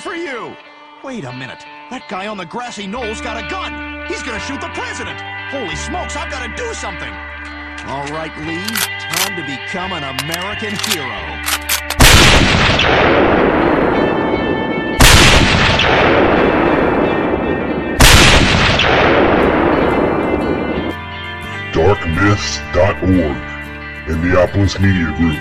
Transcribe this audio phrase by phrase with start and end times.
[0.00, 0.56] For you!
[1.04, 1.64] Wait a minute.
[1.90, 4.06] That guy on the grassy knoll's got a gun.
[4.08, 5.20] He's gonna shoot the president.
[5.52, 7.12] Holy smokes, I've gotta do something.
[7.84, 8.64] All right, Lee,
[8.96, 11.20] time to become an American hero.
[21.72, 23.36] darkmyths.org
[24.08, 25.38] and Neopolis Media Group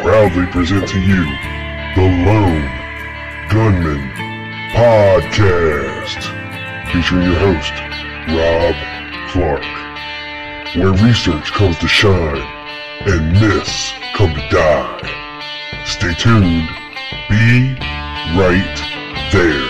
[0.00, 1.24] proudly present to you
[1.96, 2.87] the Lone
[3.48, 4.10] Gunman
[4.72, 6.20] Podcast,
[6.92, 7.72] featuring your host,
[8.28, 8.74] Rob
[9.30, 9.64] Clark,
[10.76, 12.42] where research comes to shine
[13.06, 15.84] and myths come to die.
[15.86, 16.68] Stay tuned.
[17.30, 17.74] Be
[18.36, 19.67] right there.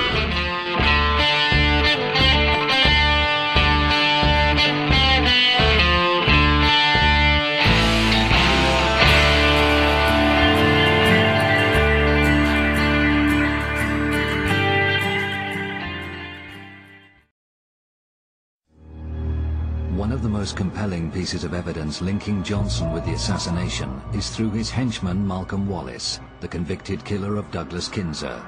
[20.19, 24.69] Of the most compelling pieces of evidence linking Johnson with the assassination is through his
[24.69, 28.43] henchman Malcolm Wallace, the convicted killer of Douglas Kinser.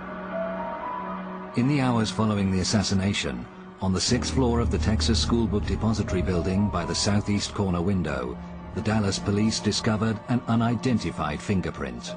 [1.57, 3.47] In the hours following the assassination,
[3.81, 7.81] on the sixth floor of the Texas School Book Depository building by the southeast corner
[7.81, 8.37] window,
[8.75, 12.17] the Dallas police discovered an unidentified fingerprint.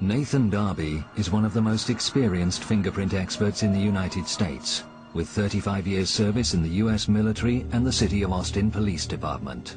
[0.00, 4.82] Nathan Darby is one of the most experienced fingerprint experts in the United States,
[5.14, 7.08] with 35 years service in the U.S.
[7.08, 9.76] military and the City of Austin Police Department.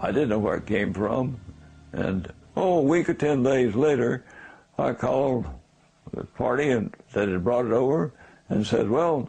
[0.00, 1.40] I didn't know where it came from.
[1.92, 4.24] And, oh, a week or 10 days later,
[4.78, 5.46] I called
[6.12, 8.12] the party and that had brought it over
[8.48, 9.28] and said, well,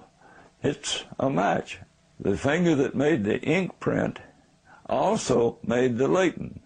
[0.62, 1.80] it's a match.
[2.20, 4.20] The finger that made the ink print
[4.88, 6.62] also made the latent.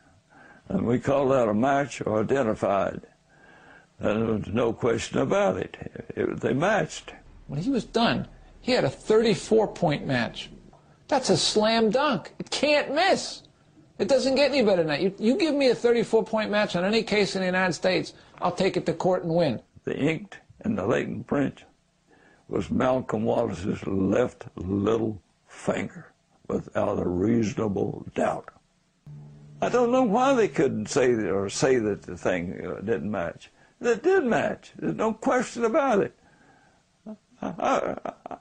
[0.68, 3.02] And we called that a match or identified.
[4.00, 5.78] And there was no question about it.
[6.16, 7.14] it they matched.
[7.48, 8.28] When he was done,
[8.62, 10.50] he had a 34 point match.
[11.08, 12.34] That's a slam dunk.
[12.40, 13.44] It can't miss.
[14.00, 15.02] It doesn't get any better than that.
[15.02, 18.14] You, you give me a 34 point match on any case in the United States,
[18.42, 19.62] I'll take it to court and win.
[19.84, 21.64] The inked and the latent print
[22.48, 26.12] was Malcolm Wallace's left little finger,
[26.48, 28.50] without a reasonable doubt.
[29.62, 33.52] I don't know why they couldn't say or say that the thing uh, didn't match.
[33.80, 34.72] It did match.
[34.78, 36.16] There's no question about it.
[37.42, 37.96] I,
[38.28, 38.38] I,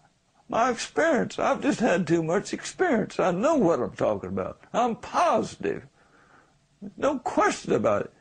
[0.50, 1.38] my experience.
[1.38, 3.18] I've just had too much experience.
[3.20, 4.58] I know what I'm talking about.
[4.72, 5.86] I'm positive.
[6.96, 8.12] No question about it.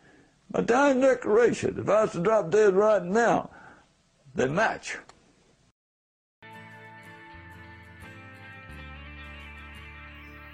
[0.54, 3.50] My dying declaration, if I was to drop dead right now,
[4.36, 4.96] they match.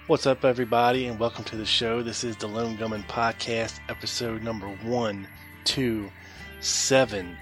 [0.06, 2.02] What's up, everybody, and welcome to the show.
[2.02, 7.36] This is the Lone Gunman Podcast, episode number 127.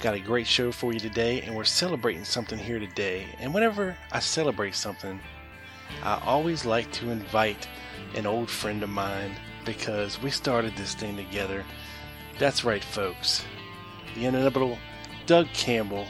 [0.00, 3.26] Got a great show for you today, and we're celebrating something here today.
[3.38, 5.20] And whenever I celebrate something,
[6.02, 7.68] I always like to invite
[8.14, 11.66] an old friend of mine because we started this thing together.
[12.38, 13.44] That's right, folks.
[14.14, 14.78] The inimitable
[15.26, 16.06] Doug Campbell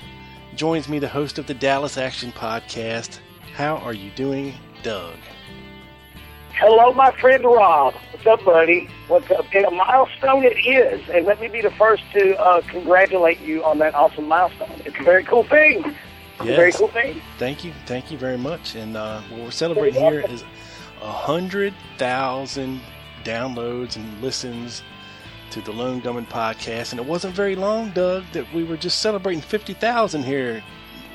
[0.54, 3.18] joins me, the host of the Dallas Action Podcast.
[3.56, 5.16] How are you doing, Doug?
[6.60, 7.94] Hello, my friend Rob.
[8.12, 8.86] What's up, buddy?
[9.08, 9.46] What's up?
[9.54, 13.64] And a milestone it is, and let me be the first to uh, congratulate you
[13.64, 14.70] on that awesome milestone.
[14.84, 15.84] It's a very cool thing.
[15.86, 17.20] It's a very cool thing.
[17.38, 18.74] Thank you, thank you very much.
[18.74, 20.44] And uh, what we're celebrating here is
[21.00, 22.80] a hundred thousand
[23.24, 24.82] downloads and listens
[25.52, 26.90] to the Lone Gunman podcast.
[26.92, 30.62] And it wasn't very long, Doug, that we were just celebrating fifty thousand here,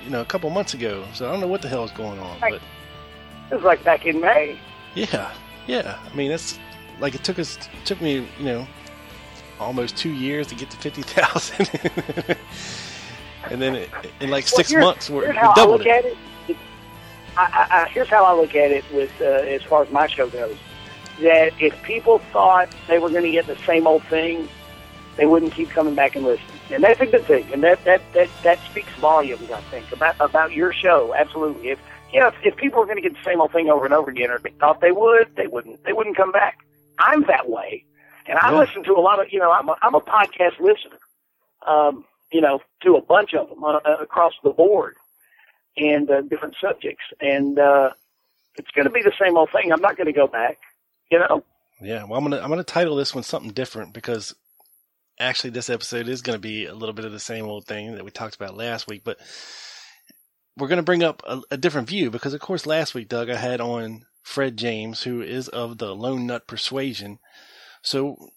[0.04, 1.06] you know, a couple months ago.
[1.14, 2.54] So I don't know what the hell is going on, but
[3.52, 4.58] It was like back in May.
[4.96, 5.32] yeah,
[5.68, 6.00] yeah.
[6.12, 6.60] I mean, it's
[7.00, 8.68] like it took us, it took me, you know,
[9.60, 11.70] almost two years to get to fifty thousand.
[13.52, 13.90] And then it,
[14.20, 15.92] in like six here's- months, we're, here's we how I doubled look it.
[15.92, 16.18] at it.
[17.38, 20.08] I, I, I, here's how I look at it with uh, as far as my
[20.08, 20.58] show goes.
[21.22, 24.50] That if people thought they were going to get the same old thing,
[25.16, 27.46] they wouldn't keep coming back and listening, and that's a good thing.
[27.54, 31.14] And that that that that speaks volumes, I think, about about your show.
[31.14, 31.70] Absolutely.
[31.70, 31.80] If
[32.16, 34.10] Yeah, if, if people were going to get the same old thing over and over
[34.10, 35.84] again, or they thought they would, they wouldn't.
[35.84, 36.60] They wouldn't come back.
[36.98, 37.84] I'm that way,
[38.26, 38.60] and I Yeah.
[38.62, 39.28] listen to a lot of.
[39.32, 40.98] You know, I'm a, I'm a podcast listener.
[41.68, 44.96] Um, you know, to a bunch of them uh, uh, across the board,
[45.76, 47.90] and uh, different subjects, and uh,
[48.56, 49.74] it's going to be the same old thing.
[49.74, 50.58] I'm not going to go back.
[51.12, 51.44] You know.
[51.82, 54.34] Yeah, well, I'm gonna I'm gonna title this one something different because
[55.20, 58.06] actually this episode is gonna be a little bit of the same old thing that
[58.06, 59.20] we talked about last week, but
[60.58, 63.36] we're gonna bring up a, a different view because of course last week, Doug, I
[63.36, 67.20] had on Fred James, who is of the Lone Nut Persuasion.
[67.82, 68.30] So,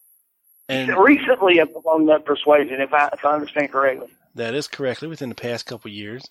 [0.69, 4.09] and recently of the Lone Nut Persuasion, if I if I understand correctly.
[4.35, 6.25] that is correctly within the past couple years.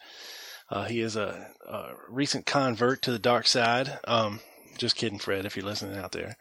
[0.70, 4.00] Uh, he is a, a recent convert to the dark side.
[4.06, 4.42] Um,
[4.78, 6.36] just kidding, Fred, if you're listening out there.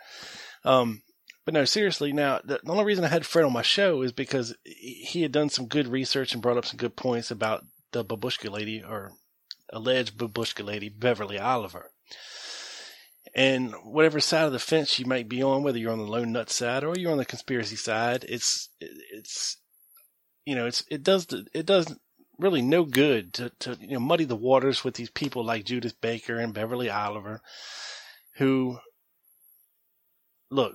[0.64, 1.02] Um,
[1.44, 4.54] but no, seriously, now, the, only reason I had Fred on my show is because
[4.64, 8.04] he he had done some good research and brought up some good points about the
[8.04, 9.12] babushka lady or
[9.72, 11.90] alleged babushka lady, Beverly Oliver.
[13.34, 16.32] And whatever side of the fence you might be on, whether you're on the lone
[16.32, 19.58] nut side or you're on the conspiracy side, it's, it's,
[20.46, 21.94] you know, it's, it does, it does
[22.38, 26.00] really no good to, to, you know, muddy the waters with these people like Judyth
[26.00, 27.42] Baker and Beverly Oliver,
[28.36, 28.78] who,
[30.50, 30.74] look,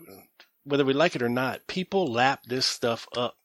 [0.63, 3.35] whether we like it or not, people lap this stuff up.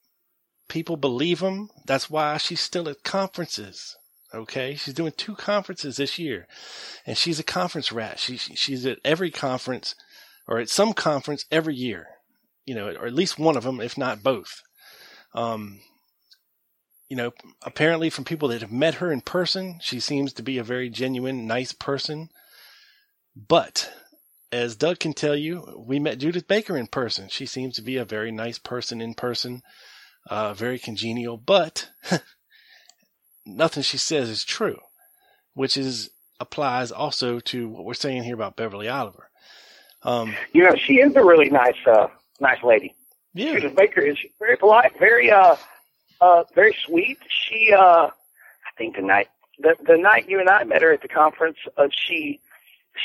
[0.68, 1.70] People believe them.
[1.86, 3.96] That's why she's still at conferences.
[4.36, 6.46] Okay, she's doing two conferences this year,
[7.06, 8.18] and she's a conference rat.
[8.18, 9.94] She she's at every conference,
[10.46, 12.08] or at some conference every year.
[12.66, 14.62] You know, or at least one of them, if not both.
[15.34, 15.80] Um,
[17.08, 20.58] you know, apparently from people that have met her in person, she seems to be
[20.58, 22.28] a very genuine, nice person.
[23.34, 23.90] But
[24.52, 27.28] as Doug can tell you, we met Judyth Baker in person.
[27.28, 29.62] She seems to be a very nice person in person,
[30.28, 31.90] uh, very congenial, but
[33.46, 34.78] nothing she says is true,
[35.54, 36.10] which is
[36.40, 39.30] applies also to what we're saying here about Beverly Oliver.
[40.02, 42.08] Um, You know, she is a really nice, uh,
[42.40, 42.94] nice lady.
[43.34, 45.56] yeah, Judyth Baker is very polite, very, uh,
[46.20, 47.18] uh, very sweet.
[47.28, 49.28] She, uh, I think the night,
[49.58, 52.40] the, the night you and I met her at the conference, uh, she,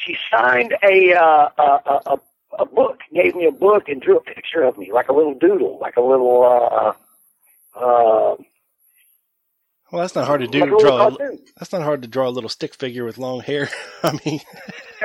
[0.03, 2.19] she signed a, uh, a, a, a,
[2.59, 5.33] a book, gave me a book and drew a picture of me, like a little
[5.35, 8.35] doodle, like a little, uh, uh,
[9.91, 10.59] well, that's not hard to do.
[10.59, 11.07] like Draw.
[11.07, 13.69] A, that's not hard to draw a little stick figure with long hair.
[14.03, 14.39] I mean,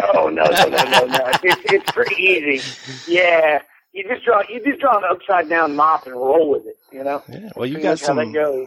[0.00, 1.30] No, no, no, no, no, no.
[1.42, 3.10] It's, it's pretty easy.
[3.10, 3.62] Yeah.
[3.92, 7.02] You just draw, you just draw an upside down mop and roll with it, you
[7.02, 7.22] know?
[7.28, 7.48] yeah.
[7.56, 8.18] Well, you got some.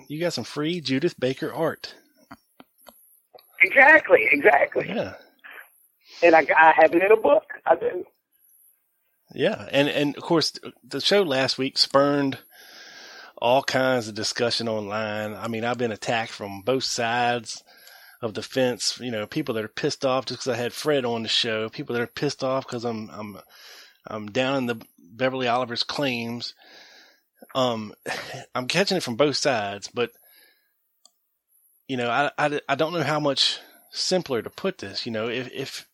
[0.07, 1.93] You got some free Judyth Baker art.
[3.61, 4.87] Exactly, exactly.
[4.87, 5.13] Yeah.
[6.23, 7.43] And I, I have it in a book.
[7.65, 8.05] I do.
[9.35, 12.39] Yeah, and and of course the show last week spurned
[13.39, 15.33] all kinds of discussion online.
[15.33, 17.63] I mean, I've been attacked from both sides
[18.21, 18.99] of the fence.
[18.99, 21.69] You know, people that are pissed off just because I had Fred on the show.
[21.69, 23.37] People that are pissed off because I'm I'm
[24.07, 26.53] I'm down in the Beverly Oliver's claims.
[27.55, 27.93] Um,
[28.55, 30.11] I'm catching it from both sides, but
[31.87, 33.59] you know, I I, I don't know how much
[33.91, 35.05] simpler to put this.
[35.05, 35.87] You know, if if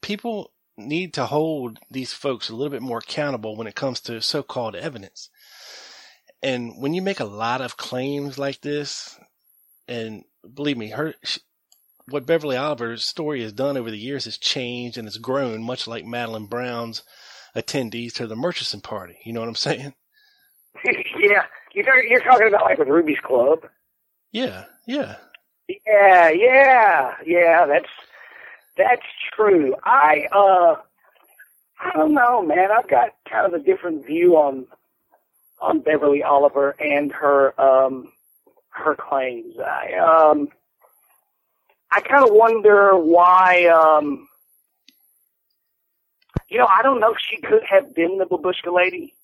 [0.00, 4.20] people need to hold these folks a little bit more accountable when it comes to
[4.20, 5.28] so-called evidence.
[6.42, 9.18] And when you make a lot of claims like this,
[9.86, 10.24] and
[10.54, 11.38] believe me, her sh
[12.08, 15.86] what Beverly Oliver's story has done over the years has changed and it's grown, much
[15.86, 17.04] like Madeleine Brown's
[17.56, 19.18] attendees to the Murchison party.
[19.24, 19.94] You know what I'm saying?
[20.84, 21.44] yeah.
[21.74, 23.60] You're, you're talking about like with Ruby's Club.
[24.32, 25.16] Yeah, yeah,
[25.68, 27.66] Yeah, yeah, yeah.
[27.66, 27.88] That's
[28.76, 29.74] that's true.
[29.84, 30.76] I uh,
[31.80, 32.70] I don't know, man.
[32.70, 34.66] I've got kind of a different view on
[35.62, 38.12] on Beverly Oliver and her um
[38.70, 39.56] her claims.
[39.58, 40.48] I um
[41.90, 44.28] I kind of wonder why um
[46.48, 49.14] you know, I don't know if she could have been the babushka lady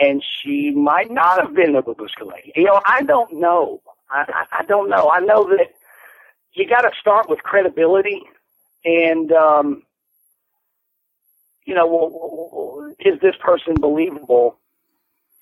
[0.00, 2.52] and she might not have been the babushka lady.
[2.56, 3.82] You know, I don't know.
[4.10, 5.10] I, I, I don't know.
[5.10, 5.68] I know that
[6.54, 8.22] you got to start with credibility,
[8.84, 9.84] and um,
[11.66, 14.59] you know, well, is this person believable?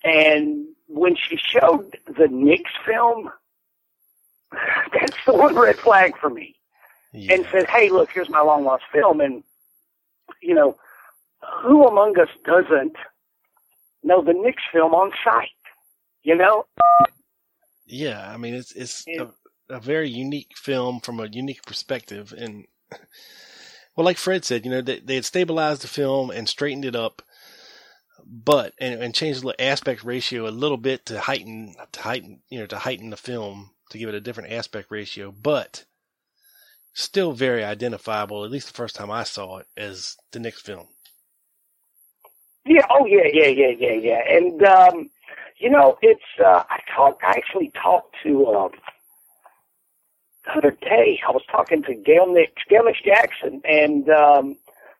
[0.03, 3.29] And when she showed the Nix film,
[4.93, 6.55] that's the one red flag for me.
[7.13, 7.35] yeah.
[7.35, 9.43] And said, "Hey, look, here's my long lost film." And
[10.41, 10.77] you know,
[11.63, 12.95] who among us doesn't
[14.03, 15.49] know the Nix film on sight?
[16.23, 16.65] You know,
[17.85, 19.29] Yeah, I mean it's it's a,
[19.69, 22.65] a very unique film from a unique perspective, and
[23.95, 26.95] well, like Fred said, you know they they had stabilized the film and straightened it
[26.95, 27.21] up,
[28.31, 32.59] but and, and changed the aspect ratio a little bit to heighten to heighten you
[32.59, 35.85] know to heighten the film to give it a different aspect ratio, but
[36.93, 40.87] still very identifiable, at least the first time I saw it, as the Nix film.
[42.65, 42.85] Yeah.
[42.89, 44.21] Oh, yeah, yeah, yeah, yeah, yeah.
[44.29, 45.09] And um,
[45.57, 47.23] you know, it's uh, I talked.
[47.23, 48.71] I actually talked to um,
[50.45, 51.19] the other day.
[51.27, 54.57] I was talking to Gail Nix, Gail Nix Jackson, and um,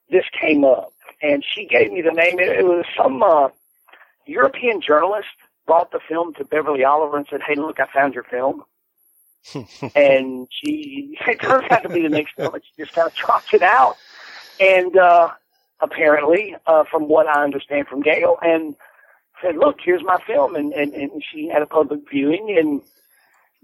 [0.10, 2.40] this came up, and she gave me the name.
[2.40, 3.50] It, it was some uh,
[4.26, 5.28] European journalist
[5.66, 8.64] brought the film to Beverly Oliver and said, "Hey, look, I found your film."
[9.96, 12.54] and she it turns out to be the Nix film.
[12.56, 13.98] She just kind of dropped it out,
[14.60, 15.30] and uh,
[15.80, 18.76] apparently, uh, from what I understand from Gail, and
[19.42, 22.82] said, "Look, here's my film," and and, and she had a public viewing, and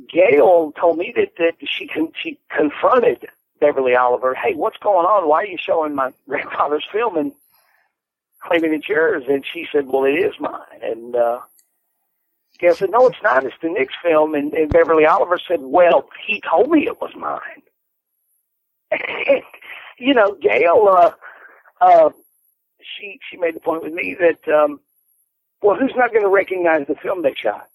[0.09, 3.27] Gail told me that that she con- she confronted
[3.59, 5.27] Beverly Oliver, "Hey, what's going on?
[5.27, 7.31] Why are you showing my grandfather's film and
[8.45, 11.39] claiming it's yours?" And she said, "Well, it is mine," and uh,
[12.59, 13.43] Gail said, no, it's not.
[13.45, 14.35] It's the Nix film.
[14.35, 17.63] And, and Beverly Oliver said, well, he told me it was mine.
[19.99, 21.11] You know, Gail, uh,
[21.81, 22.09] uh,
[22.81, 24.81] she, she made the point with me that, um,
[25.61, 27.67] well, who's not going to recognize the film they shot?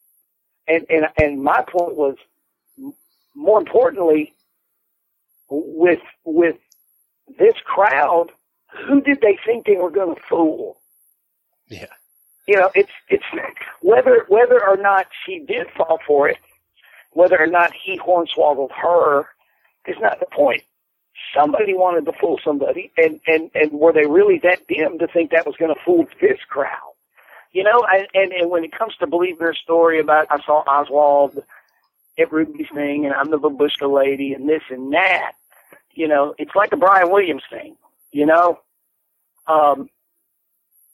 [0.69, 2.17] And, and, and my point was,
[3.35, 4.35] more importantly,
[5.50, 6.57] with, with
[7.39, 8.33] this crowd,
[8.87, 10.79] who did they think they were going to fool?
[11.69, 11.87] Yeah
[12.50, 13.25] you know, it's it's
[13.81, 16.39] whether whether or not she did fall for it,
[17.12, 19.29] whether or not he hornswoggled her,
[19.87, 20.65] is not the point.
[21.33, 25.31] Somebody wanted to fool somebody, and and and were they really that dim to think
[25.31, 26.95] that was going to fool this crowd?
[27.53, 30.65] You know, and, and and when it comes to believe their story about I saw
[30.67, 31.41] Oswald
[32.19, 35.35] at Ruby's thing, and I'm the babushka lady, and this and that,
[35.93, 37.77] you know, it's like the Brian Williams thing.
[38.12, 38.61] You know,
[39.47, 39.88] um,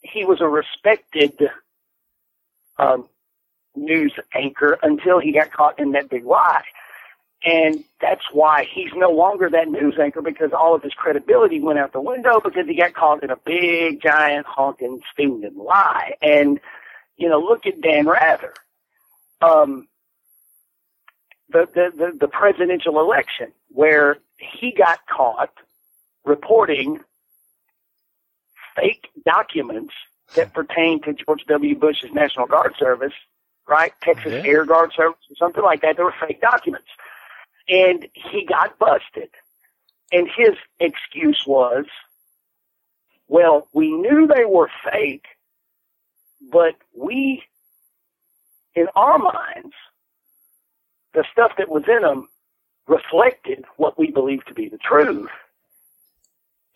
[0.01, 1.49] he was a respected
[2.77, 3.07] um,
[3.75, 6.63] news anchor until he got caught in that big lie.
[7.45, 11.77] And that's why he's no longer that news anchor because all of his credibility went
[11.77, 16.13] out the window because he got caught in a big, giant, honking, stinging lie.
[16.21, 16.59] And,
[17.15, 18.53] you know, look at Dan Rather.
[19.39, 19.87] Um,
[21.49, 25.51] the, the, the, the presidential election where he got caught
[26.27, 26.99] reporting
[28.75, 29.93] fake documents
[30.35, 31.75] that pertain to George W.
[31.75, 33.13] Bush's National Guard Service,
[33.67, 33.93] right?
[34.01, 34.51] Texas yeah.
[34.51, 35.97] Air Guard Service or something like that.
[35.97, 36.87] They were fake documents.
[37.69, 39.29] And he got busted.
[40.11, 41.85] And his excuse was,
[43.27, 45.25] well, we knew they were fake,
[46.51, 47.43] but we,
[48.75, 49.75] in our minds,
[51.13, 52.29] the stuff that was in them
[52.87, 55.29] reflected what we believed to be the truth.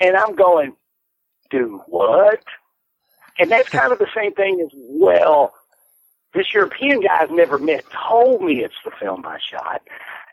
[0.01, 0.75] And I'm going,
[1.51, 2.43] do what?
[3.39, 5.53] And that's kind of the same thing as, well,
[6.34, 9.81] this European guy I've never met told me it's the film I shot.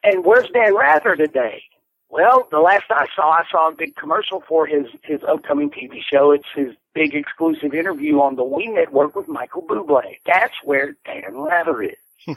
[0.03, 1.63] And where's Dan Rather today?
[2.11, 6.01] Well, the last I saw, I saw a big commercial for his, his upcoming TV
[6.03, 6.31] show.
[6.31, 10.17] It's his big exclusive interview on the We Network with Michael Bublé.
[10.25, 11.97] That's where Dan Rather is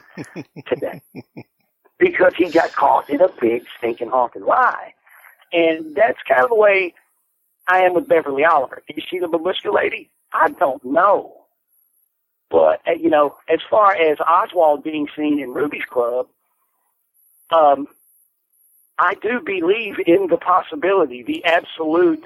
[0.66, 1.00] today.
[1.98, 4.92] because he got caught in a big stinking honking lie.
[5.54, 6.94] And that's kind of the way
[7.66, 8.82] I am with Beverly Oliver.
[8.88, 10.10] Is she the babushka lady?
[10.32, 11.42] I don't know.
[12.50, 16.26] But, uh, you know, as far as Oswald being seen in Ruby's Club,
[17.50, 17.86] um,
[18.98, 22.24] I do believe in the possibility, the absolute,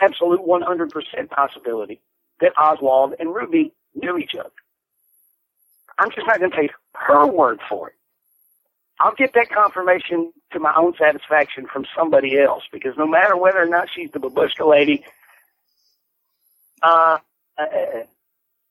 [0.00, 2.00] absolute 100% possibility
[2.40, 4.50] that Oswald and Ruby knew each other.
[5.98, 7.94] I'm just not going to take her word for it.
[9.00, 13.62] I'll get that confirmation to my own satisfaction from somebody else because no matter whether
[13.62, 15.04] or not she's the babushka lady,
[16.82, 17.18] uh,
[17.58, 17.64] uh,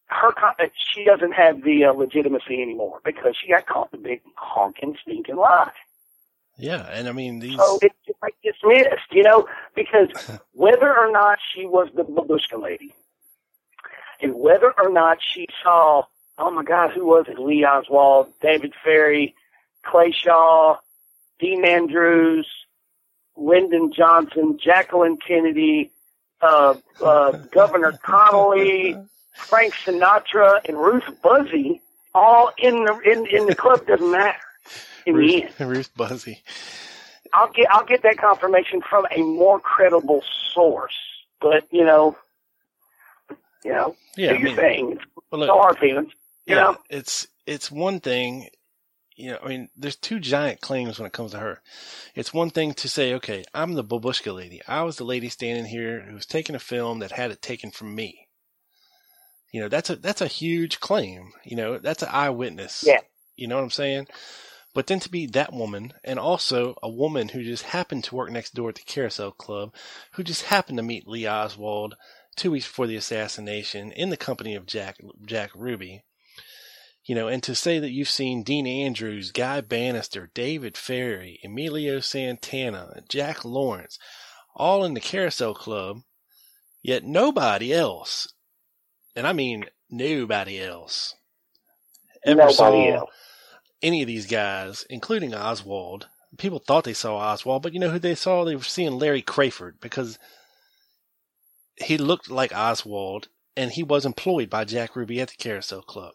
[0.08, 4.10] her uh, she doesn't have the uh, legitimacy anymore because she got caught in the
[4.10, 5.72] big honking stinking lie.
[6.58, 7.56] Yeah, and I mean these.
[7.56, 10.10] So it's like dismissed, you know, because
[10.54, 12.94] whether or not she was the babushka lady,
[14.22, 16.04] and whether or not she saw,
[16.38, 17.40] oh my God, who was it?
[17.40, 19.34] Lee Oswald, David Ferrie,
[19.84, 20.78] Clay Shaw,
[21.42, 22.48] Dean Andrews,
[23.36, 25.92] Lyndon Johnson, Jacqueline Kennedy,
[26.42, 28.96] uh, uh, Governor Connolly,
[29.34, 31.82] Frank Sinatra, and Ruth Buzzi,
[32.14, 34.38] all in the in, in the club doesn't matter.
[35.06, 36.38] In Ruth, the end, Ruth Buzzi.
[37.34, 40.94] I'll get I'll get that confirmation from a more credible source.
[41.40, 42.16] But you know,
[43.64, 45.00] you know, yeah, do your I mean, thing.
[45.32, 46.12] Well, look, so our feelings.
[46.46, 48.50] You yeah, know, it's it's one thing
[49.22, 51.62] you know, I mean, there's two giant claims when it comes to her.
[52.16, 54.62] It's one thing to say, okay, I'm the babushka lady.
[54.68, 57.70] I was the lady standing here who was taking a film that had it taken
[57.70, 58.28] from me.
[59.52, 61.34] You know, that's a that's a huge claim.
[61.44, 62.84] You know, that's an eyewitness.
[62.86, 63.02] Yeah.
[63.36, 64.08] You know what I'm saying?
[64.74, 68.32] But then to be that woman, and also a woman who just happened to work
[68.32, 69.74] next door at the Carousel Club,
[70.14, 71.96] who just happened to meet Lee Oswald
[72.38, 76.04] two weeks before the assassination in the company of Jack Jack Ruby.
[77.04, 82.00] You know, and to say that you've seen Dean Andrews, Guy Banister, David Ferrie, Emilio
[82.00, 83.98] Santana, Jack Lawrence,
[84.56, 86.02] all in the Carousel Club,
[86.84, 88.32] yet nobody else,
[89.16, 91.16] and I mean nobody else,
[92.24, 93.10] ever Nobody saw else.
[93.82, 96.08] any of these guys, including Oswald.
[96.38, 98.46] People thought they saw Oswald, but you know who they saw?
[98.46, 100.18] They were seeing Larry Crafard because
[101.76, 103.28] he looked like Oswald
[103.58, 106.14] and he was employed by Jack Ruby at the Carousel Club.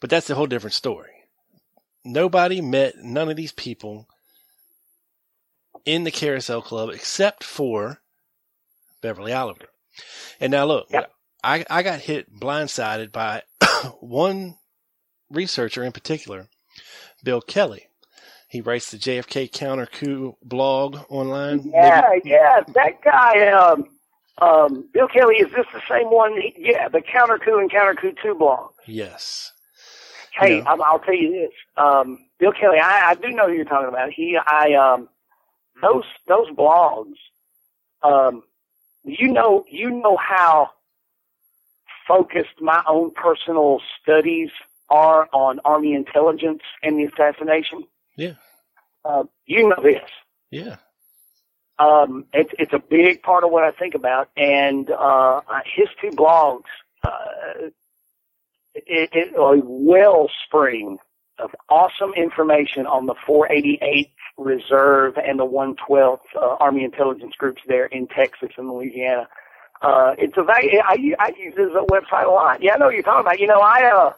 [0.00, 1.10] But that's a whole different story.
[2.04, 4.06] Nobody met none of these people
[5.84, 8.00] in the Carousel Club except for
[9.02, 9.66] Beverly Oliver.
[10.40, 11.12] And now look, Yep.
[11.42, 13.42] I, I got hit blindsided by
[14.00, 14.56] one
[15.30, 16.48] researcher in particular,
[17.24, 17.86] Bill Kelly.
[18.48, 21.70] He writes the JFK Counter Coup blog online.
[21.72, 23.84] Yeah, Maybe- yeah, that guy, um,
[24.42, 26.32] um, Bill Kelly, is this the same one?
[26.40, 28.72] He- Yeah, the Counter Coup and Counter Coup 2 blog.
[28.86, 29.52] Yes.
[30.40, 30.62] Hey.
[30.66, 31.52] I'm, I'll tell you this.
[31.76, 34.10] Um, Bill Kelly, I, I do know who you're talking about.
[34.12, 35.08] He, I, um,
[35.82, 37.16] those, those blogs,
[38.02, 38.42] um,
[39.04, 40.70] you know, you know how
[42.08, 44.50] focused my own personal studies
[44.88, 47.84] are on Army intelligence and the assassination.
[48.16, 48.34] Yeah.
[49.04, 50.10] Uh, you know this.
[50.50, 50.76] Yeah.
[51.78, 55.40] um, it's it's a big part of what I think about, and uh,
[55.74, 56.64] his two blogs,
[57.02, 57.70] uh,
[58.74, 60.98] it, it a wellspring
[61.38, 67.86] of awesome information on the 488th Reserve and the 112th uh, Army Intelligence Groups there
[67.86, 69.28] in Texas and Louisiana.
[69.82, 70.44] Uh, it's a.
[70.48, 72.62] I, I use his uh, website a lot.
[72.62, 73.38] Yeah, I know what you're talking about.
[73.38, 74.12] You know, I uh,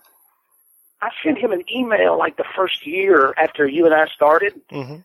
[1.00, 4.96] I sent him an email like the first year after you and I started hmm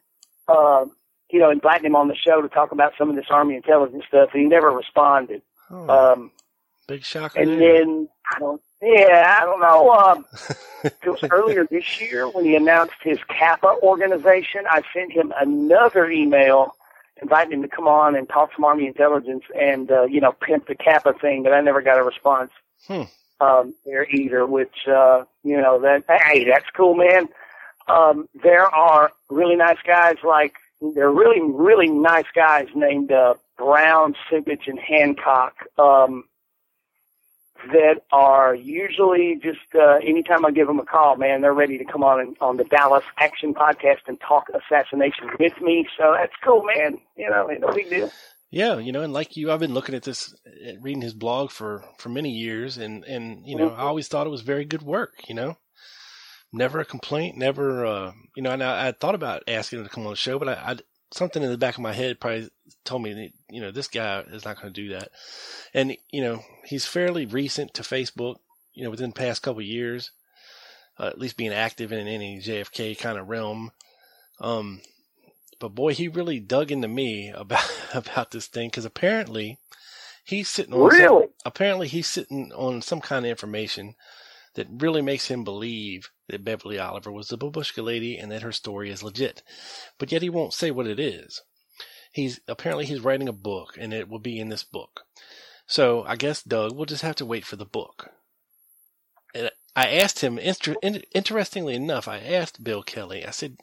[0.47, 0.85] uh,
[1.29, 4.05] you know, inviting him on the show to talk about some of this Army intelligence
[4.07, 5.41] stuff, and he never responded.
[5.69, 6.31] Oh, Um,
[6.87, 7.37] big shocker.
[7.39, 7.83] and there.
[7.85, 8.61] then I don't,
[8.95, 9.91] yeah, I don't know.
[10.07, 10.25] Um,
[10.83, 14.61] it was earlier this year when he announced his CAPA organization.
[14.69, 16.75] I sent him another email
[17.21, 20.67] inviting him to come on and talk some Army intelligence and uh, you know pimp
[20.67, 22.51] the CAPA thing, but I never got a response
[22.87, 23.03] Hmm.
[23.41, 24.45] um, there either.
[24.45, 27.27] Which uh, you know that hey, that's cool, man.
[27.87, 33.33] Um, there are really nice guys like there are really really nice guys named uh,
[33.57, 35.55] Brown, Sipich, and Hancock.
[35.79, 36.25] Um,
[37.71, 41.85] that are usually just uh, anytime I give them a call, man, they're ready to
[41.85, 45.87] come on and, on the Dallas Action Podcast and talk assassination with me.
[45.97, 46.99] So that's cool, man.
[47.15, 48.11] You know, no big deal.
[48.49, 51.51] Yeah, you know, and like you, I've been looking at this, uh, reading his blog
[51.51, 54.83] for for many years, and and you know, I always thought it was very good
[54.83, 55.15] work.
[55.27, 55.57] You know,
[56.53, 59.91] never a complaint, never, uh, you know, and I, I thought about asking him to
[59.91, 60.77] come on the show, but I, I
[61.11, 62.49] something in the back of my head probably
[62.83, 65.09] told me that you know this guy is not going to do that,
[65.73, 68.35] and you know, he's fairly recent to Facebook.
[68.73, 70.11] You know, within the past couple of years,
[70.99, 73.71] uh, at least being active in any JFK kind of realm.
[74.39, 74.81] Um,
[75.59, 79.57] but boy, he really dug into me about about this thing because apparently
[80.23, 83.95] he's sitting on some- apparently he's sitting on some kind of information
[84.57, 88.51] that really makes him believe that Beverly Oliver was the Babushka lady and that her
[88.51, 89.43] story is legit.
[89.99, 91.41] But yet he won't say what it is.
[92.11, 95.01] He's apparently he's writing a book and it will be in this book.
[95.67, 98.09] So I guess Doug, we'll just have to wait for the book.
[99.35, 103.57] And I asked him, interestingly enough, I asked Bill Kelly, I said,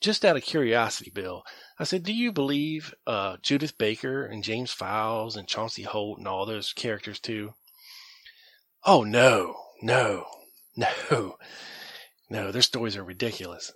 [0.00, 1.44] just out of curiosity, Bill,
[1.78, 6.26] I said, do you believe uh, Judyth Baker and James Files and Chauncey Holt and
[6.26, 7.52] all those characters too?
[8.84, 10.26] Oh no, no,
[10.76, 11.36] no,
[12.30, 12.52] no!
[12.52, 13.72] Their stories are ridiculous.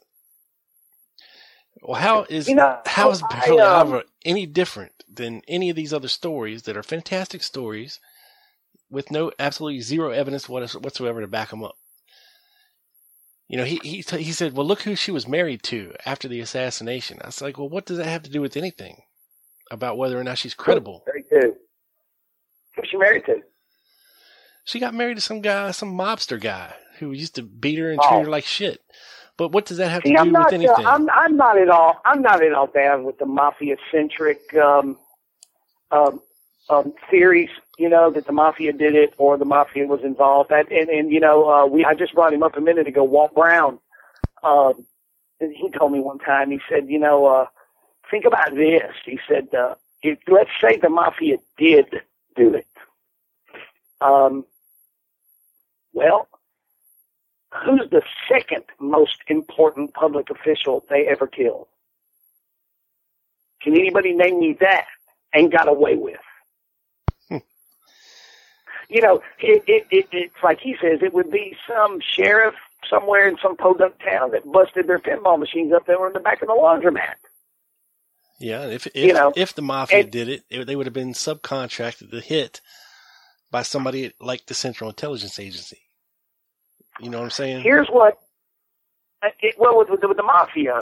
[1.83, 5.77] Well, how is You know, how is I, Beverly um, any different than any of
[5.77, 8.01] these other stories that are fantastic stories
[8.91, 11.77] with no absolutely zero evidence what- whatsoever to back them up?
[13.49, 16.41] You know, he he he said, "Well, look who she was married to after the
[16.41, 19.03] assassination." I was like, "Well, what does that have to do with anything
[19.71, 21.55] about whether or not she's credible?" Very good.
[22.77, 23.37] Who's she married to?
[24.65, 28.01] She got married to some guy, some mobster guy who used to beat her and
[28.01, 28.09] Oh.
[28.09, 28.81] treat her like shit.
[29.37, 30.45] But what does that have See, to I'm do not.
[30.47, 30.87] with anything?
[30.87, 31.11] Uh, I'm.
[31.11, 32.01] I'm not at all.
[32.05, 34.97] I'm not at all bad with the mafia centric um,
[35.91, 36.21] um,
[36.69, 37.51] um, theories.
[37.79, 40.51] You know that the mafia did it or the mafia was involved.
[40.51, 41.85] That, and and you know uh, we.
[41.85, 43.03] I just brought him up a minute ago.
[43.05, 43.79] Walt Brown.
[44.43, 44.87] Um,
[45.41, 46.51] and he told me one time.
[46.51, 47.47] He said, you know, uh,
[48.11, 48.93] think about this.
[49.05, 51.87] He said, uh, if, let's say the mafia did
[52.37, 52.67] do it.
[54.01, 54.45] Um,
[55.93, 56.29] well,
[57.65, 61.67] who's the second most important public official they ever killed?
[63.63, 64.87] Can anybody name me that
[65.33, 66.19] and got away with?
[67.29, 67.37] Hmm.
[68.89, 72.55] you know, it, it, it, it's like he says, it would be some sheriff
[72.91, 76.43] somewhere in some podunk town that busted their pinball machines up there in the back
[76.43, 77.15] of the laundromat.
[78.41, 80.93] Yeah, if if, You know, if the mafia and- did it, it, they would have
[80.93, 82.61] been subcontracted the hit
[83.53, 85.82] by somebody like the Central Intelligence Agency.
[87.01, 87.63] You know what I'm saying?
[87.63, 88.19] Here's what,
[89.25, 90.81] uh, it, well, with, with, the- with the mafia,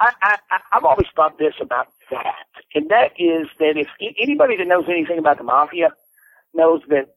[0.00, 0.36] I, I,
[0.72, 2.36] I've always thought this about that,
[2.74, 5.90] and that is that if anybody that knows anything about the mafia
[6.54, 7.14] knows that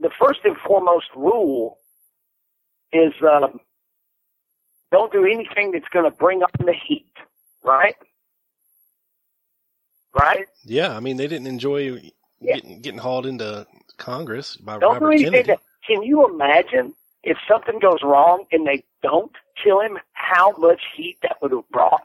[0.00, 1.78] the first and foremost rule
[2.92, 3.60] is um,
[4.90, 7.12] don't do anything that's going to bring on the heat,
[7.64, 7.94] right?
[10.14, 10.46] Right?
[10.64, 12.00] Yeah, I mean they didn't enjoy
[12.40, 12.54] Yeah.
[12.56, 15.48] getting getting hauled into Congress by Don't Robert do anything Kennedy.
[15.48, 15.60] that.
[15.86, 19.98] Can you imagine if something goes wrong and they don't kill him?
[20.12, 22.02] How much heat that would have brought?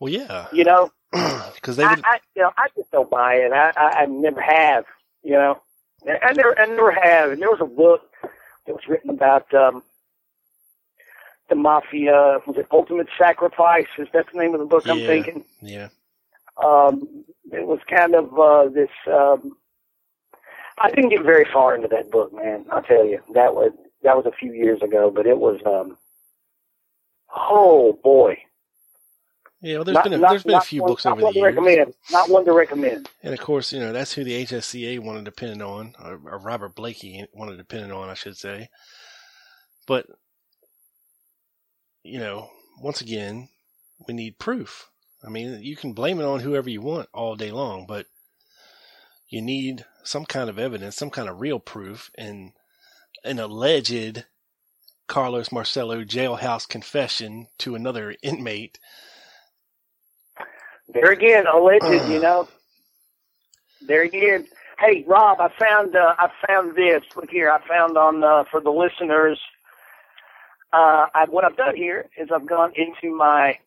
[0.00, 1.96] Well, yeah, You know, because they I.
[2.04, 3.52] I, you know, I just don't buy it.
[3.52, 4.84] I, I, I never have.
[5.22, 5.60] You know,
[6.06, 7.30] I I never, I never have.
[7.30, 8.02] And there was a book
[8.66, 9.82] that was written about um,
[11.48, 12.38] the mafia.
[12.46, 13.86] Was it Ultimate Sacrifice?
[13.98, 14.84] Is that the name of the book?
[14.88, 15.06] I'm Yeah.
[15.06, 15.44] thinking.
[15.62, 15.88] Yeah,
[16.62, 18.90] Um, it was kind of uh, this.
[19.06, 19.56] Um,
[20.78, 22.66] I didn't get very far into that book, man.
[22.70, 25.60] I'll tell you that was that was a few years ago, but it was.
[25.64, 25.96] Um,
[27.34, 28.38] oh boy,
[29.60, 29.76] yeah.
[29.76, 31.30] Well, there's Not- been a, not- there's been a few one- books not over one
[31.32, 31.94] the to years, recommend.
[32.10, 33.08] Not one to recommend.
[33.22, 36.20] and of course, you know that's who the HSCA wanted to pin it on, or,
[36.26, 38.68] or Robert Blakey wanted to pin it on, I should say.
[39.86, 40.06] But
[42.02, 43.48] you know, once again,
[44.06, 44.88] we need proof.
[45.26, 48.06] I mean, you can blame it on whoever you want all day long, but
[49.28, 52.52] you need some kind of evidence, some kind of real proof, and
[53.24, 54.24] an alleged
[55.08, 58.78] Carlos Marcello jailhouse confession to another inmate.
[60.88, 62.08] There again, alleged.
[62.10, 62.48] you know.
[63.86, 64.46] There again.
[64.78, 67.02] Hey, Rob, I found uh, I found this.
[67.16, 69.38] Look here, I found on uh, for the listeners.
[70.72, 73.58] Uh, I, what I've done here is I've gone into my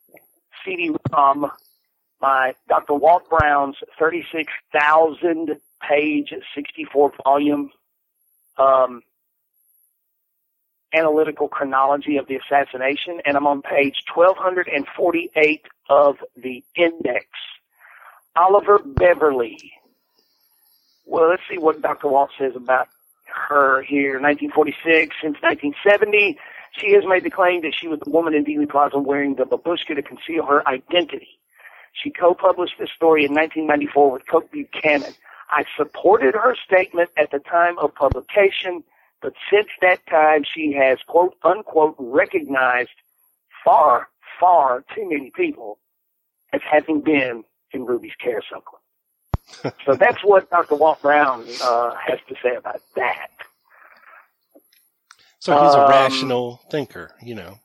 [0.65, 1.51] CD-ROM,
[2.21, 2.93] my Dr.
[2.93, 7.71] Walt Brown's 36,000 page, 64 volume
[8.57, 9.01] um,
[10.93, 17.25] analytical chronology of the assassination, and I'm on page 1248 of the index.
[18.35, 19.57] Oliver Beverly.
[21.05, 22.07] Well, let's see what Dr.
[22.07, 22.87] Walt says about
[23.27, 24.19] her here.
[24.19, 26.37] 1946, since 1970,
[26.71, 29.43] she has made the claim that she was the woman in Dealey Plaza wearing the
[29.43, 31.39] babushka to conceal her identity.
[32.01, 35.13] She co-published this story in 1994 with Coke Buchanan.
[35.49, 38.83] I supported her statement at the time of publication,
[39.21, 42.89] but since that time she has quote unquote recognized
[43.63, 45.79] far, far too many people
[46.53, 48.63] as having been in Ruby's Carousel.
[49.85, 50.75] so that's what Dr.
[50.75, 53.29] Walt Brown uh, has to say about that.
[55.39, 57.59] So he's a Um, rational thinker, you know.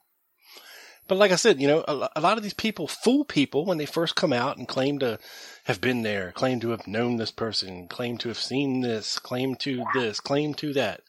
[1.12, 3.76] But like I said, you know, a, a lot of these people fool people when
[3.76, 5.18] they first come out and claim to
[5.64, 9.54] have been there, claim to have known this person, claim to have seen this, claim
[9.56, 11.02] to this, claim to that.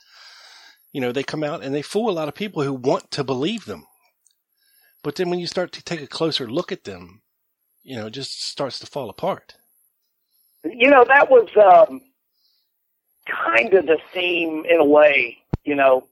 [0.92, 3.24] You know, they come out and they fool a lot of people who want to
[3.24, 3.86] believe them.
[5.04, 7.22] But then when you start to take a closer look at them,
[7.82, 9.54] you know, it just starts to fall apart.
[10.66, 12.02] You know, that was um,
[13.26, 16.10] kind of the theme in a way, you know,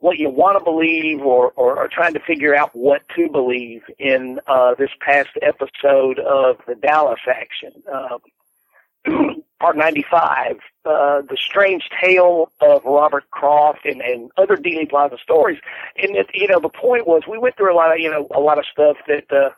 [0.00, 3.82] what you want to believe or, or, or trying to figure out what to believe
[3.98, 7.82] in uh, this past episode of the Dallas action.
[7.92, 15.16] Um, part 95, uh, the strange tale of Robert Croft and, and other Dealey Plaza
[15.22, 15.58] stories.
[15.96, 18.28] And, it, you know, the point was we went through a lot of, you know,
[18.34, 19.50] a lot of stuff that, uh,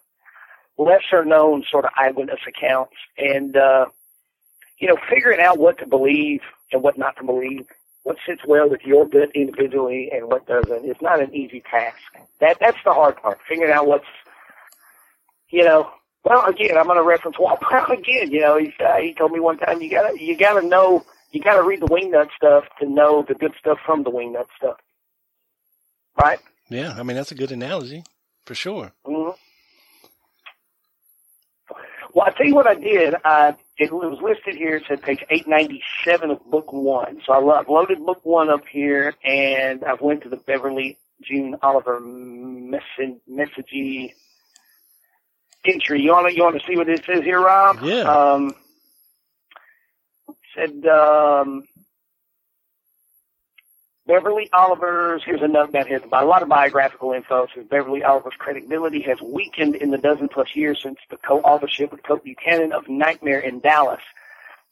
[0.79, 3.87] lesser known sort of eyewitness accounts and, uh,
[4.79, 6.40] you know, figuring out what to believe
[6.72, 7.66] and what not to believe,
[8.04, 11.96] what sits well with your gut individually and what doesn't, It's not an easy task.
[12.40, 13.38] That that's the hard part.
[13.48, 14.06] Figuring out what's,
[15.50, 15.90] you know.
[16.24, 18.30] Well, again, I'm going to reference Walt Brown again.
[18.30, 21.40] You know, he uh, he told me one time you gotta you gotta know you
[21.40, 24.76] gotta read the wingnut stuff to know the good stuff from the wingnut stuff.
[26.20, 26.38] Right.
[26.68, 28.04] Yeah, I mean, that's a good analogy
[28.44, 28.92] for sure.
[29.04, 29.30] hmm
[32.14, 33.14] Well, I tell you what I did.
[33.24, 34.76] I, it was listed here.
[34.76, 37.20] It said page 897 of book one.
[37.26, 41.56] So I lo- loaded book one up here, and I went to the Beverly June
[41.62, 44.12] Oliver message messagey
[45.64, 46.02] entry.
[46.02, 47.78] You want to you want to see what it says here, Rob?
[47.82, 48.02] Yeah.
[48.02, 48.54] Um,
[50.54, 51.64] said um,
[54.10, 58.34] Beverly Oliver's, here's a note down here, a lot of biographical info says Beverly Oliver's
[58.36, 62.88] credibility has weakened in the dozen plus years since the co-authorship with Coke Buchanan of
[62.88, 64.00] Nightmare in Dallas.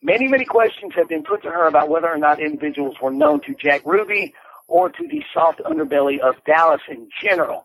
[0.02, 3.40] Many, many questions have been put to her about whether or not individuals were known
[3.42, 4.34] to Jack Ruby
[4.66, 7.64] or to the soft underbelly of Dallas in general.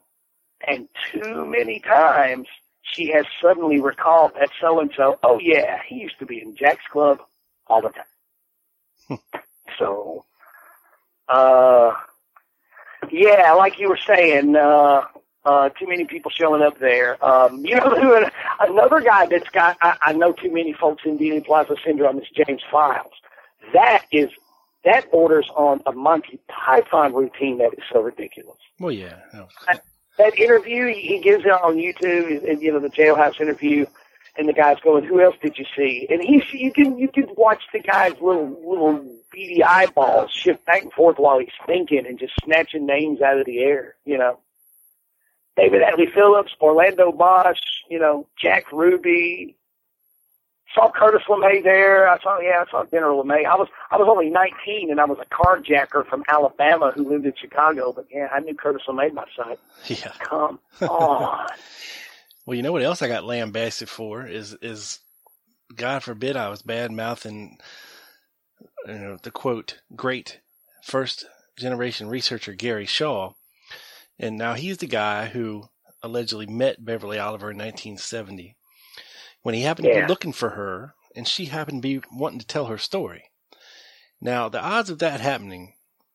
[0.67, 2.47] And too many times
[2.83, 6.55] she has suddenly recalled that so and so, oh yeah, he used to be in
[6.55, 7.17] Jack's club
[7.65, 9.19] all the time.
[9.79, 10.25] so,
[11.29, 11.93] uh,
[13.11, 15.05] yeah, like you were saying, uh,
[15.45, 17.23] uh, too many people showing up there.
[17.23, 18.25] Um, you know who?
[18.59, 22.27] Another guy that's got I, I know too many folks in Dealey Plaza syndrome is
[22.35, 23.13] James Files.
[23.73, 24.29] That is
[24.83, 28.57] that borders on a Monty Python routine that is so ridiculous.
[28.79, 29.19] Well, yeah.
[29.67, 29.83] That,
[30.17, 33.85] that interview he gives out on YouTube, you know, the jailhouse interview,
[34.37, 37.27] and the guy's going, "Who else did you see?" And he, you can you can
[37.35, 42.19] watch the guy's little little beady eyeballs shift back and forth while he's thinking and
[42.19, 44.39] just snatching names out of the air, you know.
[45.55, 49.55] David Atlee Phillips, Orlando Bosch, you know, Jack Ruby.
[50.73, 52.09] Saw Curtis LeMay there.
[52.09, 53.45] I saw yeah, I saw Dinner LeMay.
[53.45, 57.27] I was I was only nineteen and I was a carjacker from Alabama who lived
[57.27, 59.59] in Chicago, but yeah, I knew Curtis LeMay by sight.
[59.85, 60.11] Yeah.
[60.17, 61.47] Come on.
[62.45, 64.99] well, you know what else I got lambasted for is is
[65.75, 67.57] God forbid I was bad mouthing
[68.87, 70.39] you know the quote great
[70.83, 71.25] first
[71.57, 73.33] generation researcher Gary Shaw
[74.19, 75.69] and now he's the guy who
[76.01, 78.55] allegedly met Beverly Oliver in 1970
[79.41, 79.95] when he happened yeah.
[79.95, 83.29] to be looking for her and she happened to be wanting to tell her story.
[84.19, 85.73] Now, the odds of that happening,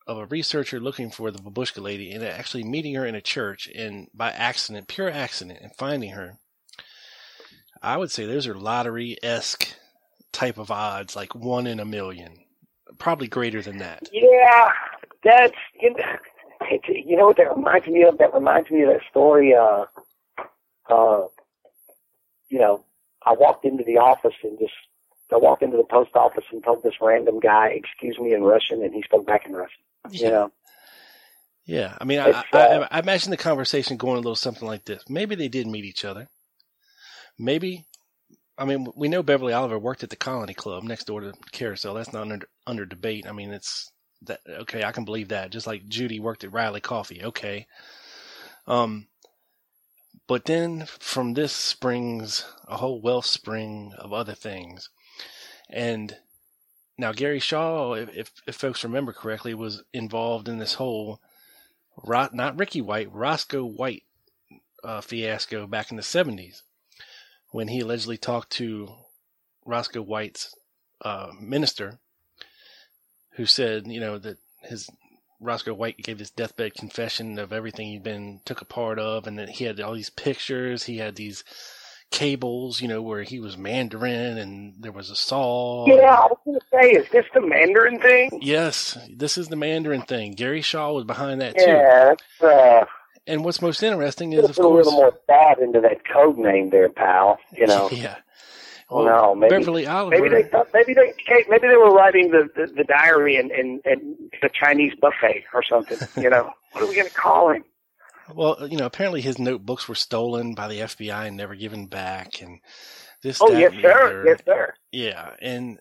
[0.08, 3.68] of a researcher looking for the babushka lady and actually meeting her in a church
[3.74, 6.38] and by accident, pure accident, and finding her,
[7.82, 9.68] I would say those are lottery esque
[10.32, 12.38] type of odds, like one in a million.
[12.98, 14.08] Probably greater than that.
[14.10, 14.70] Yeah,
[15.22, 16.04] that's you know,
[16.88, 18.16] you know what that reminds me of?
[18.18, 19.54] That reminds me of that story.
[19.54, 19.84] Uh,
[20.88, 21.26] uh,
[22.48, 22.82] you know,
[23.24, 24.72] I walked into the office and just
[25.32, 28.82] I walked into the post office and told this random guy, "Excuse me" in Russian,
[28.82, 29.82] and he spoke back in Russian.
[30.10, 30.26] Yeah.
[30.26, 30.52] You know.
[31.66, 34.86] Yeah, I mean, I, uh, I, I imagine the conversation going a little something like
[34.86, 35.04] this.
[35.06, 36.30] Maybe they did meet each other.
[37.38, 37.84] Maybe,
[38.56, 41.92] I mean, we know Beverly Oliver worked at the Colony Club next door to Carousel.
[41.92, 43.26] That's not under under debate.
[43.28, 45.50] I mean, it's that okay, I can believe that.
[45.50, 47.66] Just like Judy worked at Reily Coffee, okay.
[48.66, 49.08] Um,
[50.26, 54.88] but then from this springs a whole wellspring of other things,
[55.68, 56.16] and
[56.96, 61.20] now Gary Shaw, if, if, folks remember correctly, was involved in this whole
[62.04, 64.04] not Ricky White, Roscoe White
[64.84, 66.62] uh, fiasco back in the seventies,
[67.50, 68.94] when he allegedly talked to
[69.64, 70.54] Roscoe White's
[71.02, 71.98] uh, minister
[73.32, 74.90] who said, you know, that his
[75.40, 79.38] Roscoe White gave his deathbed confession of everything he'd been took a part of, and
[79.38, 80.84] that he had all these pictures.
[80.84, 81.44] He had these
[82.10, 85.86] cables, you know, where he was Mandarin, and there was a saw.
[85.86, 88.40] Yeah, I was going to say, is this the Mandarin thing?
[88.42, 90.32] Yes, this is the Mandarin thing.
[90.32, 91.64] Gary Shaw was behind that too.
[91.66, 92.84] Yeah, uh,
[93.26, 96.70] and what's most interesting is, of course, a little more thought into that code name
[96.70, 97.38] there, pal.
[97.52, 97.88] You know.
[97.98, 98.16] Yeah.
[98.90, 100.16] Well, no, maybe, Beverly Oliver.
[100.16, 101.12] Maybe they thought, maybe they
[101.50, 105.62] maybe they were writing the, the, the diary and, and, and the Chinese buffet or
[105.62, 105.98] something.
[106.16, 107.64] You know, what are we going to call him?
[108.34, 112.42] Well, you know, apparently his notebooks were stolen by the FBI and never given back,
[112.42, 112.60] and
[113.22, 113.38] this.
[113.40, 114.24] Oh that, yes, sir.
[114.26, 114.74] Yes, sir.
[114.92, 115.80] Yeah, and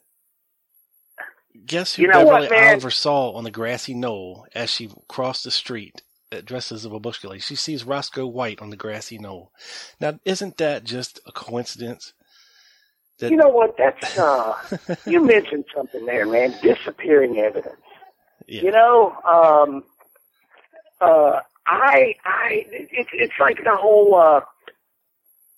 [1.66, 2.68] guess who You know Beverly what.
[2.68, 6.90] Oliver saw on the grassy knoll as she crossed the street, uh, dressed as a
[6.90, 7.42] babushka lady?
[7.42, 9.52] She sees Roscoe White on the grassy knoll.
[10.00, 12.14] Now, isn't that just a coincidence?
[13.20, 13.76] That, You know what?
[13.78, 14.56] That's uh,
[15.06, 16.54] you mentioned something there, man.
[16.62, 17.76] Disappearing evidence.
[18.48, 18.62] yeah.
[18.62, 19.84] You know, um,
[21.02, 24.42] uh, I, I, it's it's like the whole, uh,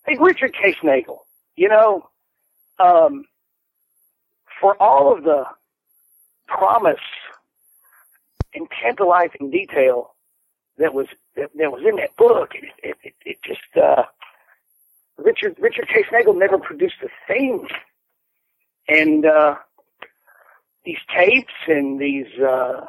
[0.08, 1.20] like Richard Case Nagell.
[1.56, 2.10] You know,
[2.80, 3.26] um,
[4.60, 5.46] for all of the
[6.48, 6.98] promise
[8.54, 10.16] and tantalizing detail
[10.80, 14.04] that was that, that was in that book, it, it, it, it just uh,
[15.18, 17.68] Richard Richard Case Nagell never produced a thing,
[18.88, 19.56] and uh,
[20.86, 22.86] these tapes and these uh,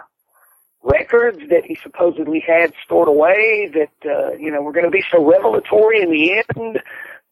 [0.82, 5.04] records that he supposedly had stored away that uh, you know were going to be
[5.10, 6.80] so revelatory in the end.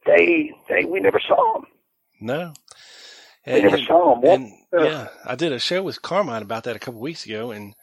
[0.06, 1.66] They they we never saw them.
[2.20, 2.54] No.
[3.46, 4.30] We never saw them.
[4.30, 7.74] And yeah, I did a show with Carmine about that a couple weeks ago, and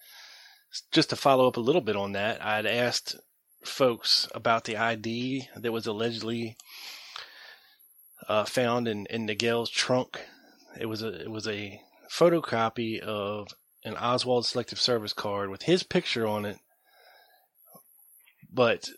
[0.92, 3.16] just to follow up a little bit on that, I'd asked
[3.64, 6.58] folks about the ID that was allegedly
[8.28, 10.22] uh, found in in Miguel's trunk.
[10.80, 13.48] It was a it was a photocopy of
[13.86, 16.58] an Oswald Selective Service card with his picture on it,
[18.52, 18.90] but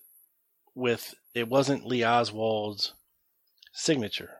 [0.75, 2.93] with it wasn't Lee Oswald's
[3.73, 4.31] signature.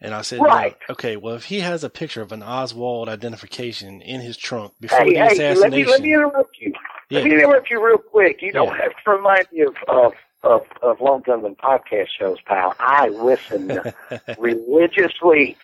[0.00, 0.76] And I said, Right.
[0.88, 4.74] "Well, okay, well, if he has a picture of an Oswald identification in his trunk
[4.80, 6.72] before Hey, the hey, assassination, let me let me interrupt you.
[7.10, 8.42] Let me interrupt you real quick.
[8.42, 8.82] You don't Yeah.
[8.82, 12.74] have to remind me of of of, of Gunman podcast shows, pal.
[12.78, 13.70] I listen
[14.38, 15.56] religiously,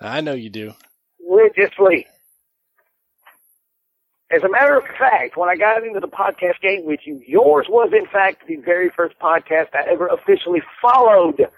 [0.00, 0.72] I know you do.
[1.20, 2.06] religiously.
[4.30, 7.66] As a matter of fact, when I got into the podcast game with you, yours
[7.68, 11.48] was in fact the very first podcast I ever officially followed.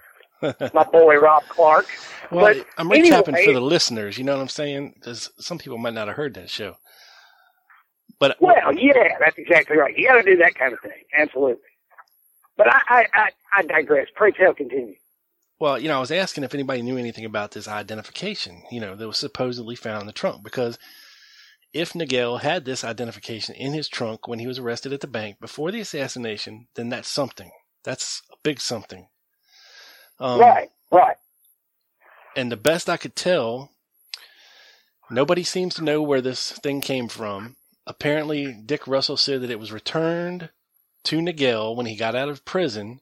[0.74, 1.86] My boy Rob Clark.
[2.30, 4.18] Well, but I'm recapping anyway, for the listeners.
[4.18, 4.92] You know what I'm saying?
[4.94, 6.76] Because some people might not have heard that show.
[8.20, 9.96] But Well, yeah, that's exactly right.
[9.96, 10.92] You got to do that kind of thing.
[11.16, 11.62] Absolutely.
[12.56, 14.08] But I, I, I, I digress.
[14.14, 14.94] Pray tell, continue.
[15.60, 18.94] Well, you know, I was asking if anybody knew anything about this identification, you know,
[18.94, 20.44] that was supposedly found in the trunk.
[20.44, 20.78] Because
[21.72, 25.38] if Nagell had this identification in his trunk when he was arrested at the bank
[25.40, 27.50] before the assassination, then that's something.
[27.84, 29.08] That's a big something.
[30.18, 31.16] Um, right, right.
[32.36, 33.70] And the best I could tell,
[35.10, 37.56] nobody seems to know where this thing came from.
[37.86, 40.50] Apparently, Dick Russell said that it was returned
[41.04, 43.00] to Nagell when he got out of prison,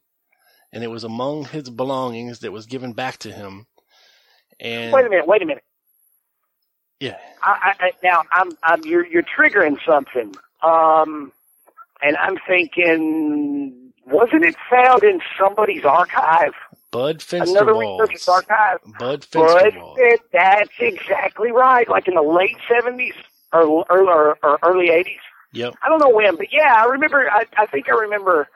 [0.73, 3.67] and it was among his belongings that was given back to him.
[4.61, 5.27] And Wait a minute.
[5.27, 5.65] Wait a minute.
[7.01, 10.35] Yeah, I, I, now, I'm, I'm, you're, you're triggering something.
[10.63, 11.33] Um,
[12.03, 16.53] and I'm thinking, wasn't it found in somebody's archive?
[16.91, 17.51] Bud Fensterwald.
[17.51, 18.79] Another researcher's archive.
[18.99, 19.95] Bud Fensterwald.
[19.99, 21.89] it, that's exactly right.
[21.89, 23.13] Like in the late 70s
[23.53, 25.17] or, or, or, or early 80s.
[25.53, 25.75] Yep.
[25.83, 27.31] I don't know when, but yeah, I remember.
[27.31, 28.49] I, I think I remember.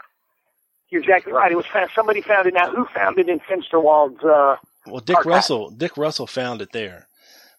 [0.90, 1.52] You're exactly right.
[1.52, 2.54] It was found, somebody found it.
[2.54, 4.22] Now, who found it in Fensterwald's?
[4.24, 5.30] Uh, Well, Dick archive.
[5.30, 7.06] Russell, Dick Russell found it there,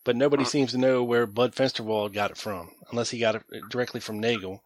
[0.03, 3.43] but nobody seems to know where Bud Fensterwald got it from, unless he got it
[3.69, 4.59] directly from Nagell.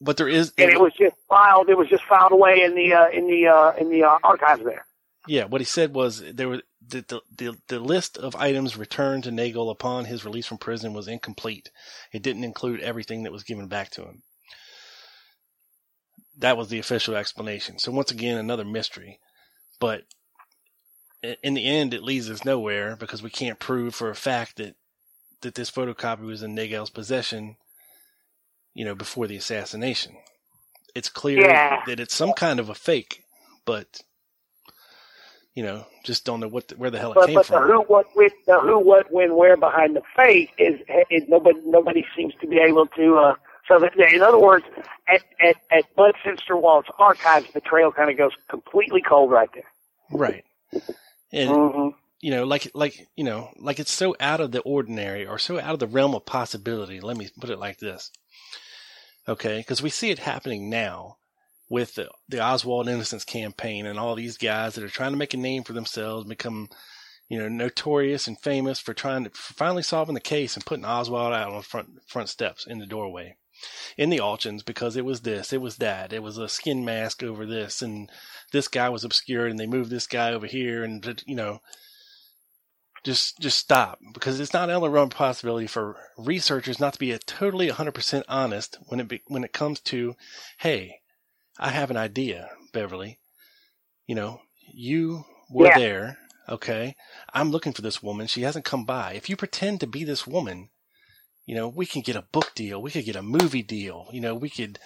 [0.00, 1.68] But there is, and it was just filed.
[1.68, 4.64] It was just filed away in the uh, in the uh, in the uh, archives
[4.64, 4.86] there.
[5.26, 9.24] Yeah, what he said was there was the, the the the list of items returned
[9.24, 11.70] to Nagell upon his release from prison was incomplete.
[12.12, 14.22] It didn't include everything that was given back to him.
[16.36, 17.78] That was the official explanation.
[17.78, 19.20] So once again, another mystery.
[19.80, 20.02] But
[21.42, 24.76] in the end, it leads us nowhere because we can't prove for a fact that
[25.42, 27.56] that this photocopy was in Nagell's possession.
[28.74, 30.16] You know, before the assassination,
[30.94, 31.82] it's clear Yeah.
[31.84, 33.24] that it's some kind of a fake,
[33.66, 34.00] but
[35.54, 37.50] you know, just don't know what the, where the hell it But came but from.
[37.50, 41.60] the who, what, with the who, what, when, where behind the fake is, is nobody
[41.66, 43.16] nobody seems to be able to.
[43.18, 43.34] Uh,
[43.68, 44.64] so that, in other words,
[45.08, 49.64] at at at Bud Fensterwald's archives, the trail kind of goes completely cold right there.
[50.10, 50.44] Right.
[51.34, 51.94] And Mhm.
[52.20, 55.58] you know, like like you know, like it's so out of the ordinary or so
[55.58, 57.00] out of the realm of possibility.
[57.00, 58.10] Let me put it like this.
[59.28, 61.16] Okay, because we see it happening now
[61.68, 65.34] with the, the Oswald Innocence campaign and all these guys that are trying to make
[65.34, 66.68] a name for themselves, become
[67.28, 70.84] you know notorious and famous for trying to for finally solving the case and putting
[70.84, 73.36] Oswald out on the front front steps in the doorway
[73.96, 77.22] in the auctions because it was this, it was that, it was a skin mask
[77.22, 78.10] over this, and
[78.52, 81.60] this guy was obscured, and they moved this guy over here, and you know,
[83.04, 86.94] just just stop because it's not out of the realm of possibility for researchers not
[86.94, 90.14] to be a totally 100% honest when it be, when it comes to,
[90.58, 91.00] hey,
[91.58, 93.18] I have an idea, Beverly.
[94.06, 94.40] You know,
[94.72, 95.78] you were Yeah.
[95.78, 96.96] there, okay?
[97.32, 98.26] I'm looking for this woman.
[98.26, 99.12] She hasn't come by.
[99.14, 100.70] If you pretend to be this woman,
[101.46, 102.82] you know, we can get a book deal.
[102.82, 104.08] We could get a movie deal.
[104.12, 104.78] You know, we could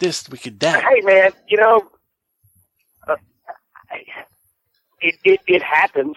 [0.00, 0.88] this, we could that.
[0.88, 1.82] Hey man, you know,
[3.08, 3.16] uh,
[5.00, 6.16] it, it it happens.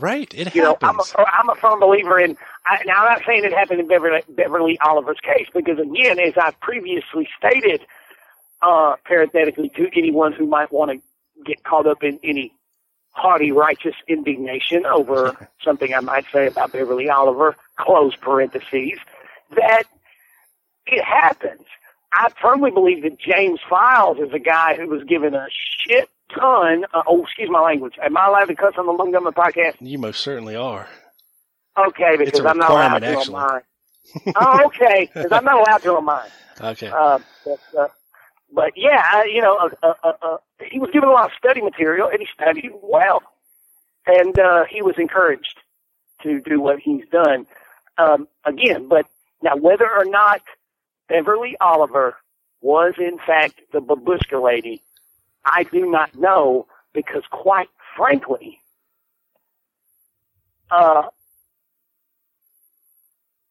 [0.00, 0.32] Right?
[0.34, 0.82] It You know, happens.
[0.82, 2.36] I'm a I'm a firm believer in.
[2.66, 6.34] I, now I'm not saying it happened in Beverly, Beverly Oliver's case because again, as
[6.40, 7.82] I've previously stated,
[8.62, 12.52] uh, parenthetically to anyone who might want to get caught up in any
[13.16, 18.98] haughty righteous indignation over something I might say about Beverly Oliver, close parentheses,
[19.56, 19.84] that
[20.86, 21.62] it happens.
[22.12, 25.46] I firmly believe that James Files is a guy who was given a
[25.86, 26.84] shit ton.
[26.92, 27.94] Uh, oh, excuse my language.
[28.02, 29.76] Am I allowed to cuss on the Lung Government podcast?
[29.80, 30.86] you most certainly are.
[31.78, 33.60] Okay, because I'm not allowed to on mine.
[34.36, 36.30] oh, okay, because I'm not allowed to on mine.
[36.60, 36.88] Okay.
[36.88, 37.88] Uh, but, uh,
[38.52, 40.36] but yeah, you know, uh, uh, uh, uh,
[40.70, 43.22] he was given a lot of study material, and he studied well,
[44.06, 45.58] and uh, he was encouraged
[46.22, 47.46] to do what he's done.
[47.98, 49.06] Um, again, but
[49.42, 50.42] now whether or not
[51.08, 52.16] Beverly Oliver
[52.60, 54.82] was in fact the babushka lady,
[55.44, 58.60] I do not know because, quite frankly,
[60.70, 61.04] uh,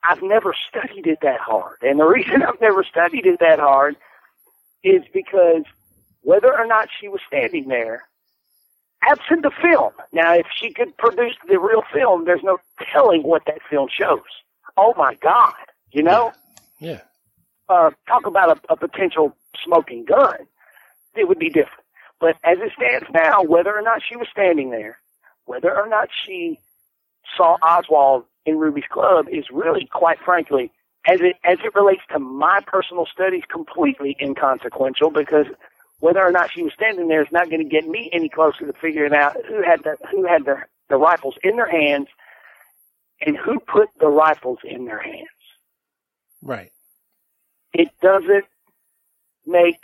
[0.04, 1.78] I've never studied it that hard.
[1.82, 3.96] And the reason I've never studied it that hard
[4.86, 5.63] is because
[6.21, 8.03] whether or not she was standing there,
[9.01, 9.91] absent the film.
[10.13, 12.59] Now, if she could produce the real film, there's no
[12.93, 14.21] telling what that film shows.
[14.77, 15.53] Oh my God,
[15.91, 16.33] you know?
[16.79, 17.01] Yeah.
[17.67, 20.38] Uh, talk about a, a potential smoking gun.
[21.15, 21.83] It would be different.
[22.19, 24.99] But as it stands now, whether or not she was standing there,
[25.45, 26.59] whether or not she
[27.36, 30.71] saw Oswald in Ruby's Club is really, quite frankly,
[31.08, 35.45] as it as it relates to my personal studies, completely inconsequential because
[35.99, 38.66] whether or not she was standing there is not going to get me any closer
[38.66, 40.58] to figuring out who had the who had the
[40.89, 42.08] the rifles in their hands
[43.22, 45.28] and who put the rifles in their hands.
[46.41, 46.72] Right.
[47.74, 48.45] It doesn't
[49.45, 49.84] make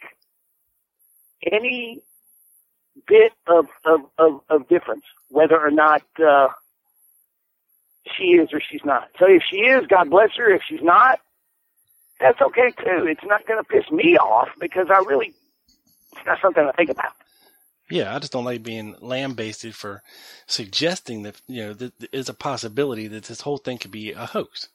[1.49, 2.01] any
[3.07, 6.49] bit of of of, of difference whether or not uh,
[8.17, 9.09] she is or she's not.
[9.19, 10.53] So if she is, God bless her.
[10.53, 11.19] If she's not,
[12.19, 13.07] that's okay too.
[13.07, 15.33] It's not going to piss me off because I really
[16.13, 17.13] it's not something I think about.
[17.89, 20.01] Yeah, I just don't like being lambasted for
[20.47, 24.11] suggesting that you know that there is a possibility that this whole thing could be
[24.11, 24.69] a hoax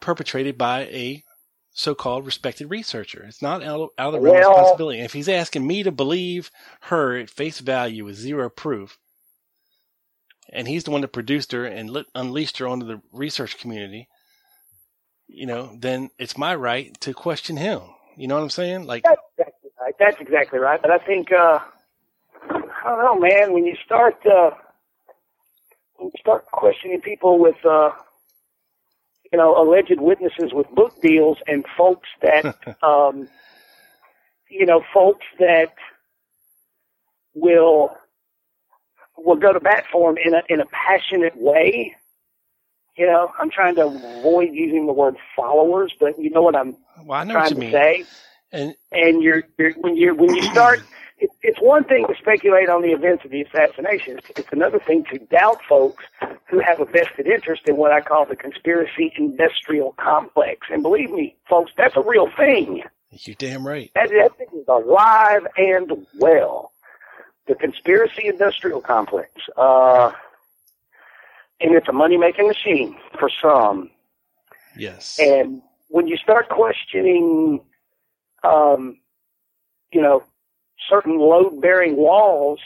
[0.00, 1.24] perpetrated by a
[1.72, 3.24] so-called respected researcher.
[3.26, 4.98] It's not out of, out of the realm of possibility.
[4.98, 6.50] And if he's asking me to believe
[6.82, 8.98] her at face value with zero proof,
[10.52, 14.08] and he's the one that produced her and lit, unleashed her onto the research community,
[15.28, 17.82] you know, then it's my right to question him.
[18.16, 18.84] You know what I'm saying?
[18.86, 19.94] Like, That's exactly right.
[19.98, 20.82] That's exactly right.
[20.82, 21.60] But I think uh,
[22.50, 23.52] I don't know, man.
[23.52, 24.50] When you start uh,
[25.96, 27.90] when you start questioning people with uh,
[29.32, 33.28] you know alleged witnesses with book deals and folks that um,
[34.50, 35.74] you know folks that
[37.34, 37.96] will
[39.24, 41.94] will go to bat for him in a in a passionate way.
[42.96, 46.76] You know, I'm trying to avoid using the word followers, but you know what I'm
[47.04, 47.72] well, I know trying to mean.
[47.72, 48.04] say
[48.52, 50.82] And and you're, you're when you when you start
[51.18, 54.78] it, it's one thing to speculate on the events of the assassination it's, it's another
[54.80, 56.04] thing to doubt folks
[56.48, 61.10] who have a vested interest in what I call the conspiracy industrial complex and believe
[61.10, 63.90] me folks that's a real thing you're damn right.
[63.94, 66.72] that, that thing is alive and well
[67.48, 70.12] the conspiracy industrial complex uh
[71.60, 73.90] and it's a money making machine for some
[74.76, 75.18] Yes.
[75.18, 77.60] and when you start questioning,
[78.44, 78.98] um,
[79.92, 80.22] you know,
[80.88, 82.60] certain load bearing walls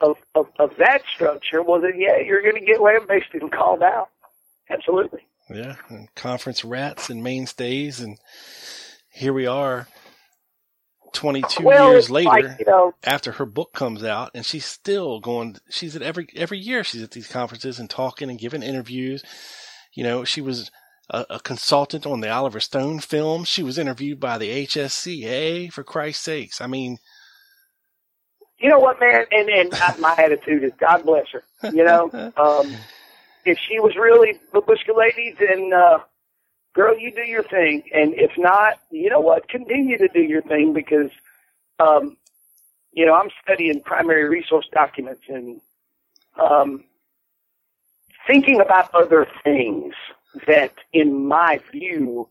[0.00, 3.82] of, of, of that structure, well, then, yeah, you're going to get lambasted and called
[3.82, 4.10] out.
[4.68, 5.26] Absolutely.
[5.48, 8.18] Yeah, and conference rats and mainstays, and
[9.08, 9.88] here we are,
[11.12, 15.20] 22 Well, years later, like, you know- after her book comes out, and she's still
[15.20, 15.56] going.
[15.70, 16.84] She's at every every year.
[16.84, 19.22] She's at these conferences and talking and giving interviews.
[19.94, 20.70] You know, she was
[21.10, 23.44] a, a consultant on the Oliver Stone film.
[23.44, 25.72] She was interviewed by the HSCA.
[25.72, 26.98] For Christ's sakes, I mean,
[28.58, 29.24] You know what, man?
[29.30, 31.42] And, and my attitude is God bless her.
[31.72, 32.74] You know, um,
[33.44, 35.98] if she was really the Babushka lady, then, uh,
[36.76, 37.82] girl, you do your thing.
[37.92, 39.48] And if not, you know what?
[39.48, 41.10] Continue to do your thing because,
[41.80, 42.18] um,
[42.92, 45.60] you know, I'm studying primary resource documents and,
[46.38, 46.84] um,
[48.26, 49.94] thinking about other things
[50.46, 52.28] that, in my view,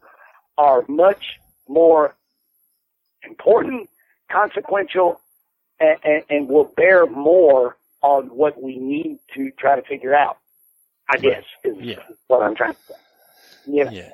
[0.57, 2.15] are much more
[3.23, 3.89] important,
[4.31, 5.19] consequential,
[5.79, 10.37] and, and, and will bear more on what we need to try to figure out.
[11.09, 12.03] I guess is Yeah.
[12.27, 12.95] what I'm trying to say.
[13.65, 13.89] Yeah.
[13.91, 14.11] yeah.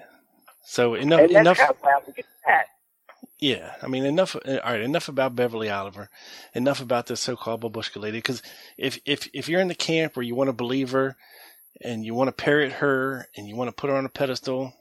[0.63, 1.21] So enough.
[1.21, 1.59] and enough.
[1.59, 2.65] how proud we get that.
[3.39, 4.35] Yeah, I mean enough.
[4.35, 6.09] uh, All right, enough about Beverly Oliver.
[6.55, 8.19] Enough about this so-called babushka lady.
[8.19, 8.43] Because
[8.77, 11.17] if if if you're in the camp where you want to believe her,
[11.83, 14.73] and you want to parrot her, and you want to put her on a pedestal,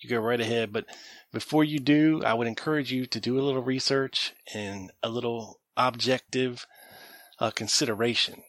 [0.00, 0.72] you go right ahead.
[0.72, 0.86] But
[1.32, 5.60] before you do, I would encourage you to do a little research and a little
[5.76, 6.66] objective
[7.40, 8.42] uh, consideration.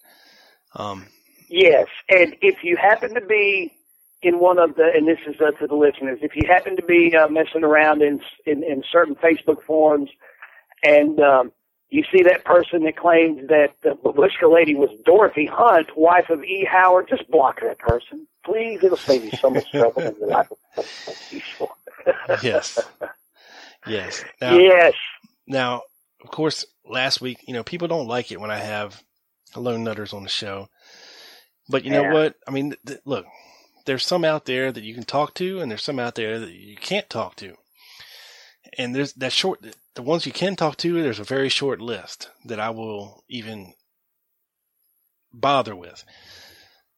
[0.76, 1.08] Um,
[1.50, 3.74] Yes, and if you happen to be
[4.22, 6.84] in one of the, and this is uh, to the listeners, if you happen to
[6.84, 10.10] be uh, messing around in, in in certain Facebook forums,
[10.84, 11.52] and um,
[11.90, 16.44] you see that person that claims that the Babushka lady was Dorothy Hunt, wife of
[16.44, 16.68] E.
[16.70, 18.84] Howard, just block that person, please.
[18.84, 20.52] It'll save you so much trouble in your life.
[22.44, 22.80] yes,
[23.88, 24.24] yes.
[24.42, 24.94] Now, yes.
[25.48, 25.82] Now,
[26.24, 29.02] of course, last week, you know, people don't like it when I have
[29.56, 30.68] lone nutters on the show.
[31.70, 32.36] But you know what?
[32.48, 33.26] I mean, th- look,
[33.90, 36.52] there's some out there that you can talk to, and there's some out there that
[36.52, 37.56] you can't talk to.
[38.78, 39.66] And there's that short,
[39.96, 43.74] the ones you can talk to, there's a very short list that I will even
[45.34, 46.06] bother with.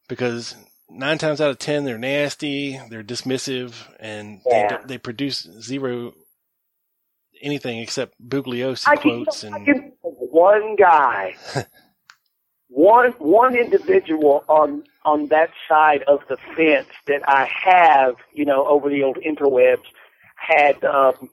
[0.09, 0.53] Because
[0.89, 4.79] nine times out of ten they're nasty, they're dismissive, and Yeah.
[4.81, 6.11] they, they produce zero
[7.41, 11.37] anything except Bugliosi I quotes I and one guy,
[12.67, 18.65] one one individual on on that side of the fence that I have, you know,
[18.67, 19.83] over the old interwebs,
[20.35, 21.29] had um,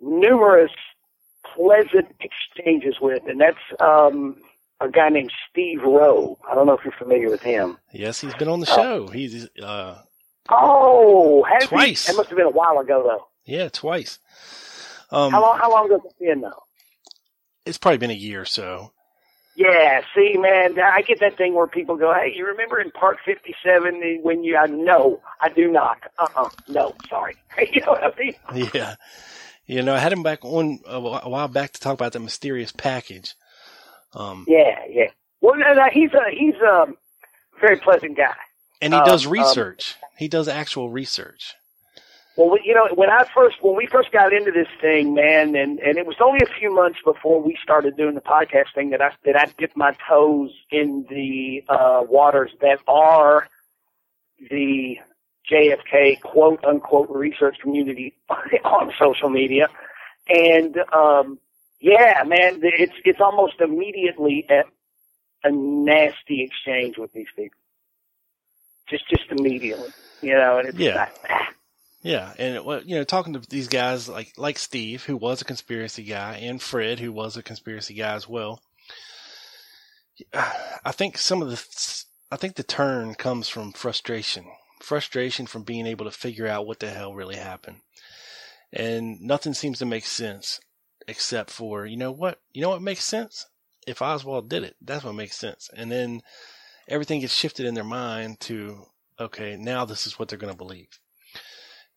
[0.00, 0.72] numerous
[1.54, 4.36] pleasant exchanges with, and that's um,
[4.80, 6.38] a guy named Steve Rowe.
[6.50, 7.78] I don't know if you're familiar with him.
[7.92, 9.08] yes, he's been on the show.
[9.08, 10.02] He's uh
[10.48, 12.06] Oh, has Twice.
[12.06, 12.12] He?
[12.12, 13.26] It must have been a while ago, though.
[13.52, 14.18] yeah twice.
[15.12, 15.58] Um, How long?
[15.58, 16.62] How long ago has it been, though?
[17.66, 18.92] it's probably been a year or so.
[19.60, 23.18] Yeah, see, man, I get that thing where people go, "Hey, you remember in Part
[23.26, 25.98] Fifty-Seven when you?" I no, I do not.
[26.18, 27.36] Uh, uh no, sorry.
[27.72, 28.70] you know what I mean?
[28.72, 28.94] Yeah.
[29.66, 32.72] You know, I had him back on a while back to talk about that mysterious
[32.72, 33.34] package.
[34.14, 35.10] Um, Yeah, yeah.
[35.42, 36.86] Well, no, no, he's a he's a
[37.60, 38.34] very pleasant guy.
[38.80, 39.94] and he Um, does um, research.
[40.16, 41.54] he does actual research.
[42.40, 45.54] Well, we- you know, when I first when we first got into this thing, man,
[45.54, 48.88] and and it was only a few months before we started doing the podcast thing
[48.90, 53.46] that I that I dipped my toes in the uh, waters that are
[54.50, 54.96] the
[55.52, 58.14] JFK quote unquote research community
[58.64, 59.68] on social media,
[60.26, 61.38] and um,
[61.78, 64.62] yeah, man, it's it's almost immediately a,
[65.46, 67.58] a nasty exchange with these people,
[68.88, 70.94] just just immediately, you know, and it's Yeah.
[70.94, 71.48] like, ah.
[72.02, 72.54] Yeah, and
[72.88, 76.60] you know, talking to these guys like like Steve, who was a conspiracy guy, and
[76.60, 78.62] Fred, who was a conspiracy guy as well.
[80.32, 84.46] I think some of the, I think the turn comes from frustration,
[84.80, 87.80] frustration from being able to figure out what the hell really happened,
[88.72, 90.58] and nothing seems to make sense
[91.06, 93.46] except for you know what, you know what makes sense?
[93.86, 96.22] If Oswald did it, that's what makes sense, and then
[96.88, 98.86] everything gets shifted in their mind to
[99.18, 100.98] okay, now this is what they're going to believe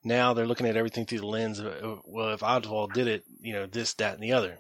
[0.04, 3.54] now they're looking at everything through the lens of, well, if Oswald did it, you
[3.54, 4.58] know, this, that, and the other.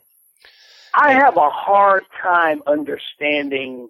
[0.94, 3.90] I have a hard time understanding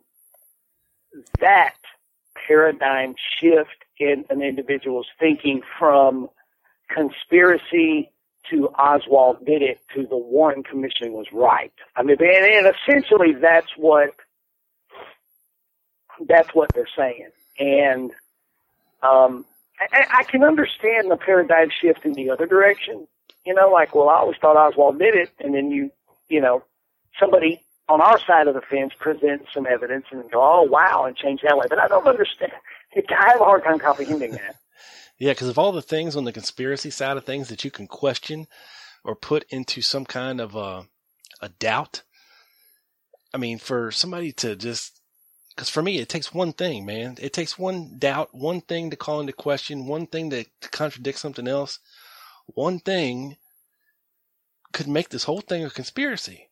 [1.40, 1.76] that
[2.48, 6.30] paradigm shift in an individual's thinking from
[6.90, 8.10] conspiracy
[8.50, 11.72] to Oswald did it to the Warren Commission was right.
[11.96, 14.10] I mean, and, and essentially that's what
[16.28, 18.12] that's what they're saying, and
[19.02, 19.46] um,
[19.80, 23.08] I, I can understand the paradigm shift in the other direction.
[23.46, 25.92] You know, like, well, I always thought Oswald did it, and then you,
[26.30, 26.64] you know,
[27.20, 31.18] somebody on our side of the fence presents some evidence and go, oh, wow, and
[31.18, 31.66] change that way.
[31.70, 32.52] But I don't understand.
[32.96, 34.56] I have a hard time comprehending that.
[35.20, 37.88] Yeah, because of all the things on the conspiracy side of things that you can
[37.88, 38.48] question
[39.06, 40.88] or put into some kind of a,
[41.40, 42.02] a doubt,
[43.34, 45.00] I mean, for somebody to just,
[45.56, 47.18] because for me, it takes one thing, man.
[47.22, 51.20] It takes one doubt, one thing to call into question, one thing to, to contradict
[51.20, 51.80] something else.
[52.48, 53.38] One thing
[54.72, 56.50] could make this whole thing a conspiracy.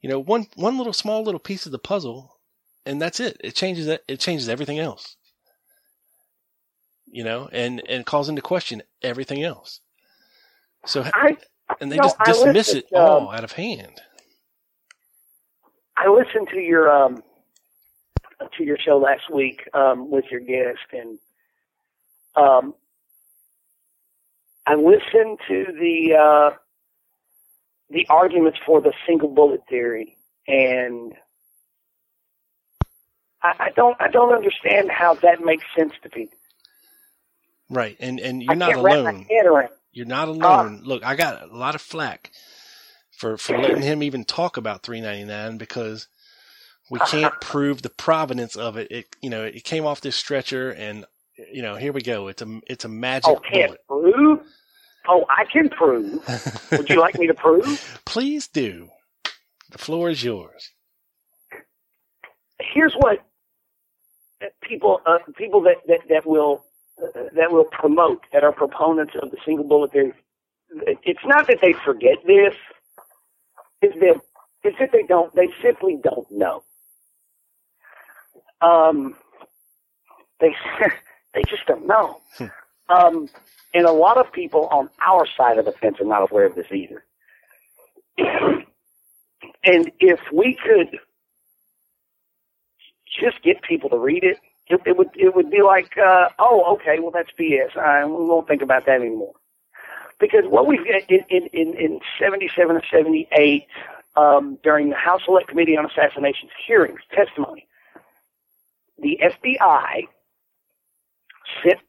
[0.00, 2.38] You know, one one little small little piece of the puzzle,
[2.84, 3.40] and that's it.
[3.42, 4.04] It changes it.
[4.06, 5.16] It changes everything else.
[7.06, 9.80] You know, and and calls into question everything else.
[10.84, 11.36] So, I,
[11.80, 14.00] and they know, just dismiss it all um, out of hand.
[15.96, 17.22] I listened to your um
[18.56, 21.18] to your show last week um with your guest and
[22.36, 22.74] um
[24.66, 26.56] I listened to the uh
[27.90, 30.18] the arguments for the single bullet theory
[30.48, 31.14] and
[33.42, 36.38] I, I don't I don't understand how that makes sense to people.
[37.70, 39.26] Right, and and you're not wrap my alone.
[39.92, 40.82] You're not alone.
[40.84, 42.32] Look, I got a lot of flack
[43.12, 46.08] for for letting him even talk about 399 because
[46.90, 48.88] we can't prove the provenance of it.
[48.92, 51.06] It you know it came off this stretcher, and
[51.52, 52.28] you know here we go.
[52.28, 53.80] It's a it's a magic Oh, can't bullet.
[53.88, 54.40] prove?
[55.08, 56.22] Oh, I can prove.
[56.76, 57.80] Would you like me to prove?
[58.06, 58.90] Please do.
[59.70, 60.72] The floor is yours.
[62.74, 63.20] here's what
[64.62, 66.64] people uh, people that that that will
[67.02, 70.12] uh, that will promote that are proponents of the single bullet theory.
[71.04, 72.54] It's not that they forget this.
[73.82, 74.20] It's that
[74.64, 75.34] it's that they don't.
[75.36, 76.64] They simply don't know.
[78.62, 79.16] Um,
[80.40, 80.54] they
[81.34, 82.20] they just don't know.
[82.88, 83.28] Um,
[83.74, 86.54] and a lot of people on our side of the fence are not aware of
[86.54, 87.04] this either.
[88.18, 90.98] and if we could
[93.20, 94.38] just get people to read it,
[94.68, 97.76] it, it would it would be like, uh, oh, okay, well that's BS.
[97.76, 99.34] Uh, we won't think about that anymore.
[100.20, 103.66] Because what we've in in in, in seventy seven or seventy eight
[104.16, 107.66] um, during the House Select Committee on Assassinations hearings testimony,
[108.98, 110.08] the FBI
[111.62, 111.80] sent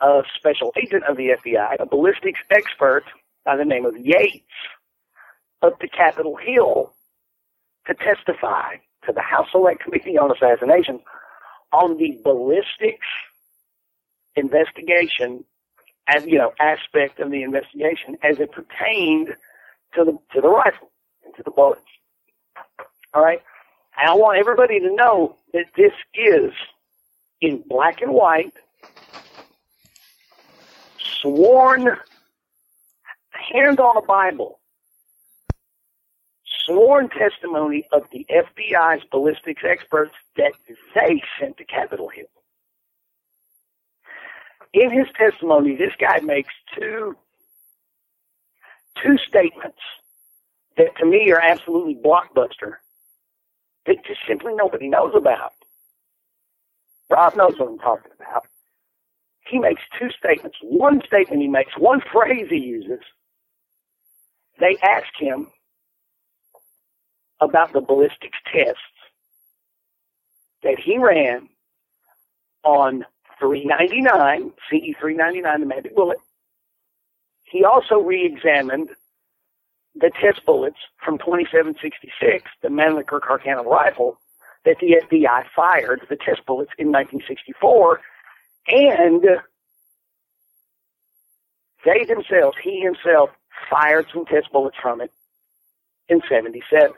[0.00, 3.04] a special agent of the FBI, a ballistics expert
[3.44, 4.44] by the name of Yates,
[5.62, 6.92] up to Capitol Hill
[7.86, 8.76] to testify
[9.06, 11.00] to the House Select Committee on Assassination
[11.72, 13.06] on the ballistics
[14.34, 15.44] investigation
[16.08, 19.28] as you know aspect of the investigation as it pertained
[19.94, 20.90] to the to the rifle
[21.24, 21.80] and to the bullets.
[23.14, 23.40] All right.
[23.98, 26.52] And I want everybody to know that this is
[27.40, 28.52] in black and white,
[31.20, 31.96] sworn,
[33.30, 34.60] hand on a Bible,
[36.66, 40.52] sworn testimony of the FBI's ballistics experts that
[40.94, 42.26] they sent to Capitol Hill.
[44.74, 47.16] In his testimony, this guy makes two
[49.02, 49.78] two statements
[50.76, 52.76] that to me are absolutely blockbuster
[53.86, 55.52] that just simply nobody knows about.
[57.10, 58.44] Rob knows what I'm talking about.
[59.48, 60.58] He makes two statements.
[60.62, 63.00] One statement he makes, one phrase he uses.
[64.58, 65.48] They ask him
[67.40, 68.80] about the ballistics tests
[70.62, 71.48] that he ran
[72.64, 73.04] on
[73.38, 76.18] 399, CE 399, the magic bullet.
[77.44, 78.88] He also re-examined
[79.98, 84.20] the test bullets from 2766, the Mannlicher Carcano rifle,
[84.64, 88.00] that the FBI fired, the test bullets in 1964,
[88.68, 89.24] and
[91.84, 93.30] they themselves, he himself,
[93.70, 95.12] fired some test bullets from it
[96.08, 96.92] in 77.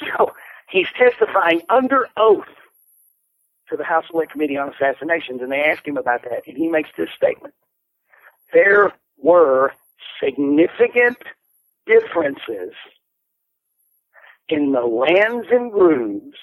[0.00, 0.32] So
[0.68, 2.48] he's testifying under oath
[3.68, 6.68] to the House Select Committee on Assassinations, and they ask him about that, and he
[6.68, 7.54] makes this statement.
[8.52, 9.72] There were
[10.22, 11.18] significant
[11.86, 12.72] differences
[14.48, 16.36] in the lands and grooves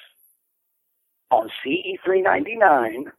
[1.32, 3.12] on CE 399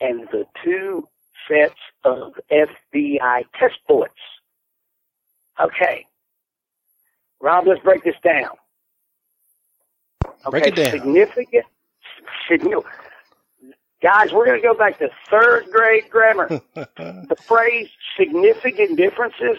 [0.00, 1.06] and the two
[1.48, 1.74] sets
[2.04, 4.14] of FBI test bullets.
[5.60, 6.06] Okay.
[7.40, 8.50] Rob, let's break this down.
[10.50, 10.90] Break it down.
[10.90, 11.64] Significant,
[12.48, 12.84] significant.
[14.02, 16.48] Guys, we're going to go back to third grade grammar.
[16.74, 17.88] the phrase
[18.18, 19.56] significant differences,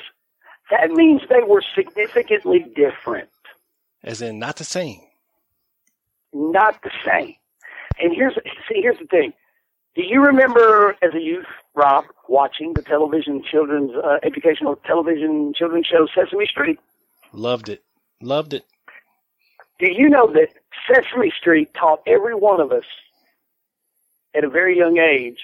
[0.70, 3.30] that means they were significantly different,
[4.04, 5.02] As in, not the same.
[6.34, 7.34] not the same.
[8.00, 8.36] And here's,
[8.70, 9.34] see, here's the thing.
[9.96, 15.88] Do you remember as a youth, Rob, watching the television children's, uh, educational television children's
[15.88, 16.80] show Sesame Street?
[17.34, 17.84] Loved it.
[18.22, 18.66] Loved it.
[19.80, 20.50] Do you know that
[20.88, 22.84] Sesame Street taught every one of us
[24.38, 25.40] at a very young age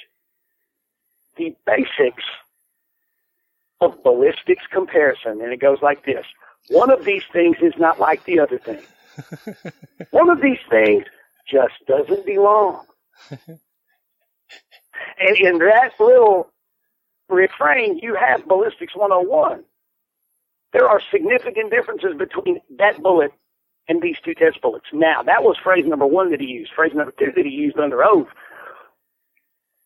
[1.37, 2.23] the basics
[3.81, 5.41] of ballistics comparison?
[5.41, 6.25] And it goes like this.
[6.69, 8.81] One of these things is not like the other thing.
[10.11, 11.03] one of these things
[11.49, 12.85] just doesn't belong.
[13.29, 13.59] and
[15.37, 16.49] in that little
[17.29, 19.63] refrain, you have ballistics 101.
[20.71, 23.31] There are significant differences between that bullet
[23.87, 24.85] and these two test bullets.
[24.93, 26.71] Now, that was phrase number one that he used.
[26.73, 28.27] Phrase number two that he used under oath.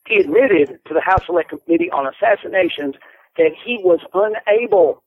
[0.07, 2.95] He admitted to the House Select Committee on Assassinations
[3.35, 5.03] that he was unable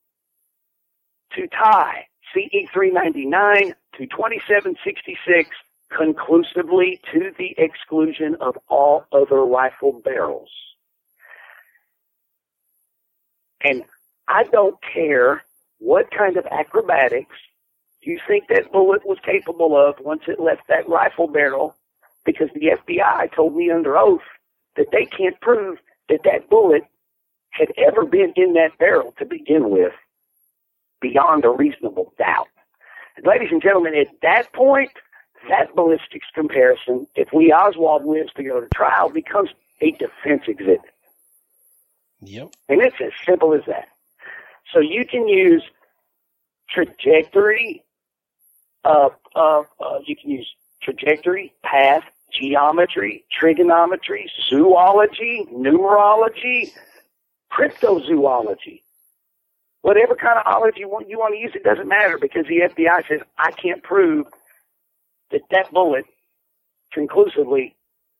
[1.32, 5.48] to tie CE 399 to 2766
[5.88, 10.50] conclusively to the exclusion of all other rifle barrels.
[13.62, 13.84] And
[14.28, 15.42] I don't care
[15.78, 17.36] what kind of acrobatics
[18.02, 21.74] you think that bullet was capable of once it left that rifle barrel,
[22.24, 24.20] because the FBI told me under oath
[24.76, 26.82] that they can't prove that that bullet
[27.50, 29.92] had ever been in that barrel to begin with
[31.00, 32.48] beyond a reasonable doubt.
[33.16, 34.90] And ladies and gentlemen, at that point,
[35.48, 39.50] that ballistics comparison, if Lee Oswald lives to go to trial, becomes
[39.80, 40.80] a defense exhibit.
[42.22, 42.54] Yep.
[42.68, 43.88] And it's as simple as that.
[44.72, 45.62] So you can use
[46.68, 47.82] trajectory,
[48.84, 50.48] uh, uh, uh, you can use
[50.82, 56.72] trajectory, path, geometry, trigonometry, zoology, numerology,
[57.52, 58.82] cryptozoology.
[59.82, 62.60] Whatever kind of ology you want, you want to use, it doesn't matter because the
[62.68, 64.26] FBI says, I can't prove
[65.30, 66.04] that that bullet
[66.92, 67.76] conclusively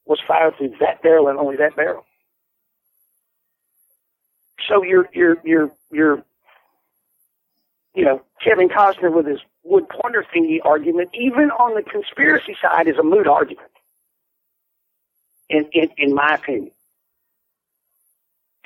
[0.07, 2.05] was fired through that barrel and only that barrel.
[4.69, 6.25] So you're, you're, you're, you're,
[7.95, 12.89] you know, Kevin Costner with his wood pointer thingy argument, even on the conspiracy side,
[12.89, 13.70] is a moot argument.
[15.51, 16.71] In, in, in my opinion.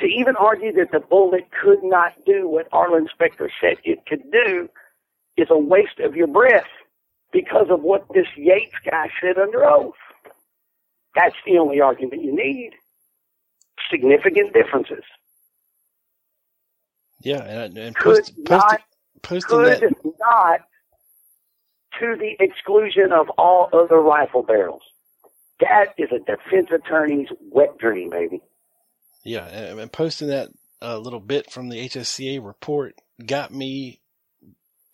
[0.01, 4.31] To even argue that the bullet could not do what Arlen Specter said it could
[4.31, 4.69] do
[5.37, 6.69] is a waste of your breath
[7.33, 9.95] because of what this Yates guy said under oath.
[11.15, 12.73] That's the only argument you need.
[13.91, 15.05] Significant differences.
[17.23, 18.81] Yeah, and, and Could post, post, not,
[19.23, 19.81] posting could that.
[20.21, 20.61] not,
[22.01, 24.83] to the exclusion of all other rifle barrels.
[25.61, 28.43] That is a defense attorney's wet dream, baby.
[29.25, 30.51] Yeah, and, posting that
[30.83, 34.01] uh, little bit from the HSCA report got me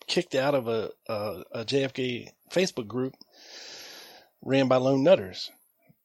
[0.06, 3.14] kicked out of a, a, a JFK Facebook group
[4.42, 5.50] ran by lone nutters.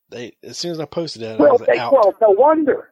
[0.09, 1.93] They as soon as I posted that, I Well, was they, out.
[1.93, 2.91] well, no wonder.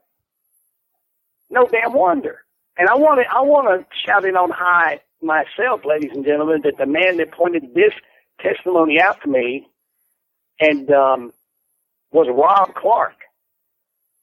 [1.49, 2.43] No damn wonder.
[2.77, 6.61] And I want to, I want to shout it on high myself, ladies and gentlemen,
[6.63, 7.93] that the man that pointed this
[8.41, 9.67] testimony out to me
[10.59, 11.31] and um,
[12.13, 13.15] was Rob Clark.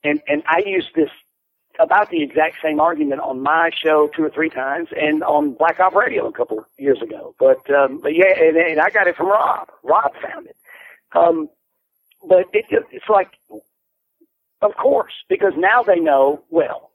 [0.03, 1.09] And and I used this
[1.79, 5.79] about the exact same argument on my show two or three times and on Black
[5.79, 7.35] Op Radio a couple of years ago.
[7.39, 9.69] But um, but yeah, and, and I got it from Rob.
[9.83, 10.55] Rob found it.
[11.13, 11.49] Um,
[12.27, 13.31] but it, it, it's like,
[14.61, 16.43] of course, because now they know.
[16.49, 16.91] Well,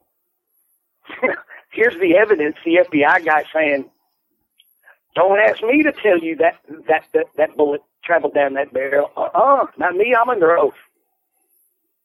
[1.70, 2.56] here's the evidence.
[2.64, 3.90] The FBI guy saying,
[5.16, 6.56] "Don't ask me to tell you that
[6.88, 9.12] that that, that bullet traveled down that barrel.
[9.16, 10.16] Uh, uh not me.
[10.20, 10.74] I'm under oath.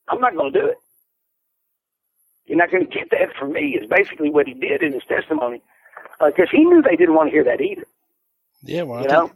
[0.09, 0.78] I'm not going to do it.
[2.47, 5.03] You're not going to get that from me." Is basically what he did in his
[5.07, 5.64] testimony,
[6.26, 7.86] because he knew they didn't want to hear that either.
[8.64, 9.34] Yeah, well, I You think,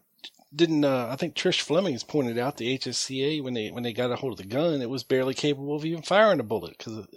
[0.56, 4.12] didn't uh, I think Trish Fleming's pointed out the HSCA when they when they got
[4.12, 6.98] a hold of the gun, it was barely capable of even firing a bullet because
[6.98, 7.08] of,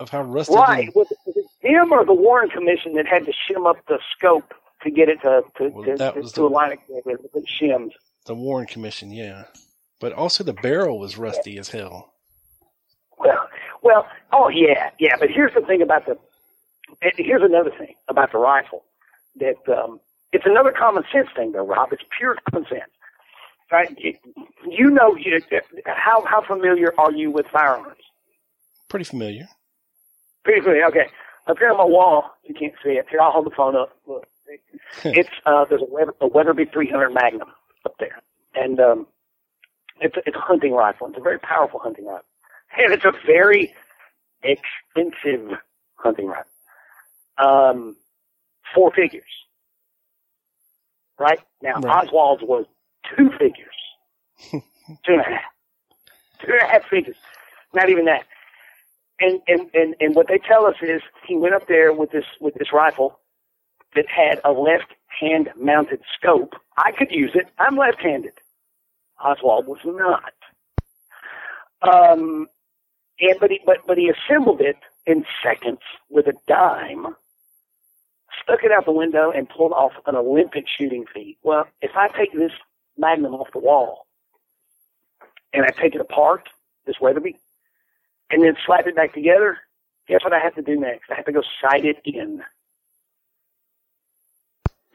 [0.00, 0.56] of how rusted.
[0.56, 0.86] Right.
[0.86, 3.78] and- Was it, was it him or the Warren Commission that had to shim up
[3.88, 7.90] the scope to get it to to, Well, to, to, the- align it with shims?
[8.26, 9.44] the Warren Commission, yeah,
[10.00, 12.12] but also the barrel was rusty as hell.
[13.18, 13.48] Well,
[13.82, 15.16] well, oh yeah, yeah.
[15.18, 16.16] But here's the thing about the.
[17.16, 18.82] Here's another thing about the rifle
[19.38, 20.00] that um,
[20.32, 21.92] it's another common sense thing, though, Rob.
[21.92, 22.90] It's pure common sense,
[23.70, 23.94] right?
[23.98, 24.14] You,
[24.68, 25.40] you know, you,
[25.86, 28.02] how how familiar are you with firearms?
[28.88, 29.48] Pretty familiar.
[30.44, 30.86] Pretty familiar.
[30.86, 31.06] Okay,
[31.46, 33.06] up here on my wall, you can't see it.
[33.10, 33.90] Here, I'll hold the phone up.
[34.06, 34.26] Look,
[35.04, 37.48] it's uh, there's a, Weather, a Weatherby 300 Magnum
[37.84, 38.20] up there,
[38.54, 39.06] and um,
[40.00, 41.08] it's a, it's a hunting rifle.
[41.08, 42.24] It's a very powerful hunting rifle,
[42.78, 43.74] and it's a very
[44.42, 45.58] expensive
[45.96, 46.50] hunting rifle.
[47.38, 47.96] Um,
[48.74, 49.24] four figures,
[51.18, 51.40] right?
[51.62, 52.08] Now Right.
[52.08, 52.66] Oswald's was
[53.16, 53.76] two figures,
[54.50, 55.42] two and a half,
[56.40, 57.16] two and a half figures.
[57.74, 58.24] Not even that.
[59.20, 62.24] And, and and and what they tell us is he went up there with this
[62.40, 63.20] with this rifle
[63.94, 66.54] that had a left hand mounted scope.
[66.76, 67.48] I could use it.
[67.58, 68.34] I'm left handed.
[69.22, 70.32] Oswald was not.
[71.82, 72.46] Um,
[73.20, 74.76] and but he but but he assembled it
[75.06, 75.80] in seconds
[76.10, 77.06] with a dime,
[78.42, 81.38] stuck it out the window, and pulled off an Olympic shooting feat.
[81.42, 82.52] Well, if I take this
[82.96, 84.06] Magnum off the wall
[85.52, 86.48] and I take it apart,
[86.84, 87.36] this Weatherby,
[88.30, 89.58] and then slap it back together,
[90.06, 91.10] guess what I have to do next?
[91.10, 92.42] I have to go sight it in.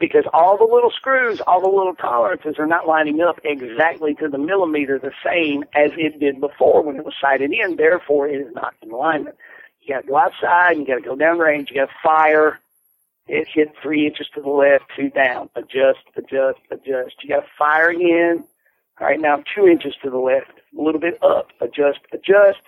[0.00, 4.28] Because all the little screws, all the little tolerances are not lining up exactly to
[4.28, 7.76] the millimeter the same as it did before when it was sighted in.
[7.76, 9.36] Therefore, it is not in alignment.
[9.80, 10.78] You got to go outside.
[10.78, 11.70] You got to go down range.
[11.70, 12.58] You got to fire.
[13.26, 15.48] It hit three inches to the left, two down.
[15.54, 17.14] Adjust, adjust, adjust.
[17.22, 18.44] You got to fire again.
[19.00, 21.48] All right, now two inches to the left, a little bit up.
[21.60, 22.60] Adjust, adjust.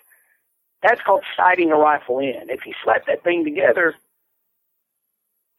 [0.82, 2.48] That's called sighting a rifle in.
[2.48, 3.94] If you slap that thing together,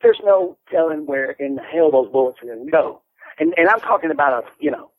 [0.01, 3.01] there's no telling where in the hell those bullets are going to go.
[3.39, 4.91] And and I'm talking about a you know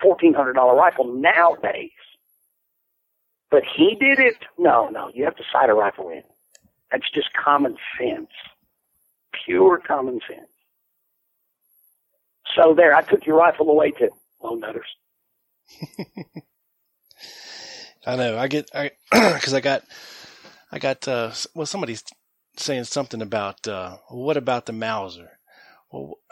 [0.00, 1.90] fourteen hundred dollar rifle nowadays.
[3.50, 4.36] But he did it.
[4.58, 6.22] No, no, you have to sight a rifle in.
[6.90, 8.30] That's just common sense,
[9.44, 10.48] pure common sense.
[12.56, 14.10] So there, I took your rifle away to
[14.42, 14.86] lone nutters.
[18.06, 18.38] I know.
[18.38, 19.82] I get I because I got
[20.72, 22.04] I got uh well somebody's
[22.58, 25.38] saying something about uh what about the Mauser?
[25.90, 26.18] Well,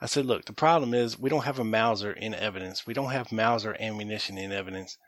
[0.00, 2.86] I said, look, the problem is we don't have a Mauser in evidence.
[2.86, 4.98] We don't have Mauser ammunition in evidence.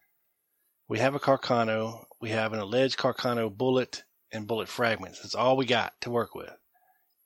[0.88, 2.04] We have a Carcano.
[2.20, 5.20] We have an alleged Carcano bullet and bullet fragments.
[5.20, 6.50] That's all we got to work with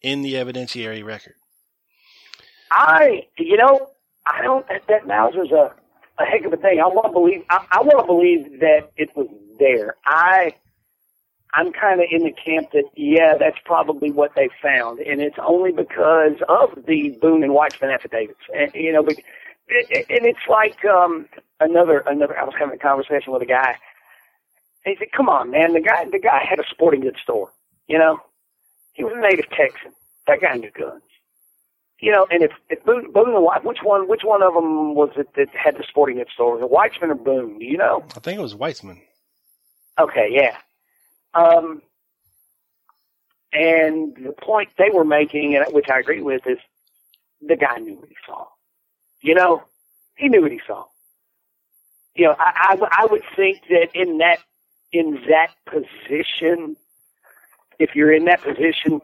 [0.03, 1.35] in the evidentiary record.
[2.71, 3.91] I, you know,
[4.27, 4.67] I don't.
[4.89, 5.73] That, Mauser's a
[6.19, 6.81] a heck of a thing.
[6.81, 7.43] I want to believe.
[7.51, 9.29] I, I want to believe that it was
[9.59, 9.97] there.
[10.05, 10.55] I,
[11.55, 15.39] I'm kind of in the camp that yeah, that's probably what they found, and it's
[15.45, 18.41] only because of the Boone and Weitzman affidavits.
[18.55, 19.17] And, you know, but,
[19.69, 21.27] and it's like um
[21.59, 22.39] another another.
[22.39, 23.77] I was having a conversation with a guy.
[24.85, 25.73] And he said, "Come on, man.
[25.73, 27.53] The guy the guy had a sporting goods store.
[27.89, 28.21] You know,
[28.93, 29.93] he was a native Texan.
[30.27, 31.03] That guy knew guns."
[32.01, 34.95] you know, and if if Boone, Boone and White, which one which one of them
[34.95, 36.57] was it that had the sporting goods store?
[36.57, 37.59] Was it Weitzman or Boone?
[37.59, 38.05] Do you know?
[38.17, 39.01] I think it was Weitzman.
[39.99, 40.57] Okay, yeah.
[41.35, 41.83] Um,
[43.53, 46.59] and the point they were making, and which I agree with, is
[47.41, 48.47] the guy knew what he saw.
[49.23, 49.63] You know,
[50.17, 50.85] he knew what he saw.
[52.15, 54.39] You know, I, I, I would think that in that
[54.93, 56.77] in that position,
[57.79, 59.01] if you're in that position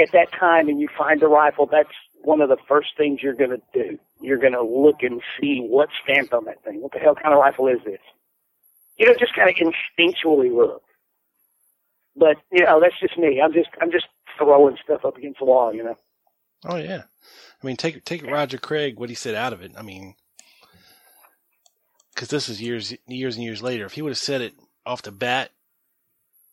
[0.00, 1.88] at that time and you find a rifle, that's
[2.22, 3.98] one of the first things you're going to do.
[4.20, 6.80] You're going to look and see what's stamped on that thing.
[6.80, 8.00] What the hell kind of rifle is this?
[8.98, 10.82] You know, just kind of instinctually look.
[12.16, 13.40] But you know, that's just me.
[13.40, 15.72] I'm just I'm just throwing stuff up against the wall.
[15.72, 15.96] You know.
[16.64, 17.02] Oh yeah,
[17.62, 19.72] I mean, take take Roger Craig what he said out of it.
[19.76, 20.14] I mean,
[22.14, 23.86] because this is years years and years later.
[23.86, 25.50] If he would have said it off the bat,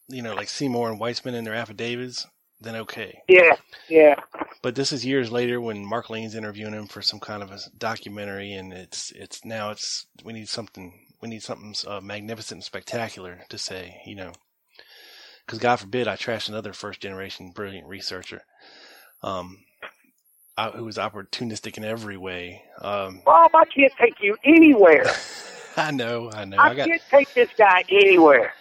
[0.08, 2.28] you know, like Seymour and Weitzman in their affidavits,
[2.62, 3.22] then okay.
[3.28, 3.56] Yeah,
[3.90, 4.16] yeah.
[4.62, 7.60] But this is years later when Mark Lane's interviewing him for some kind of a
[7.78, 12.64] documentary, and it's it's now it's we need something we need something uh, magnificent and
[12.64, 14.34] spectacular to say, you know
[15.46, 18.42] because God forbid I trash another first generation brilliant researcher,
[19.22, 19.60] um,
[20.76, 22.64] who was opportunistic in every way.
[22.82, 25.06] Um, Bob, I can't take you anywhere.
[25.78, 26.58] I know, I know.
[26.58, 28.54] I, I got, can't take this guy anywhere.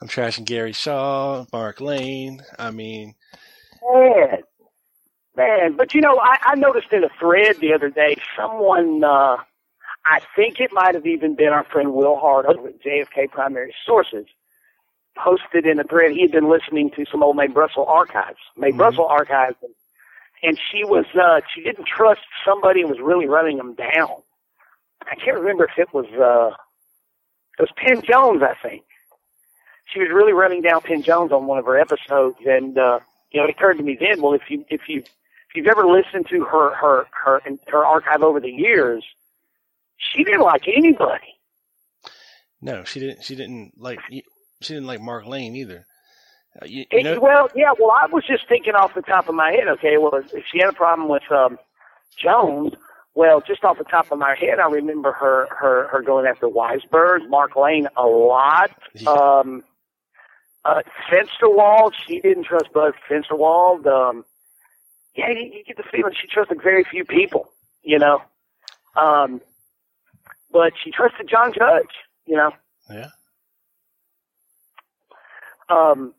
[0.00, 2.42] I'm trashing Gary Shaw, Mark Lane.
[2.58, 3.14] I mean,
[3.82, 4.38] man,
[5.36, 5.76] man.
[5.76, 9.02] But you know, I, I noticed in a thread the other day, someone.
[9.02, 9.36] uh
[10.04, 13.74] I think it might have even been our friend Will Hart over at JFK Primary
[13.84, 14.26] Sources
[15.16, 18.68] posted in a thread he had been listening to some old Mae Brussell archives, Mae
[18.68, 18.78] mm-hmm.
[18.78, 19.74] Brussell archives, and,
[20.42, 24.22] and she was uh, she didn't trust somebody and was really running them down.
[25.02, 26.54] I can't remember if it was uh,
[27.58, 28.84] it was Penn Jones, I think.
[29.92, 33.40] She was really running down Penn Jones on one of her episodes, and uh, you
[33.40, 36.26] know it occurred to me then, well, if you if you if you've ever listened
[36.30, 39.04] to her her her her archive over the years,
[39.98, 41.34] she didn't like anybody.
[42.60, 43.22] No, she didn't.
[43.24, 45.86] She didn't like she didn't like Mark Lane either.
[46.60, 47.72] Uh, you, you know, well, yeah.
[47.78, 49.68] Well, I was just thinking off the top of my head.
[49.68, 51.58] Okay, well, if she had a problem with um,
[52.16, 52.72] Jones,
[53.14, 56.46] well, just off the top of my head, I remember her her her going after
[56.46, 58.70] Weisberg, Mark Lane a lot.
[58.94, 59.10] Yeah.
[59.10, 59.62] Um,
[60.64, 63.86] uh, Fensterwald, she didn't trust Bud Fensterwald.
[63.86, 64.24] Um,
[65.14, 67.50] yeah, you, you get the feeling she trusted very few people.
[67.82, 68.22] You know,
[68.96, 69.40] um,
[70.52, 71.90] but she trusted John Judge.
[72.26, 72.50] You know.
[72.90, 73.08] Yeah.
[75.68, 76.14] Um,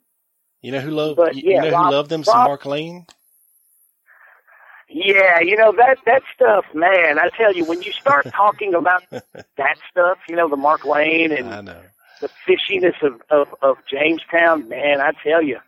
[0.61, 2.19] you know who loved but, you, yeah, you know Rob, who loved them?
[2.21, 3.05] Rob, some Mark Lane.
[4.89, 7.19] Yeah, you know that that stuff, man.
[7.19, 11.31] I tell you, when you start talking about that stuff, you know the Mark Lane
[11.31, 11.67] and
[12.21, 14.99] the fishiness of, of of Jamestown, man.
[14.99, 15.59] I tell you,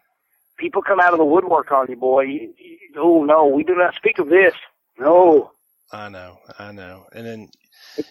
[0.57, 2.21] people come out of the woodwork on you, boy.
[2.23, 4.53] You, you, oh no, we do not speak of this.
[4.99, 5.51] No.
[5.93, 7.49] I know, I know, and then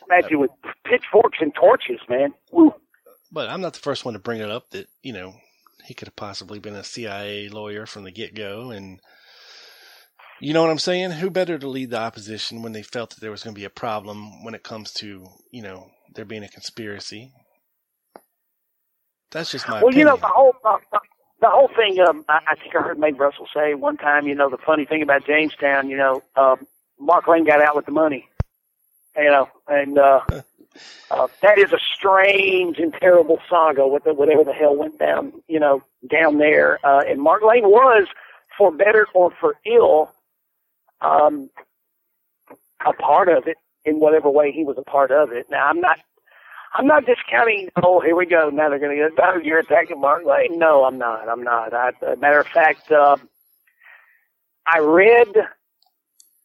[0.08, 0.50] imagine with
[0.84, 2.32] pitchforks and torches, man.
[2.52, 2.74] Woo.
[3.32, 5.34] But I'm not the first one to bring it up that you know
[5.84, 8.70] he could have possibly been a CIA lawyer from the get go.
[8.70, 9.00] And
[10.40, 11.12] you know what I'm saying?
[11.12, 13.64] Who better to lead the opposition when they felt that there was going to be
[13.64, 17.32] a problem when it comes to, you know, there being a conspiracy?
[19.30, 19.98] That's just my well, opinion.
[19.98, 20.78] you know, the whole, uh,
[21.40, 24.34] the whole thing, um, I, I think I heard Mae Brussell say one time, you
[24.34, 26.66] know, the funny thing about Jamestown, you know, um,
[26.98, 28.28] Mark Lane got out with the money,
[29.22, 30.20] you know, and, uh,
[31.10, 35.32] Uh, that is a strange and terrible saga with the, whatever the hell went down,
[35.48, 36.78] you know, down there.
[36.86, 38.06] Uh, and Mark Lane was,
[38.56, 40.12] for better or for ill,
[41.00, 41.50] um,
[42.86, 45.46] a part of it in whatever way he was a part of it.
[45.50, 45.98] Now, I'm not,
[46.74, 47.70] I'm not discounting.
[47.82, 48.50] Oh, here we go.
[48.50, 49.24] Now they're going to get.
[49.24, 50.58] Oh, you're attacking Mark Lane.
[50.58, 51.28] No, I'm not.
[51.28, 51.74] I'm not.
[51.74, 53.16] I, matter of fact, uh,
[54.66, 55.28] I read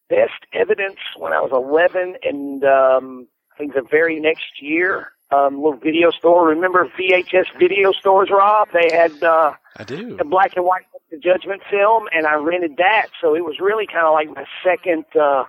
[0.09, 5.55] Best Evidence when I was 11, and um, I think the very next year, um,
[5.55, 6.47] little video store.
[6.47, 8.69] Remember VHS video stores, Rob?
[8.71, 12.77] They had uh, I do the black and white the Judgment film, and I rented
[12.77, 13.07] that.
[13.21, 15.45] So it was really kind of like my second, uh,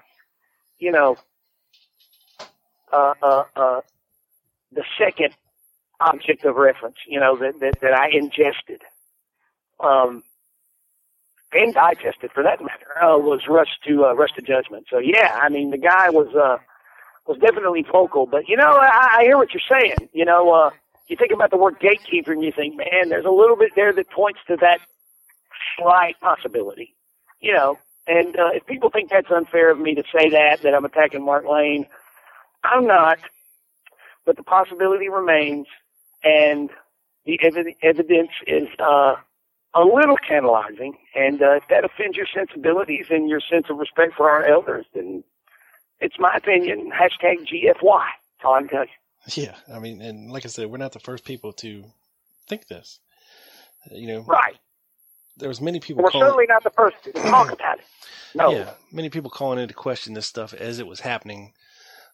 [0.78, 1.16] you know,
[2.92, 3.80] uh, uh, uh,
[4.72, 5.34] the second
[6.00, 8.82] object of reference, you know, that that, that I ingested.
[9.80, 10.22] Um,
[11.56, 14.86] and digested for that matter, uh, was Rush to uh, Rush to Judgment.
[14.90, 16.58] So yeah, I mean the guy was uh,
[17.26, 18.26] was definitely vocal.
[18.26, 20.08] But you know, I, I hear what you're saying.
[20.12, 20.70] You know, uh,
[21.08, 23.92] you think about the word gatekeeper and you think, man, there's a little bit there
[23.92, 24.80] that points to that
[25.78, 26.94] slight possibility.
[27.40, 30.74] You know, and uh, if people think that's unfair of me to say that, that
[30.74, 31.86] I'm attacking Mark Lane,
[32.64, 33.18] I'm not.
[34.24, 35.66] But the possibility remains,
[36.24, 36.70] and
[37.26, 39.14] the ev- evidence is uh,
[39.74, 40.96] a little tantalizing.
[41.14, 44.86] And uh, if that offends your sensibilities and your sense of respect for our elders,
[44.94, 45.22] then
[46.00, 46.90] it's my opinion.
[46.90, 47.72] Hashtag GFY.
[47.82, 48.88] That's all I can tell you.
[49.34, 51.84] Yeah, I mean, and like I said, we're not the first people to
[52.48, 53.00] think this.
[53.90, 54.54] You know, Right.
[55.36, 56.04] there was many people.
[56.04, 57.84] We're calling, certainly not the first to talk about it.
[58.34, 58.50] No.
[58.50, 61.54] Yeah, many people calling into question this stuff as it was happening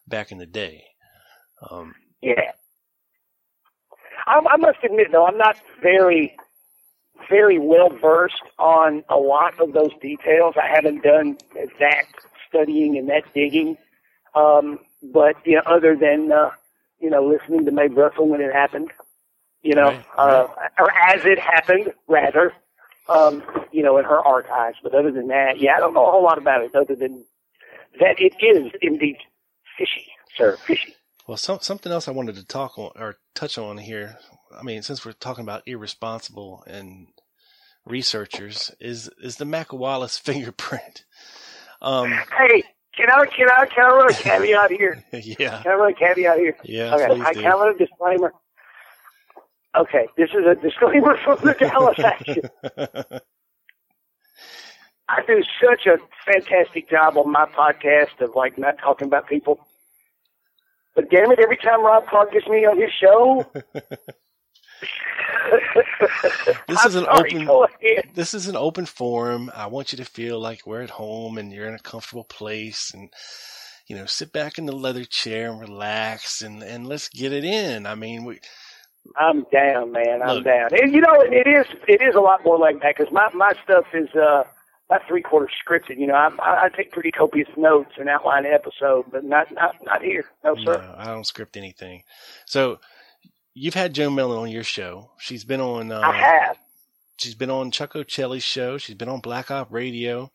[0.07, 0.85] back in the day.
[1.69, 2.51] Um, Yeah.
[4.25, 6.35] I, I must admit, though, I'm not very,
[7.29, 10.55] very well versed on a lot of those details.
[10.61, 11.37] I haven't done
[11.79, 12.05] that
[12.49, 13.77] studying and that digging.
[14.35, 16.51] Um, but you know, other than uh,
[16.99, 18.91] you know, listening to Mae Brussell when it happened,
[19.61, 20.47] you know, Right, uh,
[20.79, 22.53] or as it happened, rather,
[23.09, 24.77] um, you know, in her archives.
[24.81, 27.25] But other than that, yeah, I don't know a whole lot about it, other than
[27.99, 29.17] that it is indeed
[29.77, 30.95] fishy, sir, fishy.
[31.27, 34.17] Well, some, something else I wanted to talk on or touch on here.
[34.59, 37.07] I mean, since we're talking about irresponsible and
[37.85, 41.05] researchers, is is the Mac Wallace fingerprint?
[41.81, 42.63] Um, Hey,
[42.95, 45.03] can I can I can I run a caveat here?
[45.13, 46.57] yeah, Can I run a caveat here?
[46.63, 48.33] yeah, Okay, I can I run a disclaimer.
[49.75, 52.43] Okay, this is a disclaimer from the Dallas Action.
[55.09, 55.97] I do such a
[56.31, 59.59] fantastic job on my podcast of like not talking about people.
[60.95, 63.45] But damn it, every time Rob Clark gets me on his show,
[66.67, 67.69] This is an sorry, open-
[68.13, 69.51] this is an open forum.
[69.53, 72.91] I want you to feel like we're at home and you're in a comfortable place
[72.93, 73.09] and
[73.87, 77.43] you know, sit back in the leather chair and relax and and let's get it
[77.43, 77.85] in.
[77.85, 78.39] I mean, we
[79.17, 80.21] I'm down, man.
[80.21, 80.45] I'm Look.
[80.45, 80.69] down.
[80.71, 83.53] And you know, it is it is a lot more like that because my my
[83.63, 84.43] stuff is uh
[84.89, 85.97] about three quarters scripted.
[85.97, 89.51] You know, I, I I take pretty copious notes and outline the episode, but not
[89.53, 90.25] not not here.
[90.43, 90.77] No, sir.
[90.77, 92.03] no, I don't script anything.
[92.45, 92.79] So
[93.53, 95.11] you've had Joan Mellen on your show.
[95.19, 96.57] She's been on uh, I have.
[97.17, 98.77] she's been on Chuck Ochelli's show.
[98.77, 100.31] She's been on Black Op Radio.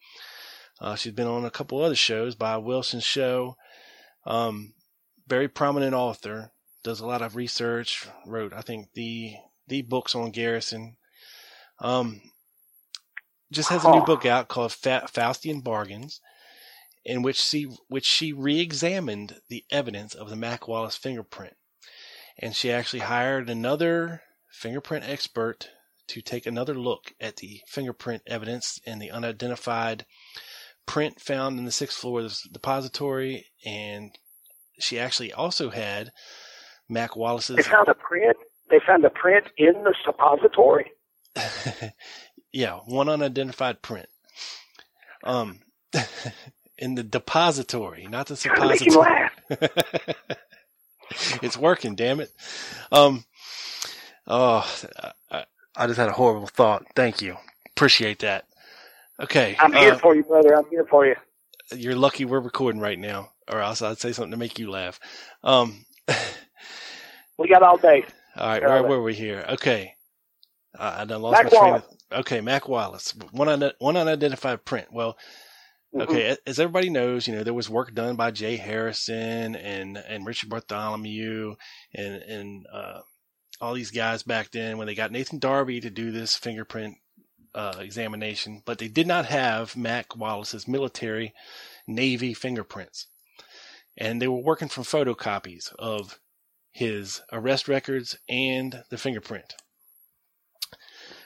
[0.81, 3.57] Uh, she's been on a couple other shows, Bob Wilson's show.
[4.27, 4.75] Um,
[5.27, 6.53] very prominent author.
[6.85, 8.07] Does a lot of research.
[8.25, 9.35] Wrote, I think, the
[9.66, 10.97] the books on Garrison.
[11.81, 12.21] Um,
[13.53, 16.21] just has a new book out called Fa- Faustian Bargains,
[17.05, 21.57] in which she which she re-examined the evidence of the Mac Wallace fingerprint,
[22.39, 25.70] and she actually hired another fingerprint expert
[26.09, 30.07] to take another look at the fingerprint evidence and the unidentified
[30.86, 33.47] print found in the sixth floor of this depository.
[33.64, 34.11] And
[34.78, 36.11] she actually also had
[36.89, 37.57] Mac Wallace's.
[37.57, 38.36] They found a print.
[38.70, 40.93] They found a print in the suppository.
[42.53, 44.09] yeah, one unidentified print.
[45.24, 45.61] Um,
[46.78, 49.28] in the depository, not the Gotta make him suppository.
[51.42, 52.32] it's working, damn it.
[52.92, 53.24] Um,
[54.26, 54.70] oh,
[55.30, 55.44] I,
[55.76, 56.84] I just had a horrible thought.
[56.94, 57.36] Thank you.
[57.70, 58.44] Appreciate that.
[59.20, 59.56] Okay.
[59.59, 60.56] I'm here uh, for you, brother.
[60.56, 61.16] I'm here for you.
[61.74, 65.00] you're lucky we're recording right now, or else I'd say something to make you laugh.
[65.42, 65.84] Um,
[67.38, 68.04] We got all day.
[68.36, 69.44] all right, where were we here?
[69.48, 69.94] Okay.
[70.78, 71.84] Uh, I done lost Mac my train Wallace.
[72.11, 73.14] of, okay, Mac Wallace.
[73.30, 74.88] One, one unidentified print.
[74.92, 75.16] Well,
[75.95, 76.03] Mhm.
[76.03, 80.26] Okay, as everybody knows, you know there was work done by Jay Harrison and and
[80.26, 81.57] Richard Bartholomew
[81.95, 83.01] and and uh,
[83.61, 86.97] all these guys back then when they got Nathan Darby to do this fingerprint
[87.55, 91.32] uh, examination, but they did not have Mac Wallace's military
[91.86, 93.07] Navy fingerprints,
[93.97, 96.20] and they were working from photocopies of
[96.70, 99.55] his arrest records and the fingerprint.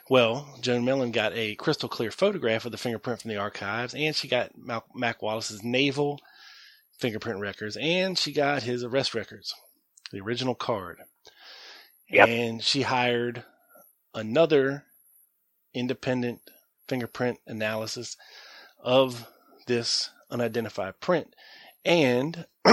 [0.09, 4.15] Well, Joan Mellen got a crystal clear photograph of the fingerprint from the archives, and
[4.15, 4.51] she got
[4.93, 6.19] Mac Wallace's naval
[6.99, 9.53] fingerprint records, and she got his arrest records,
[10.11, 10.99] the original card.
[12.09, 12.27] Yep.
[12.27, 13.43] And she hired
[14.13, 14.83] another
[15.73, 16.41] independent
[16.87, 18.17] fingerprint analysis
[18.79, 19.25] of
[19.67, 21.33] this unidentified print.
[21.85, 22.45] And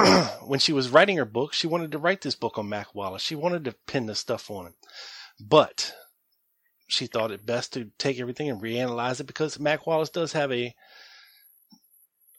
[0.45, 3.23] when she was writing her book, she wanted to write this book on Mac Wallace.
[3.23, 4.75] She wanted to pin this stuff on him.
[5.41, 5.95] But
[6.91, 10.51] she thought it best to take everything and reanalyze it because Mac Wallace does have
[10.53, 10.75] a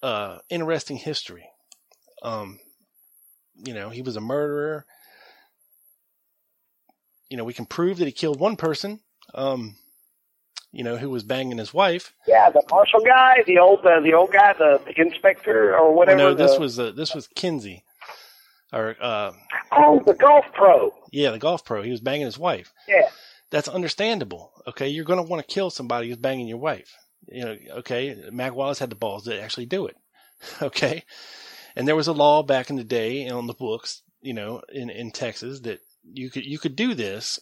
[0.04, 1.46] uh, interesting history.
[2.22, 2.60] Um,
[3.56, 4.86] you know, he was a murderer.
[7.30, 9.00] You know, we can prove that he killed one person.
[9.34, 9.78] Um,
[10.74, 12.14] you know, who was banging his wife.
[12.28, 16.18] Yeah, the marshal guy, the old uh, the old guy, the, the inspector or whatever.
[16.18, 17.82] no, this the- was uh, this was Kinser,
[18.72, 19.32] or uh,
[19.74, 20.94] oh the golf pro.
[21.12, 21.82] yeah, the golf pro.
[21.82, 22.74] He was banging his wife.
[22.88, 23.10] Yeah.
[23.52, 24.52] That's understandable.
[24.68, 26.96] Okay, you're going to want to kill somebody who's banging your wife.
[27.28, 28.18] You know, okay.
[28.32, 29.96] Mac Wallace had the balls to actually do it.
[30.62, 31.04] Okay,
[31.76, 34.90] and there was a law back in the day on the books, you know, in
[34.90, 37.40] in Texas that you could you could do this,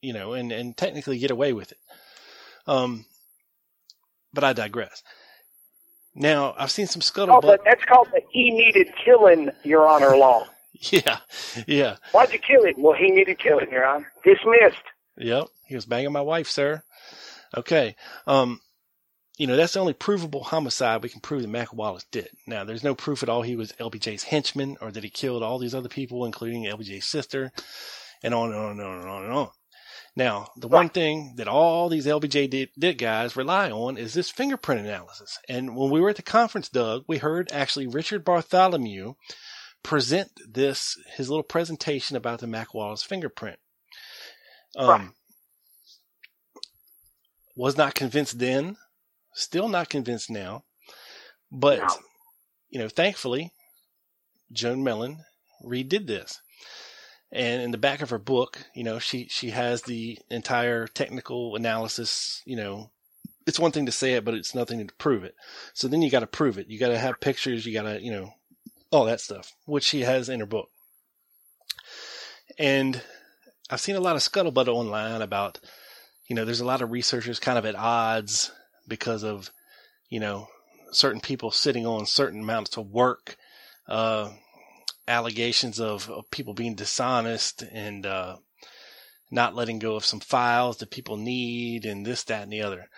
[0.00, 1.78] you know, and and technically get away with it.
[2.68, 3.06] Um,
[4.32, 5.02] but I digress.
[6.14, 7.42] Now I've seen some Oh, scuttlebutt.
[7.42, 10.46] but that's called the he needed killing, Your Honor law.
[10.92, 11.18] Yeah,
[11.66, 12.74] yeah, Why'd you kill him?
[12.78, 14.12] Well, he needed killing, Your Honor.
[14.22, 14.84] Dismissed.
[15.18, 15.48] Yep.
[15.66, 16.82] He was banging my wife, sir.
[17.56, 17.96] Okay.
[18.26, 18.60] Um,
[19.38, 22.28] you know that's the only provable homicide we can prove that Mac Wallace did.
[22.46, 25.58] Now, there's no proof at all he was LBJ's henchman or that he killed all
[25.58, 27.52] these other people, including LBJ's sister,
[28.22, 29.50] and on and on and on and on and on.
[30.16, 34.28] Now, the one thing that all these LBJ did, did guys rely on is this
[34.28, 35.38] fingerprint analysis.
[35.48, 39.14] And when we were at the conference, Doug, we heard actually Richard Bartholomew
[39.84, 43.60] present this his little presentation about the Mac Wallace fingerprint.
[44.76, 45.08] Um, Right.
[47.56, 48.76] Was not convinced then,
[49.34, 50.64] still not convinced now,
[51.50, 51.96] but No.
[52.70, 53.52] you know, thankfully,
[54.52, 55.24] Joan Mellen
[55.64, 56.40] redid this.
[57.30, 61.56] And in the back of her book, you know, she she has the entire technical
[61.56, 62.42] analysis.
[62.46, 62.90] You know,
[63.46, 65.34] it's one thing to say it, but it's nothing to prove it.
[65.74, 66.68] So then you got to prove it.
[66.68, 67.66] You got to have pictures.
[67.66, 68.32] You got to, you know,
[68.90, 70.70] all that stuff, which she has in her book.
[72.58, 73.02] And
[73.70, 75.60] I've seen a lot of scuttlebutt online about,
[76.28, 78.50] you know, there's a lot of researchers kind of at odds
[78.86, 79.50] because of,
[80.08, 80.48] you know,
[80.90, 83.36] certain people sitting on certain amounts of work,
[83.86, 84.30] uh,
[85.06, 88.36] allegations of, of people being dishonest and, uh,
[89.30, 92.88] not letting go of some files that people need and this, that, and the other.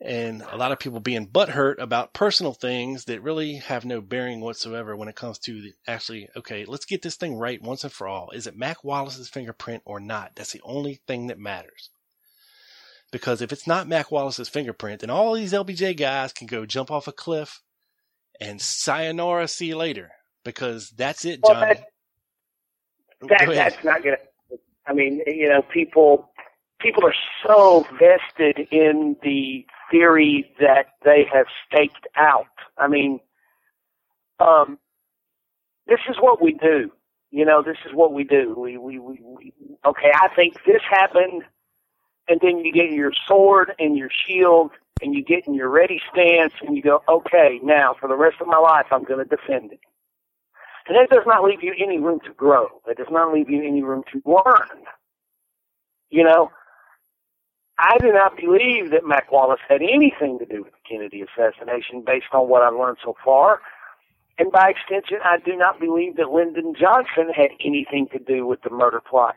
[0.00, 4.40] And a lot of people being butthurt about personal things that really have no bearing
[4.40, 7.92] whatsoever when it comes to the, actually, okay, let's get this thing right once and
[7.92, 8.30] for all.
[8.30, 10.32] Is it Mac Wallace's fingerprint or not?
[10.36, 11.90] That's the only thing that matters.
[13.10, 16.92] Because if it's not Mac Wallace's fingerprint, then all these LBJ guys can go jump
[16.92, 17.60] off a cliff
[18.40, 20.10] and sayonara, see you later.
[20.44, 21.74] Because that's it, Well, Johnny.
[23.22, 24.18] That, that's not gonna.
[24.86, 26.30] I mean, you know, people
[26.80, 27.14] people are
[27.46, 32.46] so vested in the theory that they have staked out.
[32.76, 33.20] I mean,
[34.40, 34.78] um,
[35.86, 36.90] this is what we do.
[37.30, 38.54] You know, this is what we do.
[38.58, 39.52] We, we, we, we
[39.84, 41.42] okay, I think this happened,
[42.28, 44.70] and then you get your sword and your shield,
[45.02, 48.36] and you get in your ready stance, and you go, okay, now for the rest
[48.40, 49.80] of my life, I'm going to defend it.
[50.86, 52.68] And that does not leave you any room to grow.
[52.86, 54.84] That does not leave you any room to learn.
[56.08, 56.50] You know,
[57.78, 62.02] I do not believe that Mac Wallace had anything to do with the Kennedy assassination
[62.04, 63.60] based on what I've learned so far.
[64.38, 68.62] And by extension, I do not believe that Lyndon Johnson had anything to do with
[68.62, 69.36] the murder plot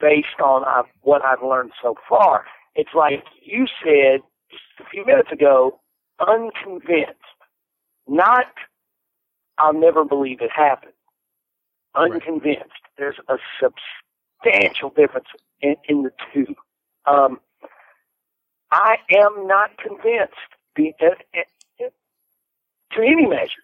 [0.00, 2.44] based on uh, what I've learned so far.
[2.74, 4.20] It's like you said
[4.50, 5.80] just a few minutes ago,
[6.20, 7.14] unconvinced.
[8.08, 8.46] Not,
[9.58, 10.92] I'll never believe it happened.
[11.94, 12.70] Unconvinced.
[12.96, 15.28] There's a substantial difference
[15.60, 16.54] in, in the two.
[17.06, 17.40] Um,
[18.70, 20.34] I am not convinced
[20.78, 21.88] uh, uh,
[22.92, 23.62] to any measure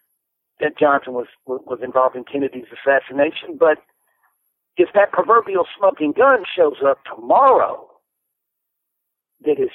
[0.61, 3.79] that Johnson was was involved in Kennedy's assassination, but
[4.77, 7.89] if that proverbial smoking gun shows up tomorrow,
[9.45, 9.71] that is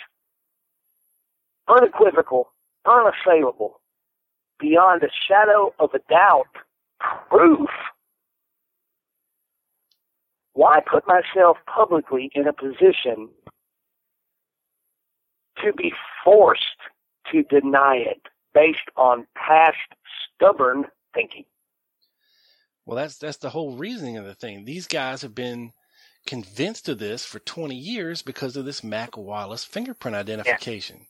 [1.67, 2.49] unequivocal,
[2.85, 3.79] unassailable,
[4.59, 6.47] beyond a shadow of a doubt,
[7.29, 7.69] proof.
[10.53, 13.29] Why put myself publicly in a position
[15.63, 15.93] to be
[16.23, 16.63] forced
[17.31, 18.21] to deny it
[18.53, 19.77] based on past
[20.35, 21.45] stubborn thinking?
[22.85, 24.65] Well, that's that's the whole reasoning of the thing.
[24.65, 25.73] These guys have been
[26.25, 31.07] convinced of this for 20 years because of this Mac Wallace fingerprint identification.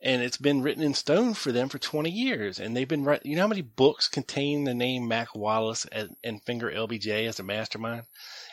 [0.00, 2.58] And it's been written in stone for them for 20 years.
[2.58, 6.42] And they've been, you know how many books contain the name Mac Wallace and, and
[6.42, 8.02] Finger LBJ as a mastermind?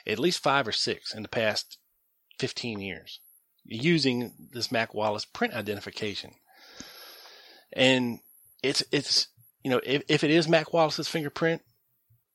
[0.07, 1.77] At least five or six in the past
[2.39, 3.19] 15 years
[3.71, 6.33] using this Mac Wallace print identification.
[7.73, 8.19] And
[8.63, 9.27] it's, it's,
[9.63, 11.63] you know, if, if it is Mac Wallace's fingerprint,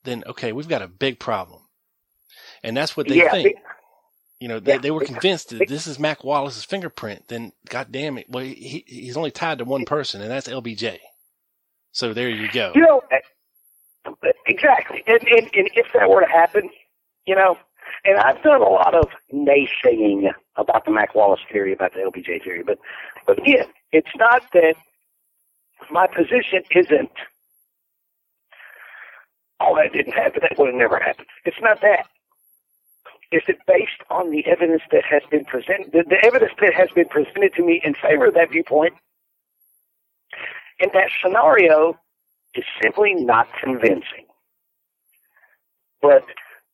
[0.04, 1.62] then okay, we've got a big problem.
[2.64, 3.54] And that's what they Yeah, think.
[4.40, 7.28] You know, they, Yeah, they were convinced that this is Mac Wallace's fingerprint.
[7.28, 10.98] Then, God damn it, well, he, he's only tied to one person, and that's LBJ.
[11.92, 12.76] So there you go.
[12.76, 15.04] You know, uh, exactly.
[15.06, 16.70] And, and, and if that were to happen,
[17.26, 17.58] you know,
[18.06, 22.44] and I've done a lot of naysaying about the Mac Wallace theory, about the LBJ
[22.44, 22.78] theory, but,
[23.26, 24.74] but again, it's not that
[25.90, 27.10] my position isn't,
[29.60, 31.26] oh, that didn't happen, that would have never happened.
[31.44, 32.06] It's not that.
[33.32, 36.88] Is it based on the evidence that has been presented, the, the evidence that has
[36.94, 38.94] been presented to me in favor of that viewpoint?
[40.78, 41.98] And that scenario
[42.54, 44.26] is simply not convincing.
[46.00, 46.24] But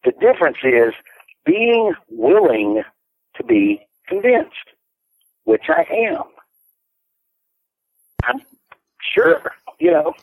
[0.05, 0.93] the difference is
[1.45, 2.83] being willing
[3.37, 4.73] to be convinced.
[5.45, 6.23] which I am.
[8.25, 8.41] I'm
[9.15, 10.15] sure, you know,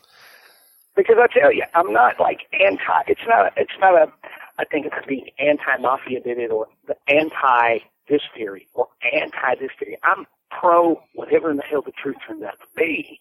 [0.96, 3.02] because I tell you, I'm not like anti.
[3.06, 3.52] It's not.
[3.56, 4.12] It's not a.
[4.58, 7.78] I think it's being anti-mafia did it or the anti
[8.08, 9.98] this theory or anti this theory.
[10.02, 13.20] I'm pro whatever in the hell the truth turns out to be.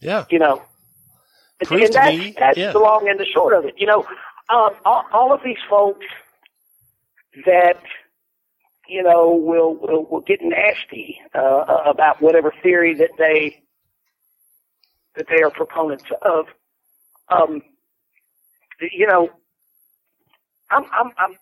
[0.00, 0.24] Yeah.
[0.30, 0.62] You know,
[1.64, 2.72] Proves and that's, me, that's yeah.
[2.72, 3.74] the long and the short of it.
[3.78, 4.06] You know,
[4.48, 6.06] um, all, all of these folks
[7.46, 7.82] that
[8.88, 13.62] you know will will, will get nasty uh, about whatever theory that they
[15.16, 16.46] that they are proponents of.
[17.28, 17.62] Um,
[18.80, 19.30] you know,
[20.70, 21.36] I'm I'm I'm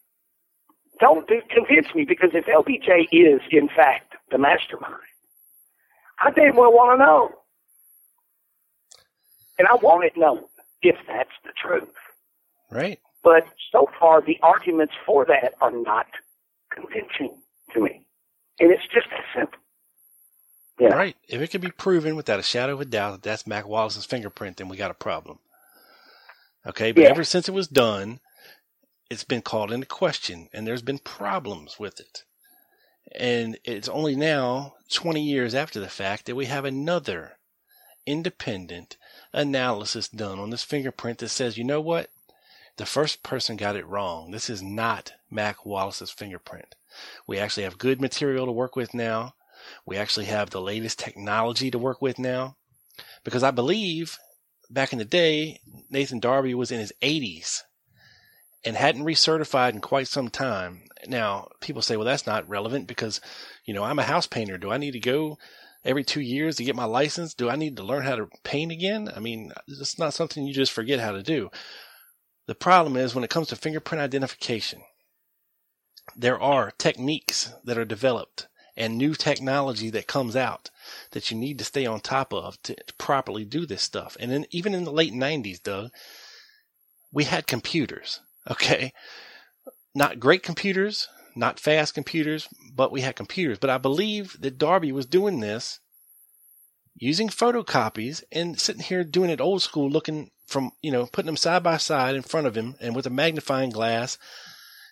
[0.98, 4.94] don't do, convince me because if LBJ is in fact the mastermind,
[6.20, 7.30] I damn well want to know.
[9.58, 10.44] And I want it known
[10.82, 11.88] if that's the truth.
[12.70, 12.98] Right.
[13.26, 16.06] But so far, the arguments for that are not
[16.72, 17.36] convincing
[17.74, 18.06] to me.
[18.60, 19.58] And it's just that simple.
[20.80, 20.94] Yeah.
[20.94, 21.16] Right.
[21.28, 24.06] If it can be proven without a shadow of a doubt that that's Mac Wallace's
[24.06, 25.40] fingerprint, then we got a problem.
[26.66, 26.92] Okay.
[26.92, 27.10] But Yeah.
[27.10, 28.20] ever since it was done,
[29.10, 32.24] it's been called into question and there's been problems with it.
[33.14, 37.38] And it's only now, 20 years after the fact, that we have another
[38.06, 38.96] independent
[39.32, 42.10] analysis done on this fingerprint that says, you know what?
[42.76, 44.30] The first person got it wrong.
[44.30, 46.74] This is not Mac Wallace's fingerprint.
[47.26, 49.34] We actually have good material to work with now.
[49.86, 52.56] We actually have the latest technology to work with now.
[53.24, 54.18] Because I believe
[54.70, 57.62] back in the day, Nathan Darby was in his 80s
[58.64, 60.82] and hadn't recertified in quite some time.
[61.06, 63.20] Now, people say, well, that's not relevant because,
[63.64, 64.58] you know, I'm a house painter.
[64.58, 65.38] Do I need to go
[65.84, 67.32] every two years to get my license?
[67.32, 69.08] Do I need to learn how to paint again?
[69.14, 71.50] I mean, it's not something you just forget how to do.
[72.46, 74.82] The problem is when it comes to fingerprint identification,
[76.14, 78.46] there are techniques that are developed
[78.76, 80.70] and new technology that comes out
[81.12, 84.16] that you need to stay on top of to, properly do this stuff.
[84.20, 85.90] And then even in the late 90s, Doug,
[87.12, 88.20] we had computers,
[88.50, 88.92] okay?
[89.94, 93.58] Not great computers, not fast computers, but we had computers.
[93.58, 95.80] But I believe that Darby was doing this
[96.96, 101.36] using photocopies and sitting here doing it old school, looking from, you know, putting them
[101.36, 104.16] side by side in front of him and with a magnifying glass,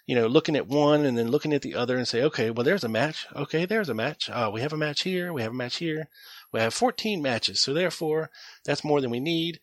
[0.07, 2.65] you know, looking at one and then looking at the other and say, okay, well,
[2.65, 3.27] there's a match.
[3.35, 4.29] Okay, there's a match.
[4.29, 5.33] Uh, we have a match here.
[5.33, 6.09] We have a match here.
[6.53, 7.63] We have 14 matches.
[7.63, 8.31] So therefore,
[8.65, 9.61] that's more than we need.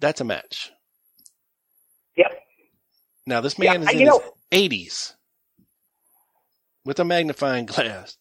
[0.00, 0.70] That's a match.
[2.16, 2.32] Yep.
[3.26, 5.14] Now, this Yeah, man is in his know- 80s
[6.84, 8.16] with a magnifying glass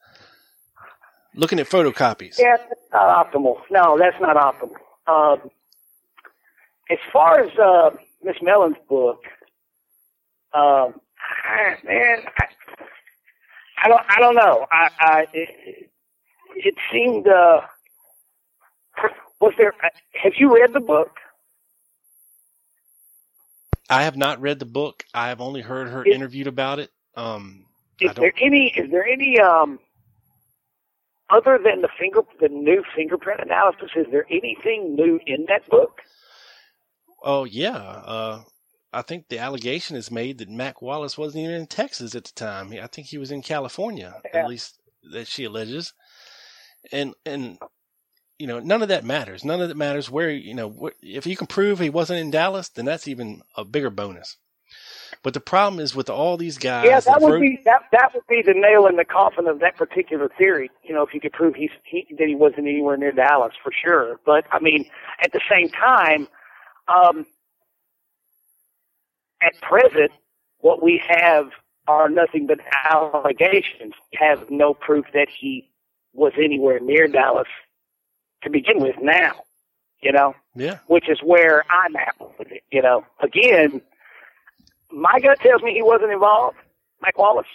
[1.36, 2.38] looking at photocopies.
[2.40, 3.58] Yeah, that's not optimal.
[3.70, 4.76] No, that's not optimal.
[5.08, 5.50] Um,
[6.90, 7.92] as far as uh,
[8.24, 9.22] Miss Mellen's book,
[10.54, 11.00] um,
[11.46, 12.46] I, man, I,
[13.84, 14.66] I don't, I don't know.
[14.72, 15.90] I, I it,
[16.56, 17.28] it seemed.
[17.28, 17.62] Uh,
[19.40, 19.74] was there?
[20.22, 21.12] Have you read the book?
[23.90, 25.04] I have not read the book.
[25.14, 26.92] I have only heard her Is- interviewed about it.
[27.16, 27.66] Um,
[28.00, 28.68] Is there any?
[28.76, 29.40] Is there any?
[29.40, 29.80] Um,
[31.30, 36.00] other than the finger, the new fingerprint analysis, is there anything new in that book?
[37.24, 37.78] Oh yeah.
[37.78, 38.44] Uh,
[38.94, 42.32] I think the allegation is made that Mac Wallace wasn't even in Texas at the
[42.34, 42.74] time.
[42.74, 44.42] I think he was in California, Yeah.
[44.42, 44.80] at least
[45.12, 45.94] that she alleges.
[46.92, 47.60] And and
[48.38, 49.44] you know none of that matters.
[49.46, 50.10] None of that matters.
[50.10, 53.66] Where you know if you can prove he wasn't in Dallas, then that's even a
[53.66, 54.38] bigger bonus.
[55.22, 56.86] But the problem is with all these guys.
[56.86, 59.76] Yeah, that would be that that would be the nail in the coffin of that
[59.76, 60.72] particular theory.
[60.84, 63.72] You know, if you could prove he's he, that he wasn't anywhere near Dallas for
[63.74, 64.20] sure.
[64.26, 64.86] But I mean,
[65.22, 66.28] at the same time,
[66.88, 67.26] um,
[69.42, 70.12] at present,
[70.60, 71.50] what we have
[71.88, 72.60] are nothing but
[72.90, 73.94] allegations.
[74.12, 75.70] We have no proof that he
[76.14, 77.48] was anywhere near Dallas
[78.44, 78.96] to begin with.
[79.02, 79.34] Now,
[80.02, 80.78] you know, Yeah.
[80.88, 82.64] which is where I'm at with it.
[82.72, 83.82] You know, again,
[84.92, 86.58] my gut tells me he wasn't involved,
[87.02, 87.48] Mike Wallace.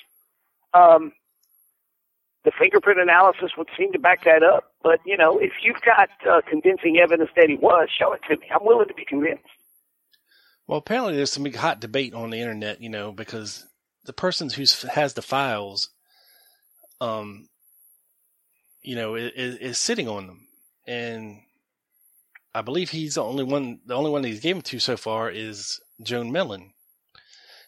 [0.73, 1.13] Um,
[2.45, 4.73] the fingerprint analysis would seem to back that up.
[4.83, 8.37] But you know, if you've got uh, convincing evidence that he was, show it to
[8.37, 8.47] me.
[8.55, 9.45] I'm willing to be convinced.
[10.67, 13.67] Well, apparently there's some big hot debate on the internet, you know, because
[14.05, 15.91] the person who has the files,
[17.01, 17.49] um,
[18.83, 20.47] you know, is, is sitting on them,
[20.87, 21.39] and
[22.55, 23.81] I believe he's the only one.
[23.87, 26.74] The only one that he's given to so far is Joan Mellen.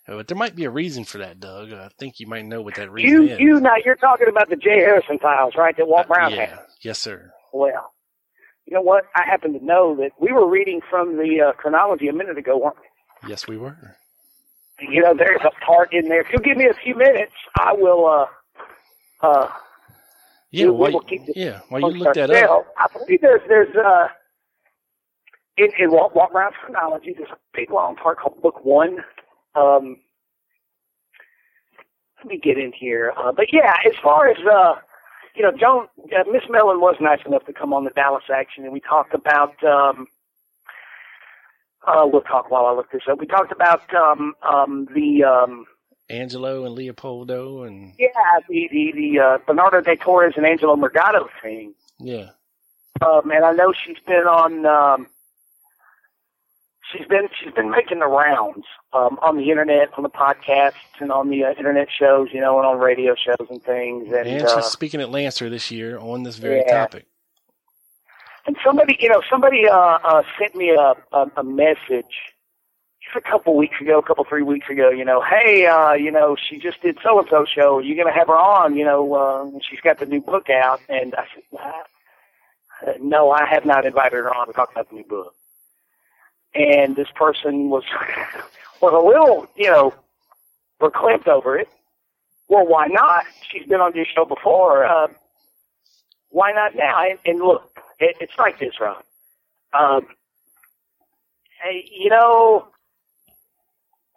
[0.06, 1.72] But there might be a reason for that, Doug.
[1.72, 3.40] I think you might know what that reason You, is.
[3.40, 5.76] you now you're talking about the Jay Harrison files, right?
[5.76, 6.46] That Walt Uh, Brown yeah.
[6.46, 6.60] had.
[6.82, 7.32] Yes, sir.
[7.52, 7.92] Well,
[8.66, 9.04] you know what?
[9.16, 12.58] I happen to know that we were reading from the uh, chronology a minute ago,
[12.58, 13.30] weren't we?
[13.30, 13.96] Yes, we were.
[14.80, 16.20] you know, there's a part in there.
[16.20, 19.48] If you'll give me a few minutes, I will uh, uh,
[20.50, 22.66] Yeah, while will you, yeah, while you look that up.
[22.78, 24.08] I believe there's there's uh
[25.58, 27.14] in, in walk, walk around chronology.
[27.16, 28.98] There's a big long part called Book One.
[29.56, 29.96] Um,
[32.18, 33.12] let me get in here.
[33.16, 34.74] Uh, but yeah, as far as uh,
[35.34, 38.64] you know, Joan uh, Miss Mellen was nice enough to come on the Dallas action,
[38.64, 39.62] and we talked about.
[39.64, 40.06] Um,
[41.86, 43.20] uh, we'll talk while I look this up.
[43.20, 45.66] We talked about um, um, the um,
[46.10, 48.08] Angelo and Leopoldo and yeah
[48.48, 51.74] the the, the uh, Bernardo de Torres and Angelo Murgado thing.
[52.00, 52.30] yeah,
[53.04, 54.66] Um, and I know she's been on.
[54.66, 55.06] Um,
[56.92, 61.10] she's been she's been making the rounds um, on the internet, on the podcasts, and
[61.12, 64.06] on the uh, internet shows, you know, and on radio shows and things.
[64.08, 66.80] And, and uh, she's speaking at Lancer this year on this very Yeah.
[66.80, 67.06] topic.
[68.46, 72.14] and somebody, you know, somebody uh, uh, sent me a, a a message
[73.02, 74.90] just a couple weeks ago, a couple three weeks ago.
[74.90, 77.78] You know, hey, uh, you know, she just did so and so show.
[77.78, 78.76] Are you going to have her on?
[78.76, 81.60] You know, uh, she's got the new book out, and I said,
[82.86, 85.34] uh, no, I have not invited her on to talk about the new book.
[86.56, 87.84] And this person was
[88.80, 89.92] was a little, you know,
[90.80, 91.68] verklempt over it.
[92.48, 93.24] Well, why not?
[93.50, 94.84] She's been on your show before.
[94.86, 95.08] Uh,
[96.30, 97.02] why not now?
[97.08, 99.02] And, and look, it, it's like this, Ron.
[99.78, 100.06] Um,
[101.62, 102.68] hey, you know,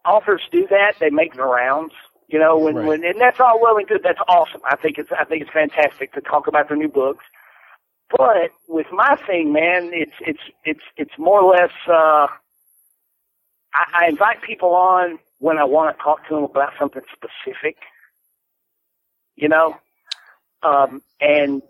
[0.06, 0.94] authors do that.
[0.99, 1.94] They make the rounds.
[2.28, 2.86] You know, when Right.
[2.88, 4.02] when and that's all well and good.
[4.03, 4.61] That's awesome.
[4.64, 7.26] I think it's I think it's fantastic to talk about their new books.
[8.18, 11.72] But with my thing, man, it's it's it's it's more or less.
[11.90, 12.27] uh
[13.73, 17.77] I, I invite people on when I want to talk to them about something specific.
[19.36, 19.76] You know,
[20.64, 21.61] um, and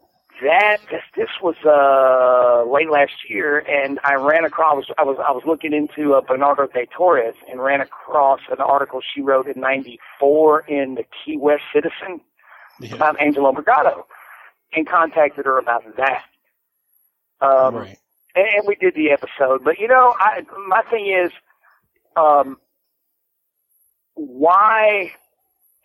[0.44, 4.86] that this, this was uh late last year, and I ran across.
[4.98, 9.02] I was I was looking into uh, Bernardo de Torres and ran across an article
[9.16, 12.22] she wrote in '94 in the Key West Citizen
[12.80, 14.04] Yeah, about Angelo Murgado,
[14.74, 16.24] and contacted her about that.
[17.42, 17.98] Um, right.
[18.36, 19.64] and, and we did the episode.
[19.64, 21.32] But you know, I my thing is,
[22.16, 22.58] um,
[24.16, 25.12] why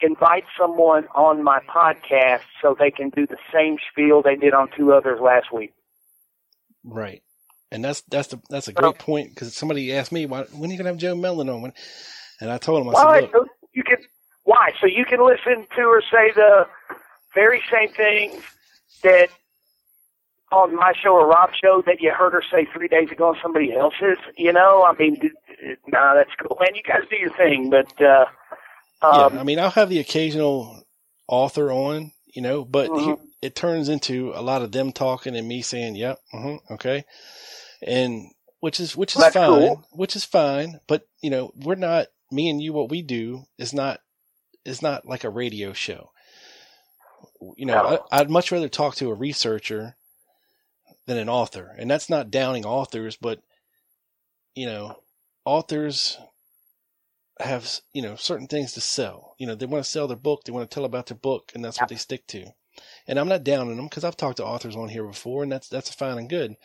[0.01, 4.69] invite someone on my podcast so they can do the same spiel they did on
[4.77, 5.73] two others last week?
[6.85, 7.23] Right.
[7.71, 10.73] And that's that's the that's a great point because somebody asked me why when are
[10.73, 11.73] you gonna have Joe Mellen on, when,
[12.41, 13.97] and I told him I Why said, look, you can
[14.45, 16.67] why so you can listen to her say the
[17.35, 18.43] very same things
[19.03, 19.29] that
[20.63, 23.37] on my show or Rob's show that you heard her say three days ago on
[23.43, 24.19] somebody else's.
[24.37, 25.19] You know, I mean,
[25.87, 26.75] nah, that's cool, man.
[26.75, 28.27] You guys do your thing, but uh,
[29.03, 30.85] um, yeah, I mean I'll have the occasional
[31.29, 33.01] author on, you know, but Mhm.
[33.01, 37.05] he, it turns into a lot of them talking and me saying, "Yep, uh okay,"
[37.83, 39.85] and which is which is fine, cool.
[39.93, 42.73] which is fine, but you know we're not me and you.
[42.73, 44.01] What we do is not
[44.65, 46.11] is not like a radio show.
[47.57, 48.01] You know, No.
[48.11, 49.97] I, I'd much rather talk to a researcher
[51.07, 53.41] than an author, and that's not downing authors, but
[54.55, 54.97] you know,
[55.45, 56.19] authors
[57.41, 59.35] have you know certain things to sell.
[59.39, 61.53] You know, they want to sell their book, they want to tell about their book,
[61.55, 62.47] and that's what they stick to.
[63.07, 65.69] And I'm not downing them because I've talked to authors on here before, and that's
[65.69, 66.57] that's fine and good.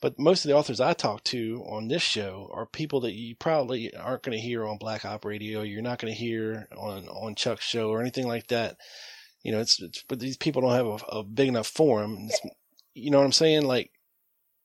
[0.00, 3.34] But most of the authors I talk to on this show are people that you
[3.36, 5.62] probably aren't going to hear on Black Op Radio.
[5.62, 8.76] You're not going to hear on on Chuck's show or anything like that.
[9.42, 12.28] You know, it's, it's but these people don't have a, a big enough forum.
[12.28, 12.40] It's,
[12.94, 13.64] you know what I'm saying?
[13.64, 13.90] Like,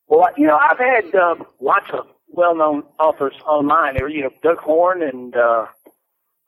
[0.08, 3.96] well, you know, I've had um, lots of well-known authors on mine.
[3.98, 5.66] There, you know, Doug Horne and uh,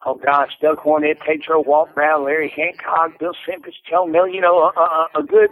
[0.06, 4.28] oh gosh, Doug Horne, Ed Tatro, Walt Brown, Larry Hancock, Bill Simpkins, Joe Mill.
[4.28, 5.50] You know, a, a, a good,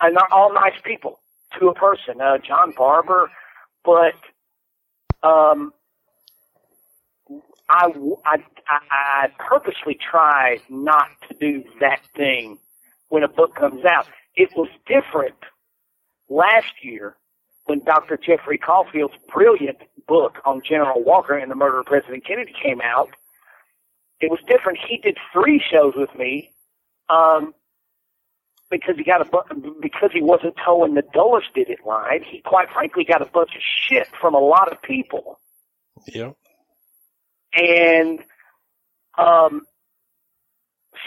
[0.00, 1.20] and they're all nice people
[1.58, 2.20] to a person.
[2.20, 3.30] Uh, John Barber,
[3.84, 4.14] but
[5.22, 5.72] um,
[7.68, 7.92] I,
[8.24, 8.38] I,
[8.68, 12.58] I purposely try not to do that thing
[13.08, 14.06] when a book comes out.
[14.36, 15.34] It was different
[16.28, 17.16] last year
[17.66, 18.16] when Dr.
[18.16, 23.10] Jeffrey Caufield's brilliant book on General Walker and the murder of President Kennedy came out.
[24.20, 24.78] It was different.
[24.88, 26.50] He did three shows with me,
[27.08, 27.54] um,
[28.70, 32.22] because he got a bu- because he wasn't towing the dullest did it line.
[32.22, 35.38] He quite frankly got a bunch of shit from a lot of people
[36.22, 36.36] know,
[37.52, 38.20] and
[39.18, 39.62] um,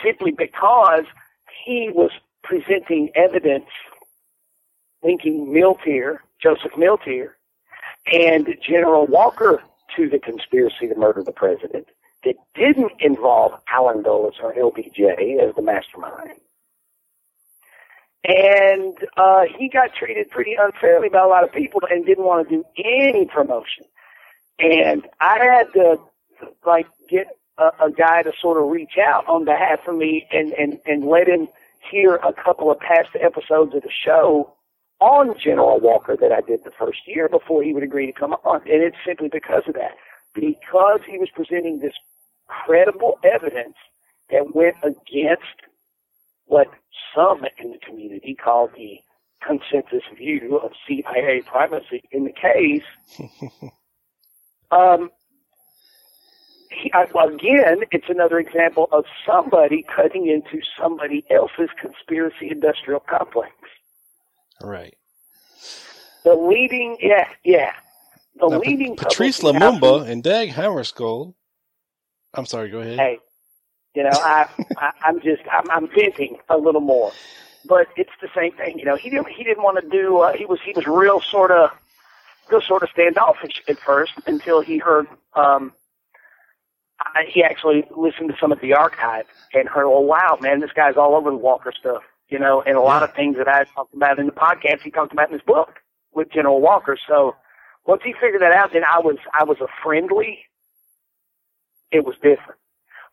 [0.03, 1.05] simply because
[1.65, 2.11] he was
[2.43, 3.65] presenting evidence
[5.03, 7.31] linking Milteer, Joseph Milteer,
[8.11, 9.61] and General Walker
[9.95, 11.87] to the conspiracy to murder the president
[12.23, 16.39] that didn't involve Alan Dulles or LBJ as the mastermind.
[18.25, 22.49] And uh, he got treated pretty unfairly by a lot of people and didn't want
[22.49, 23.85] to do any promotion.
[24.59, 25.99] And I had to
[26.65, 27.27] like get
[27.57, 31.05] a, a guy to sort of reach out on behalf of me and and and
[31.05, 31.47] let him
[31.89, 34.53] hear a couple of past episodes of the show
[34.99, 38.33] on General Walker that I did the first year before he would agree to come
[38.43, 38.61] on.
[38.61, 39.95] And it's simply because of that.
[40.33, 41.93] Because he was presenting this
[42.47, 43.75] credible evidence
[44.29, 45.43] that went against
[46.45, 46.67] what
[47.15, 48.99] some in the community called the
[49.45, 52.83] consensus view of CIA primacy in the case.
[54.71, 55.09] um,
[56.71, 63.51] he, again, it's another example of somebody cutting into somebody else's conspiracy industrial complex.
[64.61, 64.95] Right.
[66.25, 67.73] The leading, yeah, yeah.
[68.39, 71.33] The Now, leading Pa- Patrice Lumumba and Dag Hammarskjöld.
[72.33, 72.69] I'm sorry.
[72.69, 72.97] Go ahead.
[72.99, 73.19] Hey,
[73.95, 77.11] you know, I, I I'm just I'm, I'm venting a little more,
[77.65, 78.79] but it's the same thing.
[78.79, 80.19] You know, he didn't he didn't want to do.
[80.19, 81.71] Uh, he was he was real sort of
[82.51, 85.07] real sort of standoffish at first until he heard.
[85.35, 85.73] um
[87.01, 90.71] I, he actually listened to some of the archive and heard, oh wow, man, this
[90.75, 92.03] guy's all over the Walker stuff.
[92.29, 94.91] You know, and a lot of things that I talked about in the podcast, he
[94.91, 95.79] talked about in his book
[96.13, 96.97] with General Walker.
[97.07, 97.35] So
[97.85, 100.39] once he figured that out, then I was I was a friendly.
[101.91, 102.59] It was different.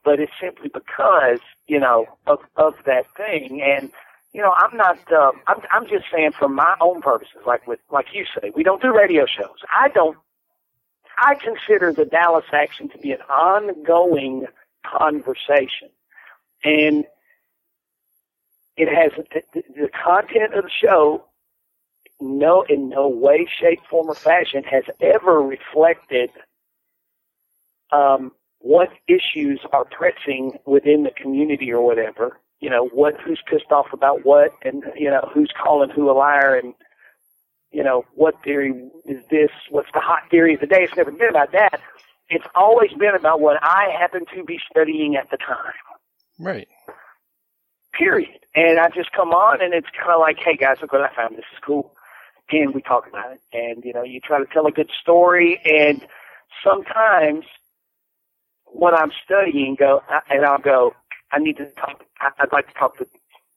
[0.04, 3.62] But it's simply because you know of of that thing.
[3.62, 3.90] And
[4.32, 7.80] you know i'm not um i'm i'm just saying for my own purposes like with
[7.90, 9.56] like you say we don't do radio shows.
[9.72, 10.16] I don't
[11.18, 14.44] i consider the dallas action to be an ongoing
[14.84, 15.88] conversation.
[16.64, 17.06] And
[18.76, 21.24] it has the, content of the show
[22.20, 26.30] no in no way shape form or fashion has ever reflected
[27.92, 28.32] um
[28.66, 32.40] what issues are pressing within the community or whatever.
[32.58, 36.12] You know, what who's pissed off about what, and you know who's calling who a
[36.12, 36.74] liar, and
[37.70, 38.72] you know what theory
[39.04, 39.50] is this?
[39.70, 40.82] What's the hot theory of the day?
[40.82, 41.80] It's never been about that.
[42.28, 45.74] It's always been about what I happen to be studying at the time.
[46.38, 46.66] Right.
[47.96, 48.40] Period.
[48.54, 51.14] And I just come on, and it's kind of like, hey guys, look what I
[51.14, 51.36] found.
[51.36, 51.92] This is cool,
[52.50, 53.40] and we talk about it.
[53.52, 56.06] And you know, you try to tell a good story, and
[56.64, 57.44] sometimes
[58.66, 60.94] when I'm studying, go and I'll go.
[61.32, 62.02] I need to talk.
[62.20, 63.06] I'd like to talk to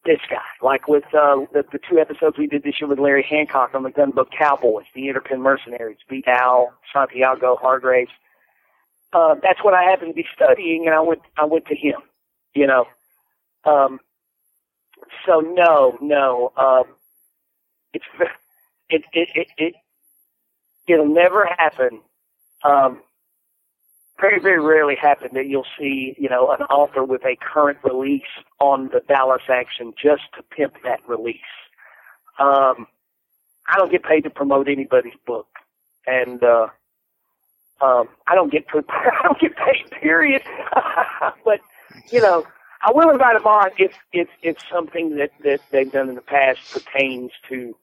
[0.06, 0.38] this guy.
[0.62, 3.84] Like with uh, the, the two episodes we did this year with Larry Hancock on
[3.84, 8.12] the Gun Book Cowboys, the Interpen Mercenaries, beat Al, Santiago, Hargraves.
[9.14, 11.22] Uh, that's what I happened to be studying, and I went.
[11.38, 12.02] I went to him.
[12.54, 12.86] You know.
[13.66, 14.00] Um,
[15.26, 16.52] so no, no.
[16.58, 16.84] Um,
[17.94, 18.06] it's
[18.90, 19.74] it it it it
[20.88, 22.02] it'll never happen.
[22.64, 23.02] Um,
[24.20, 28.22] very, very rarely happen that you'll see, you know, an author with a current release
[28.60, 31.40] on the Dallas action just to pimp that release.
[32.38, 32.88] Um,
[33.68, 35.48] I don't get paid to promote anybody's book,
[36.08, 36.68] and uh,
[37.82, 39.90] um, I don't get I don't get paid.
[40.02, 40.42] Period.
[41.46, 41.60] but
[42.12, 42.46] you know,
[42.82, 46.22] I will invite them on if if if something that that they've done in the
[46.22, 47.76] past pertains to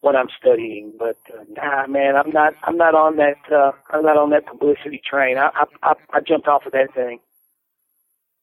[0.00, 0.94] what I'm studying.
[0.98, 2.54] But uh, nah, man, I'm not.
[2.64, 3.36] I'm not on that.
[3.50, 5.38] Uh, I'm not on that publicity train.
[5.38, 7.20] I, I I I jumped off of that thing.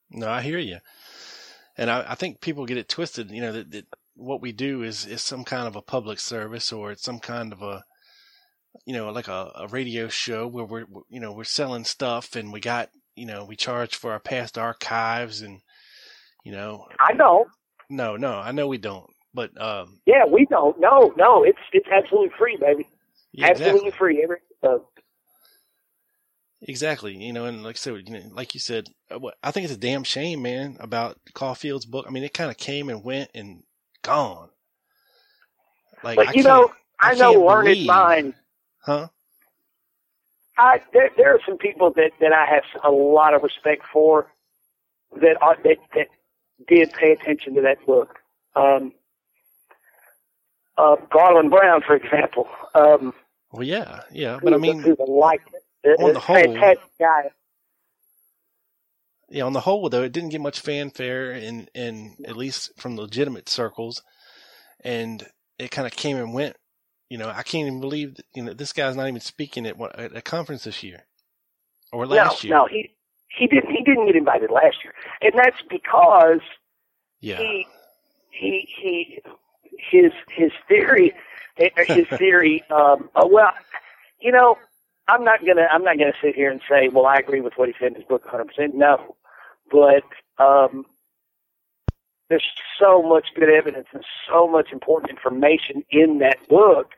[0.09, 0.77] No, I hear you,
[1.77, 3.29] and I, I think people get it twisted.
[3.31, 3.85] You know that, that
[4.15, 7.51] what we do is is some kind of a public service, or it's some kind
[7.51, 7.83] of a,
[8.85, 12.53] you know, like a, a radio show where we're you know we're selling stuff, and
[12.53, 15.59] we got you know we charge for our past archives, and
[16.45, 16.85] you know.
[16.99, 17.47] I don't.
[17.89, 20.79] No, no, I know we don't, but um, Yeah, we don't.
[20.79, 22.87] No, no, it's it's absolutely free, baby.
[23.33, 23.91] yeah, absolutely exactly.
[23.97, 24.23] free.
[24.23, 24.77] Every uh,
[26.63, 29.65] Exactly, you know, and like I said, you know, like you said, uh, I think
[29.65, 32.05] it's a damn shame, man, about Caufield's book.
[32.07, 33.61] I mean, it kind of came and went and
[34.01, 34.49] gone.
[36.03, 38.33] Like, but I you know, I, know can't learned believe- mind.
[38.83, 39.07] huh?
[40.57, 44.31] I there there are some people that that I have a lot of respect for
[45.21, 46.07] that are that that
[46.67, 48.19] did pay attention to that book.
[48.55, 48.93] Um,
[50.77, 52.47] uh, Garland Brown, for example.
[52.75, 53.13] Um,
[53.51, 55.41] Well, yeah, yeah, but I mean, like
[55.99, 56.55] on the whole-
[56.99, 57.31] guy.
[59.29, 62.95] yeah, on the whole, though, it didn't get much fanfare in in at least from
[62.97, 64.01] legitimate circles,
[64.83, 65.27] and
[65.59, 66.55] it kind of came and went.
[67.09, 69.77] You know, I can't even believe that, you know this guy's not even speaking at
[69.77, 71.05] what at a conference this year
[71.91, 72.57] or last no, year.
[72.57, 72.91] no, he
[73.37, 76.41] he didn't he didn't get invited last year, and that's because
[77.21, 77.67] yeah, he
[78.31, 79.19] he he
[79.91, 81.13] his his theory
[81.57, 83.51] his theory um uh, well
[84.19, 84.57] you know
[85.07, 87.67] i'm not gonna i'm not gonna sit here and say well i agree with what
[87.67, 89.15] he said in his book 100% no.
[89.71, 90.03] But
[90.43, 90.85] um
[92.29, 92.45] there's
[92.79, 96.91] so much good evidence and so much important information in that book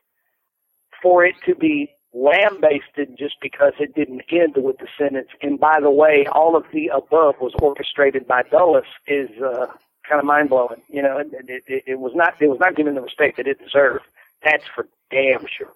[1.01, 5.79] for it to be lambasted just because it didn't end with the sentence and by
[5.79, 9.67] the way all of the above was orchestrated by dulles is uh
[10.09, 10.81] kind of mind blowing.
[10.89, 11.27] You know, it,
[11.67, 14.05] it, it, was not it was not given the respect that it deserved.
[14.43, 15.73] That's for damn sure.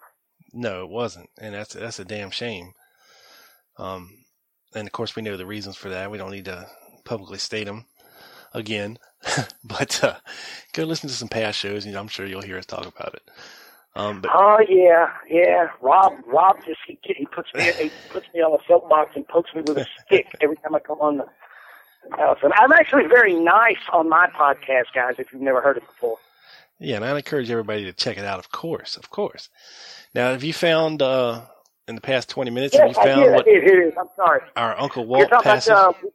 [0.51, 2.73] No, it wasn't, and that's that's a damn shame.
[3.77, 4.09] Um,
[4.75, 6.11] and of course we know the reasons for that.
[6.11, 6.67] We don't need to
[7.05, 7.85] publicly state them
[8.53, 8.97] again,
[9.63, 10.15] but uh,
[10.73, 13.23] go listen to some past shows, and I'm sure you'll hear us talk about it.
[13.95, 15.69] Um, but Oh yeah, yeah.
[15.81, 19.53] Rob, Rob just he, he puts me he puts me on a soapbox and pokes
[19.53, 21.27] me with a stick every time I come on the
[22.17, 22.39] house.
[22.43, 25.15] And I'm actually very nice on my podcast, guys.
[25.19, 26.17] If you've never heard it before.
[26.79, 28.39] yeah, and I encourage everybody to check it out.
[28.39, 29.49] Of course, of course.
[30.15, 31.41] Now, have you found uh,
[31.87, 32.75] in the past 20 minutes?
[32.75, 33.35] have Yes, you I found.
[33.35, 33.93] I did, here it is.
[33.99, 34.41] I'm sorry.
[34.55, 35.69] our Uncle Walt passes?
[35.69, 36.07] about, uh,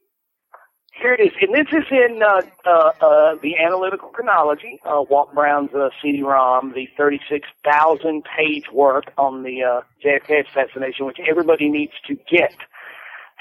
[1.00, 4.80] here it is, and this is in uh, uh, uh, the analytical chronology.
[4.84, 11.68] Uh, Walt Brown's uh, CD-ROM, the 36,000-page work on the uh, JFK assassination, which everybody
[11.68, 12.54] needs to get.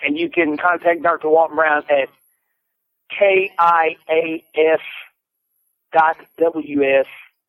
[0.04, 1.30] And you can contact Dr.
[1.30, 2.10] Walt Brown at
[3.20, 4.80] kias
[5.94, 7.06] dot ws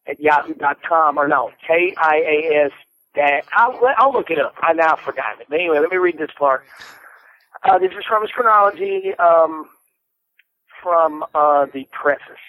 [0.07, 2.71] at yahoo dot com or no kias
[3.17, 4.55] that I'll I'll look it up.
[4.63, 5.47] I now forgot it.
[5.51, 6.65] But anyway, let me read this part.
[7.65, 9.69] Uh, this is from his chronology um,
[10.83, 12.45] from uh, the preface.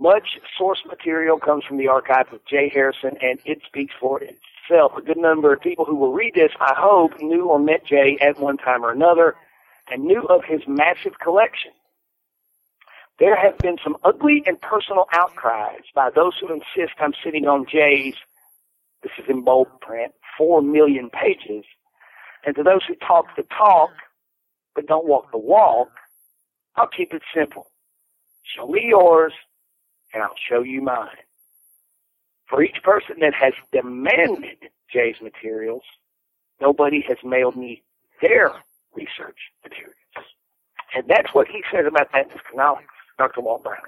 [0.00, 4.92] Much source material comes from the archive of Jay Harrison, and it speaks for itself.
[4.96, 8.18] A good number of people who will read this, I hope, knew or met Jay
[8.20, 9.36] at one time or another,
[9.90, 11.70] and knew of his massive collection.
[13.20, 17.64] There have been some ugly and personal outcries by those who insist I'm sitting on
[17.70, 18.14] Jay's,
[19.02, 21.64] this is in bold print, four million pages,
[22.44, 23.90] and to those who talk the talk
[24.74, 25.88] but don't walk the walk,
[26.76, 27.70] I'll keep it simple.
[28.56, 29.32] Show me yours,
[30.12, 31.08] and I'll show you mine.
[32.48, 34.58] For each person that has demanded
[34.92, 35.82] Jay's materials,
[36.60, 37.82] nobody has mailed me
[38.20, 38.52] their
[38.94, 39.96] research materials.
[40.94, 42.38] And that's what he says about that in
[43.18, 43.40] Dr.
[43.40, 43.78] Walt Brown.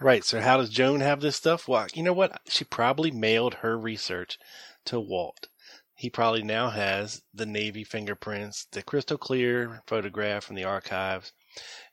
[0.00, 0.24] Right.
[0.24, 1.66] So how does Joan have this stuff?
[1.66, 2.40] Well, you know what?
[2.48, 4.38] She probably mailed her research
[4.86, 5.48] to Walt.
[5.94, 11.32] He probably now has the Navy fingerprints, the crystal clear photograph from the archives,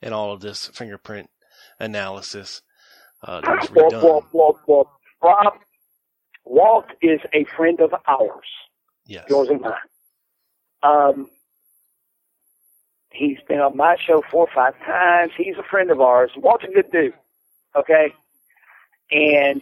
[0.01, 1.29] and all of this fingerprint
[1.79, 2.61] analysis
[3.23, 4.03] uh, that was Walt, redone.
[4.03, 4.87] Walt, Walt, Walt.
[5.21, 5.53] Rob,
[6.45, 8.45] Walt is a friend of ours,
[9.05, 9.25] Yes.
[9.29, 9.73] yours and mine.
[10.83, 11.27] Um,
[13.11, 15.31] he's been on my show four or five times.
[15.37, 16.31] He's a friend of ours.
[16.37, 17.13] Walt's a good dude,
[17.75, 18.13] okay?
[19.11, 19.61] And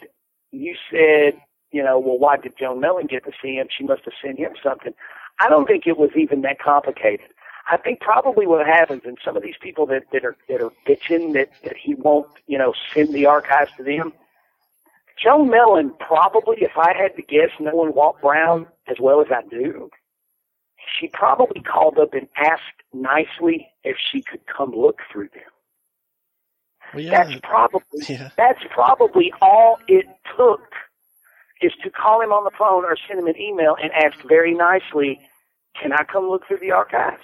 [0.51, 1.39] you said,
[1.71, 3.67] you know, well, why did Joan Mellen get to see him?
[3.75, 4.93] She must have sent him something.
[5.39, 7.27] I don't think it was even that complicated.
[7.69, 10.71] I think probably what happens, and some of these people that, that are that are
[10.87, 14.13] bitching that, that he won't, you know, send the archives to them.
[15.21, 19.41] Joan Mellen probably, if I had to guess, knowing Walt Brown as well as I
[19.49, 19.89] do,
[20.99, 22.61] she probably called up and asked
[22.93, 25.43] nicely if she could come look through them.
[26.93, 27.11] Well, yeah.
[27.25, 28.29] That's probably Yeah.
[28.37, 30.05] that's probably all it
[30.37, 30.61] took
[31.61, 34.53] is to call him on the phone or send him an email and ask very
[34.53, 35.19] nicely,
[35.81, 37.23] "Can I come look through the archives?"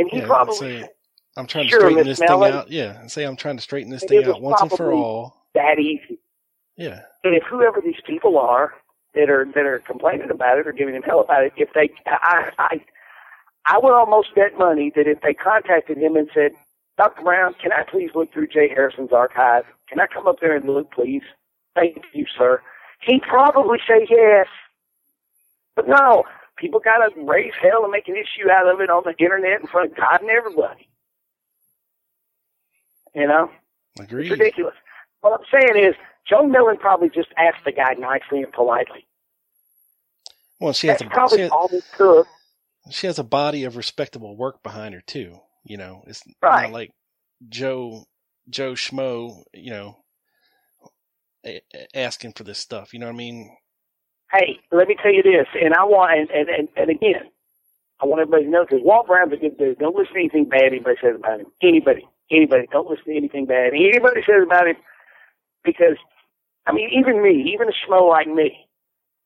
[0.00, 0.88] And he Yeah, probably say,
[1.36, 2.50] I'm trying to Sure, straighten Miss this Mellen.
[2.50, 2.70] thing out.
[2.70, 3.00] Yeah.
[3.00, 5.44] And say I'm trying to straighten this thing out once and for all.
[5.54, 6.18] that easy.
[6.76, 7.02] Yeah.
[7.24, 8.72] And if whoever these people are
[9.14, 11.90] that are that are complaining about it or giving him hell about it, if they,
[12.06, 12.80] I, I,
[13.66, 16.52] I would almost bet money that if they contacted him and said,
[16.96, 17.22] Dr.
[17.22, 19.64] Brown, can I please look through Jay Harrison's archive?
[19.88, 21.22] Can I come up there and look, please?
[21.74, 22.62] Thank you, sir.
[23.06, 24.46] He'd probably say yes.
[25.76, 26.24] But no,
[26.60, 29.60] people got to raise hell and make an issue out of it on the internet
[29.62, 30.88] in front of God and everybody.
[33.14, 33.50] You know?
[34.00, 34.40] Agreed.
[34.40, 34.74] It's ridiculous.
[35.22, 35.94] What I'm saying is,
[36.28, 39.06] Joe Mellen probably just asked the guy nicely and politely.
[40.60, 42.28] Well, she has That's a probably she has, all it took.
[42.90, 45.40] she has a body of respectable work behind her too.
[45.64, 46.62] You know, it's Right.
[46.62, 46.92] not like
[47.48, 48.06] Joe
[48.50, 49.44] Joe Schmo.
[49.54, 49.96] You know,
[51.94, 52.94] asking for this stuff.
[52.94, 53.56] You know what I mean?
[54.32, 57.30] Hey, let me tell you this, and I want, and, and, and, and again,
[58.02, 59.78] I want everybody to know because Walt Brown's a good dude.
[59.78, 61.46] Don't listen to anything bad anybody says about him.
[61.62, 64.76] Anybody, anybody, don't listen to anything bad anybody says about him
[65.64, 65.96] because,
[66.66, 68.66] I mean, even me, even a schmo like me,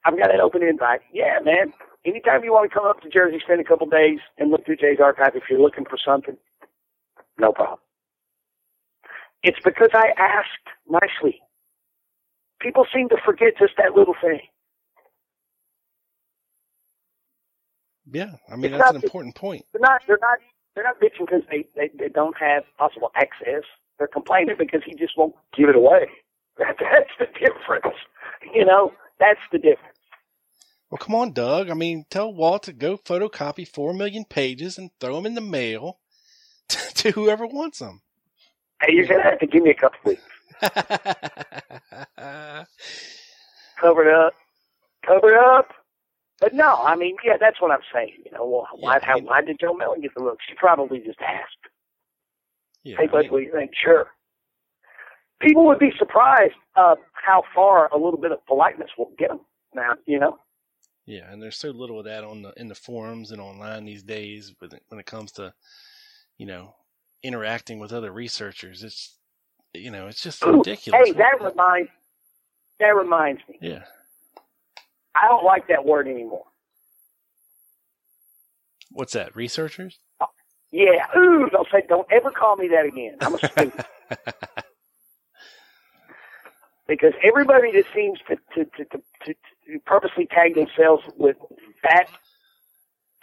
[0.05, 1.01] I've got an open invite.
[1.12, 1.72] Yeah, man.
[2.06, 4.76] Anytime you want to come up to Jersey, spend a couple days and look through
[4.76, 6.36] Jay's archive if you're looking for something,
[7.39, 7.81] no problem.
[9.43, 11.40] It's because I asked nicely.
[12.60, 14.40] People seem to forget just that little thing.
[18.10, 19.64] Yeah, I mean It's that's an important point.
[19.72, 20.02] They're not.
[20.06, 20.39] They're not.
[20.74, 23.62] They're not bitching because they, they they don't have possible access.
[23.98, 26.06] They're complaining because he just won't give it away.
[26.56, 27.97] That, that's the difference.
[28.55, 29.98] You know, that's the difference.
[30.89, 31.68] Well, come on, Doug.
[31.68, 35.40] I mean, tell Walt to go photocopy four million pages and throw them in the
[35.40, 35.98] mail
[36.68, 38.02] to whoever wants them.
[38.81, 40.22] Hey, you're gonna have to give me a couple weeks.
[43.81, 44.35] Covered up,
[45.05, 45.73] covered up.
[46.44, 48.14] But no, I mean, yeah, that's what I'm saying.
[48.26, 50.38] You know, well, why, Yeah, I how, why did Joe Mellen get the look?
[50.48, 51.56] She probably just asked.
[52.84, 53.72] yeah, Hey, Bud, what do you think?
[53.82, 54.08] Sure.
[55.40, 59.40] People would be surprised uh, how far a little bit of politeness will get them
[59.74, 59.92] now.
[60.06, 60.38] You know.
[61.06, 64.02] Yeah, and there's so little of that on the in the forums and online these
[64.04, 64.52] days.
[64.58, 65.54] But when it comes to,
[66.38, 66.74] you know,
[67.22, 69.18] interacting with other researchers, it's
[69.74, 71.06] you know, it's just Ooh, ridiculous.
[71.06, 71.90] Hey, that reminds
[72.80, 73.60] that reminds me.
[73.60, 73.84] yeah,
[75.15, 76.45] I don't like that word anymore.
[78.91, 79.35] what's that?
[79.36, 79.99] Researchers?
[80.20, 80.27] Uh,
[80.70, 83.16] yeah, ooh, don't say, don't ever call me that again.
[83.20, 83.74] I'm a student.
[86.86, 89.35] because everybody that seems to, to, to, to, to,
[89.86, 91.36] purposely tag themselves with
[91.82, 92.07] that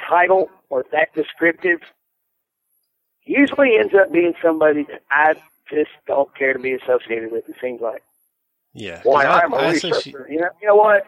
[0.08, 1.80] title or that descriptive
[3.26, 5.36] usually ends up being somebody that I
[5.70, 8.02] just don't care to be associated with, it seems like.
[8.74, 9.02] Yeah.
[9.04, 10.28] Why, I'm a I researcher.
[10.30, 11.06] You know, you know what?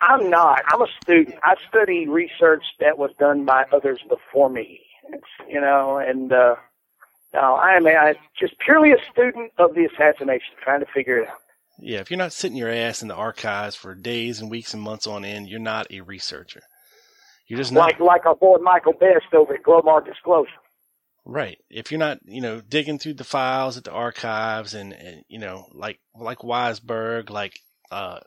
[0.00, 0.62] I'm not.
[0.68, 1.36] I'm a student.
[1.42, 4.80] I study research that was done by others before me.
[5.10, 6.56] It's, you know, and uh,
[7.34, 11.28] no, I am a, just purely a student of the assassination, trying to figure it
[11.28, 11.38] out.
[11.78, 14.82] Yeah, if you're not sitting your ass in the archives for days and weeks and
[14.82, 16.62] months on end, you're not a researcher.
[17.46, 20.50] You're just not Like like our boy Michael Best over at Glomar Disclosure.
[21.24, 21.58] right.
[21.70, 25.38] If you're not, you know, digging through the files at the archives and, and you
[25.38, 27.60] know, like like Weisberg, like
[27.90, 28.20] uh,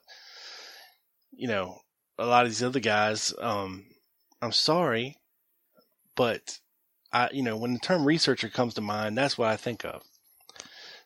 [1.42, 1.80] you know,
[2.20, 3.34] a lot of these other guys.
[3.40, 3.86] Um,
[4.44, 5.18] I'm sorry,
[6.16, 6.60] but
[7.12, 10.04] I, you know, when the term researcher comes to mind, that's what I think of.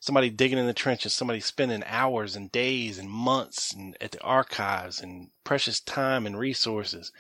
[0.02, 4.22] Somebody digging in the trenches, somebody spending hours and days and months and at the
[4.24, 7.14] archives and precious time and resources.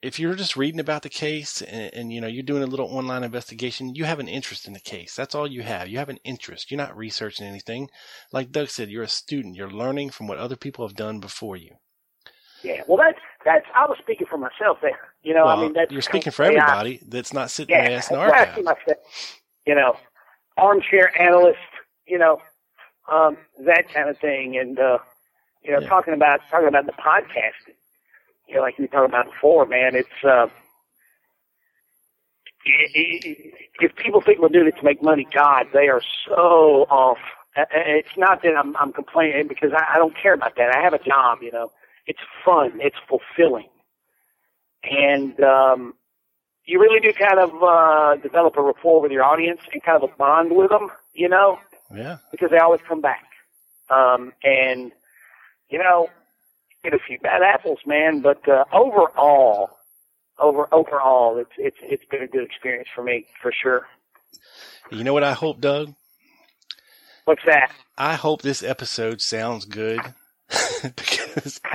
[0.00, 2.88] If you're just reading about the case and, and you know you're doing a little
[2.88, 5.14] online investigation, you have an interest in the case.
[5.14, 5.88] That's all you have.
[5.88, 6.70] You have an interest.
[6.70, 7.90] You're not researching anything.
[8.32, 9.54] Like Doug said, you're a student.
[9.54, 11.76] You're learning from what other people have done before you.
[12.66, 13.66] Yeah, well, that's that's.
[13.74, 14.98] I was speaking for myself there.
[15.22, 17.74] You know, well, I mean, that's you're speaking for way I- everybody that's not sitting
[17.74, 18.56] Yeah, ass in the that's what I archive.
[18.56, 18.98] see myself.
[19.66, 19.96] You know,
[20.56, 21.58] armchair analyst.
[22.06, 22.42] You know,
[23.10, 24.98] um, that kind of thing, and uh,
[25.62, 25.88] you know, Yeah.
[25.88, 27.74] talking about talking about the podcasting.
[28.48, 29.94] You know, like you were talking about before, man.
[29.94, 30.46] It's uh,
[33.80, 37.18] if people think we're doing it to make money, God, they are so off.
[37.56, 40.74] It's not that I'm, I'm complaining because I, I don't care about that.
[40.74, 41.70] I have a job, you know.
[42.06, 42.72] It's fun.
[42.80, 43.68] It's fulfilling,
[44.84, 45.94] and um,
[46.64, 50.10] you really do kind of uh, develop a rapport with your audience and kind of
[50.10, 51.58] a bond with them, you know,
[51.94, 52.18] Yeah.
[52.30, 53.24] because they always come back.
[53.90, 54.92] Um, and
[55.70, 56.08] you know,
[56.84, 58.20] get a few bad apples, man.
[58.20, 59.70] But uh, overall,
[60.38, 63.86] over overall, it's it's it's been a good experience for me for sure.
[64.90, 65.94] You know what I hope, Doug?
[67.24, 67.72] What's that?
[67.98, 70.00] I hope this episode sounds good
[70.96, 71.60] because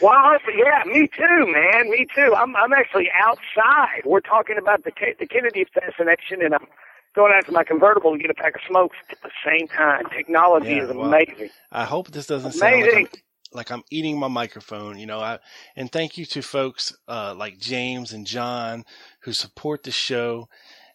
[0.00, 1.90] Well, yeah, me too, man.
[1.90, 2.34] Me too.
[2.36, 4.02] I'm I'm actually outside.
[4.04, 6.66] We're talking about the the Kennedy assassination, and I'm
[7.14, 10.04] going out to my convertible to get a pack of smokes at the same time.
[10.16, 11.50] Technology Yeah, is well, amazing.
[11.72, 13.06] I hope this doesn't sound like I'm,
[13.52, 14.98] like I'm eating my microphone.
[14.98, 15.38] You know, I
[15.76, 18.84] and thank you to folks uh, like James and John
[19.22, 20.48] who support the show.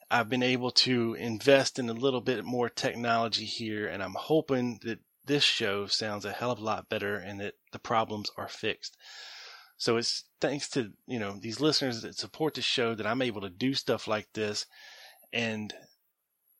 [0.10, 4.80] I've been able to invest in a little bit more technology here, and I'm hoping
[4.84, 8.48] that this show sounds a hell of a lot better and that the problems are
[8.48, 8.98] fixed.
[9.78, 13.42] So it's thanks to you know these listeners that support the show that I'm able
[13.42, 14.66] to do stuff like this
[15.32, 15.74] and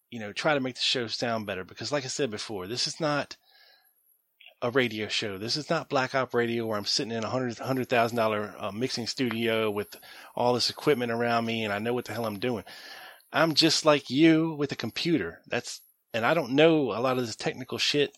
[0.10, 2.88] you know try to make the show sound better because like I said before, this
[2.88, 3.38] is not
[4.62, 5.38] a radio show.
[5.38, 8.72] This is not Black Op Radio where I'm sitting in a hundred hundred thousand uh,
[8.74, 9.96] mixing studio with
[10.36, 12.64] all this equipment around me and I know what the hell I'm doing.
[13.34, 15.40] I'm just like you with a computer.
[15.48, 15.82] That's
[16.14, 18.16] and I don't know a lot of this technical shit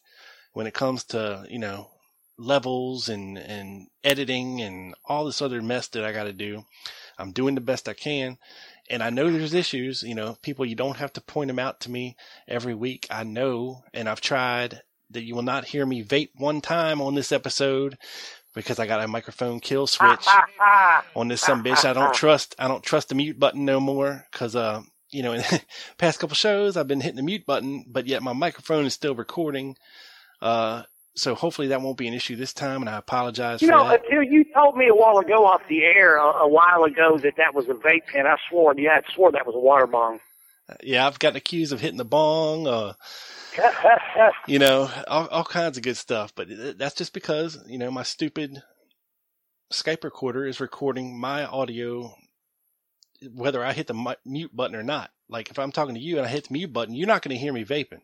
[0.54, 1.90] when it comes to you know
[2.38, 6.66] levels and and editing and all this other mess that I got to do.
[7.18, 8.38] I'm doing the best I can.
[8.90, 11.80] And I know there's issues, you know, people, you don't have to point them out
[11.82, 12.16] to me
[12.48, 13.08] every week.
[13.10, 14.82] I know, and I've tried
[15.12, 17.98] that you will not hear me vape one time on this episode
[18.54, 20.28] because I got a microphone kill switch
[21.16, 21.86] on this some bitch.
[21.86, 24.82] I don't trust, I don't trust the mute button no more because, uh,
[25.16, 25.62] you know, in the
[25.98, 29.16] past couple shows, I've been hitting the mute button, but yet my microphone is still
[29.16, 29.78] recording.
[30.42, 30.84] Uh,
[31.16, 33.88] so hopefully that won't be an issue this time, and I apologize You for know,
[33.88, 34.04] that.
[34.04, 37.38] until you told me a while ago off the air a, a while ago that
[37.38, 38.74] that was a vape pen, I swore.
[38.78, 40.20] Yeah, I swore that was a water bong.
[40.84, 42.94] Yeah, I've gotten accused of hitting the bong, uh,
[44.48, 46.34] you know, all, all kinds of good stuff.
[46.36, 46.48] But
[46.78, 48.62] that's just because, you know, my stupid
[49.72, 52.16] Skype recorder is recording my audio,
[53.34, 55.12] whether I hit the mute button or not.
[55.30, 57.36] Like if I'm talking to you and I hit the mute button, you're not going
[57.36, 58.02] to hear me vaping,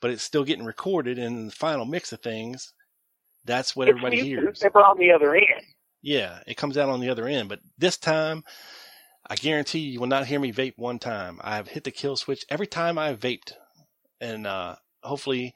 [0.00, 1.18] but it's still getting recorded.
[1.18, 2.72] And in the final mix of things,
[3.44, 4.60] that's what It's everybody muted, hears.
[4.60, 5.64] They're on the other end.
[6.02, 7.48] Yeah, it comes out on the other end.
[7.48, 8.44] But this time,
[9.28, 11.40] I guarantee you will not hear me vape one time.
[11.42, 13.52] I have hit the kill switch every time I've vaped.
[14.20, 15.54] And uh, hopefully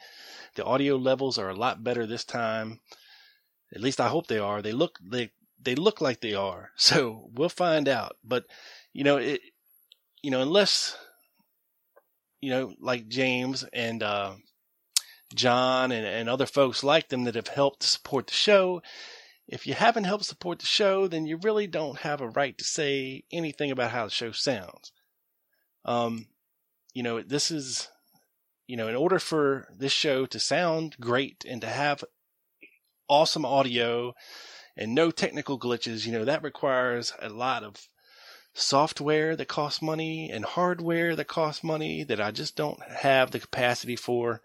[0.57, 2.81] the audio levels are a lot better this time.
[3.75, 4.63] At least I hope they are.
[4.63, 6.71] They look they they look like they are.
[6.77, 8.17] So we'll find out.
[8.25, 8.45] But
[8.93, 9.41] you know, it
[10.23, 10.97] you know, unless
[12.41, 14.35] you know, like James and uh
[15.35, 18.83] John and, and other folks like them that have helped support the show,
[19.47, 22.65] if you haven't helped support the show, then you really don't have a right to
[22.65, 24.93] say anything about how the show sounds.
[25.85, 26.27] Um,
[26.93, 27.89] you know, this is,
[28.67, 32.05] you know, in order for this show to sound great and to have
[33.09, 34.15] awesome audio
[34.77, 37.89] and no technical glitches, you know, that requires a lot of
[38.61, 43.41] software that costs money and hardware that costs money that I just don't have the
[43.41, 44.41] capacity for.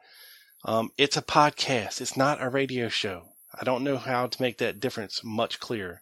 [0.66, 2.00] Um, it's a podcast.
[2.00, 3.24] It's not a radio show.
[3.60, 6.02] I don't know how to make that difference much clearer.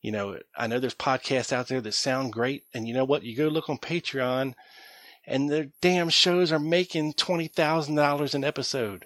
[0.00, 3.22] You know, I know there's podcasts out there that sound great, and you know what?
[3.22, 4.54] You go look on Patreon,
[5.26, 9.04] and their damn shows are making twenty thousand dollars an episode.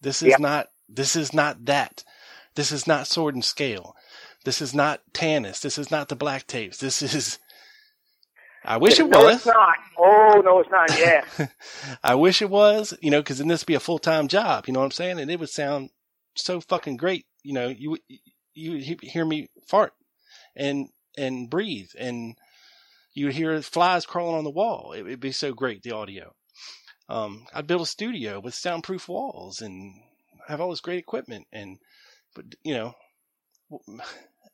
[0.00, 0.40] This is Yep.
[0.40, 0.68] not.
[0.88, 2.02] This is not that.
[2.54, 3.94] This is not Sword and Scale.
[4.44, 5.60] This is not Tanis.
[5.60, 6.78] This is not the Black Tapes.
[6.78, 7.38] This is.
[8.66, 9.36] I wish it no, was.
[9.36, 9.76] it's not.
[9.98, 10.98] Oh, no, it's not.
[10.98, 11.46] Yeah.
[12.02, 14.66] I wish it was, you know, because then this would be a full time job.
[14.66, 15.20] You know what I'm saying?
[15.20, 15.90] And it would sound
[16.34, 17.26] so fucking great.
[17.42, 17.96] You know, you
[18.54, 19.92] you would hear me fart
[20.56, 22.36] and and breathe, and
[23.14, 24.92] you would hear flies crawling on the wall.
[24.92, 26.34] It would be so great the audio.
[27.08, 29.94] Um, I'd build a studio with soundproof walls and
[30.48, 31.46] have all this great equipment.
[31.52, 31.78] And
[32.34, 32.94] but you know,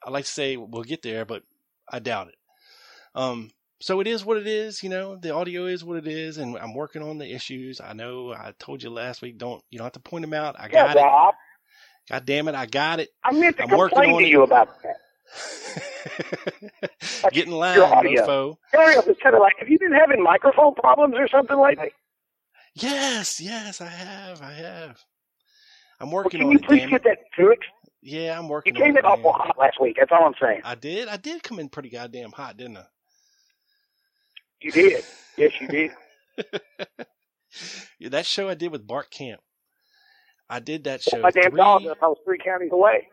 [0.05, 1.43] I like to say we'll get there, but
[1.91, 2.37] I doubt it.
[3.15, 3.51] Um,
[3.83, 6.59] so it is what it is, you know, the audio is what it is, and
[6.59, 7.81] I'm working on the issues.
[7.83, 10.57] I know I told you last week, don't, you don't have to point them out.
[10.61, 11.09] I yeah, got it.
[11.09, 11.35] Rob.
[12.11, 13.11] God damn it, I got it.
[13.25, 14.31] I meant to I'm working complain on to it.
[14.31, 14.97] you about that.
[17.33, 18.29] Get in line, your audio.
[18.29, 18.57] mofo.
[18.75, 21.91] Ariel, it's kind of like, have you been having microphone problems or something lately?
[22.75, 25.05] Yes, yes, I have, I have.
[26.01, 27.05] I'm Well, working can on you it, please get it.
[27.05, 27.71] that fixed?
[28.03, 28.77] Yeah, I'm working.
[28.77, 29.07] You came in it.
[29.07, 29.97] awful hot last week.
[29.99, 30.63] That's all I'm saying.
[30.63, 32.87] I did, I did come in pretty goddamn hot, didn't I?
[34.63, 35.05] You did.
[35.37, 35.91] Yes, you did.
[38.11, 39.41] That show I did with Bart Kamp.
[40.51, 43.09] I did that show My damn three, dog I was three counties away.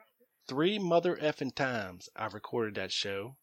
[0.48, 2.10] three mother effing times.
[2.16, 3.38] I recorded that show.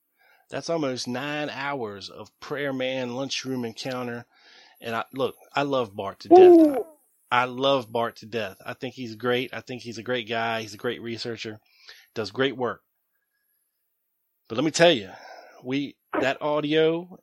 [0.51, 4.27] That's almost nine hours of prayer man lunchroom encounter.
[4.81, 6.59] And I look, I love Bart to death.
[6.59, 6.85] Ooh.
[7.31, 8.59] I love Bart to death.
[8.65, 9.53] I think he's great.
[9.55, 10.63] I think he's a great guy.
[10.63, 11.61] He's a great researcher.
[12.15, 12.83] Does great work.
[14.49, 15.11] But let me tell you,
[15.65, 17.19] we that audio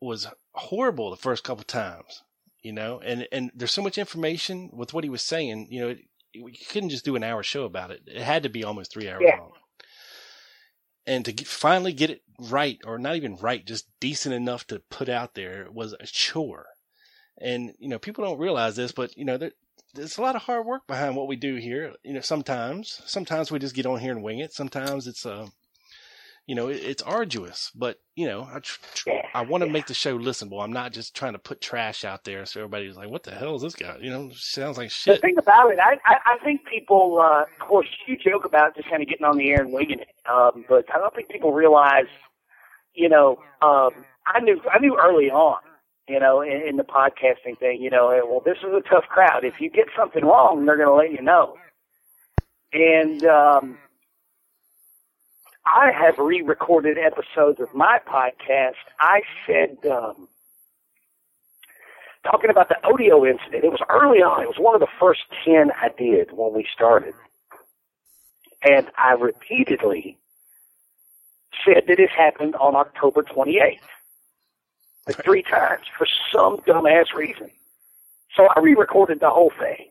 [0.00, 2.22] was horrible the first couple times,
[2.62, 5.88] you know, and and there's so much information with what he was saying, you know,
[5.88, 5.98] it,
[6.32, 8.02] you couldn't just do an hour show about it.
[8.06, 9.38] It had to be almost three hours Yeah.
[9.38, 9.52] long.
[11.06, 14.80] And to get, finally get it right, or not even right, just decent enough to
[14.90, 16.66] put out there was a chore.
[17.40, 19.52] And you know, people don't realize this, but you know, there,
[19.94, 21.94] there's a lot of hard work behind what we do here.
[22.02, 24.52] You know, sometimes, sometimes we just get on here and wing it.
[24.52, 25.46] Sometimes it's uh,
[26.46, 27.70] you know, it, it's arduous.
[27.74, 30.62] But you know, I tr- tr- I want to make the show listenable.
[30.62, 33.56] I'm not just trying to put trash out there so everybody's like, "What the hell
[33.56, 35.16] is this guy?" You know, sounds like shit.
[35.16, 38.76] The thing about it, I, I, I think people, uh, of course, you joke about
[38.76, 41.28] just kind of getting on the air and winging it, um, but I don't think
[41.28, 42.06] people realize,
[42.94, 43.90] you know, um,
[44.26, 45.58] I knew, I knew early on,
[46.08, 49.44] you know, in, in the podcasting thing, you know, well, this is a tough crowd.
[49.44, 51.56] If you get something wrong, they're going to let you know.
[52.72, 53.78] And um,
[55.66, 58.74] I have re-recorded episodes of my podcast.
[59.00, 59.78] I said.
[59.90, 60.28] Um,
[62.30, 63.64] talking about the audio incident.
[63.64, 64.42] It was early on.
[64.42, 67.14] It was one of the first 10 I did when we started.
[68.68, 70.18] And I repeatedly
[71.64, 73.78] said that it happened on October 28th.
[75.06, 77.50] Like three times for some dumbass reason.
[78.36, 79.86] So I re-recorded the whole thing.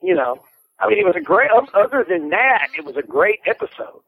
[0.00, 0.42] You know,
[0.78, 4.02] I mean, it was a great, other than that, it was a great episode.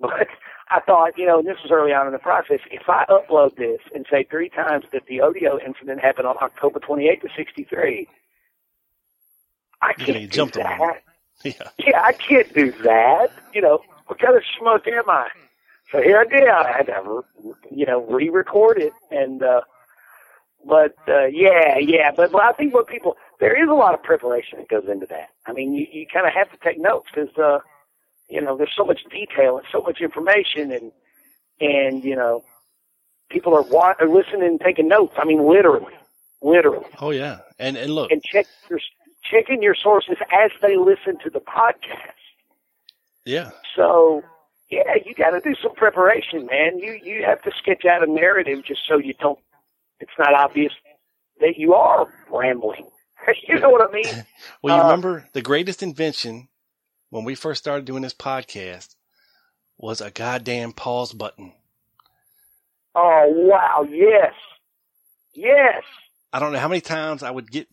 [0.00, 0.28] But
[0.70, 3.56] I thought, you know, and this was early on in the process, if I upload
[3.56, 8.08] this and say three times that the audio incident happened on October 28th of 63,
[9.82, 11.02] I can't gonna do that.
[11.42, 11.52] Yeah.
[11.78, 13.28] Yeah, I can't do that.
[13.54, 15.28] You know, what kind of schmuck am I?
[15.90, 16.46] So here I did.
[16.46, 17.24] I had to,
[17.70, 19.62] you know, re-record it, and uh,
[20.66, 22.10] but uh, yeah, yeah.
[22.14, 25.06] But, but I think what people there is a lot of preparation that goes into
[25.06, 25.30] that.
[25.46, 27.58] I mean, you you kind of have to take notes because uh,
[28.28, 30.92] you know there's so much detail and so much information, and
[31.60, 32.44] and you know,
[33.30, 35.14] people are, wa- are listening and taking notes.
[35.16, 35.94] I mean, literally,
[36.42, 36.86] literally.
[37.00, 38.80] Oh yeah, and and look, and check your
[39.30, 42.14] checking your sources as they listen to the podcast.
[43.24, 44.22] yeah, So,
[44.70, 46.78] yeah, you got to do some preparation, man.
[46.78, 49.38] You you have to sketch out a narrative just so you don't.
[50.00, 50.72] It's not obvious
[51.40, 52.86] that you are rambling.
[53.48, 54.26] you know what I mean?
[54.62, 56.48] Well, you Uh, remember the greatest invention
[57.10, 58.94] when we first started doing this podcast
[59.78, 61.52] was a goddamn pause button.
[62.94, 63.86] Oh wow!
[63.88, 64.34] Yes,
[65.34, 65.82] yes.
[66.32, 67.68] I don't know how many times I would get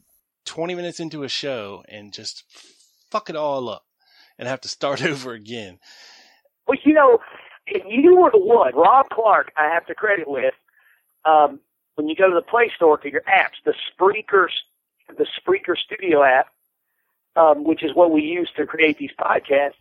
[0.45, 2.44] 20 minutes into a show and just
[3.11, 3.84] fuck it all up
[4.38, 5.80] and have to start over again.
[6.68, 7.19] Well, you know,
[7.65, 10.53] if you were the one, Rob Clark, I have to credit with,
[11.26, 11.60] um,
[11.95, 14.48] when you go to the Play Store to your apps, the Spreaker,
[15.15, 16.47] the Spreaker Studio app,
[17.35, 19.73] um, which is what we use to create these podcasts,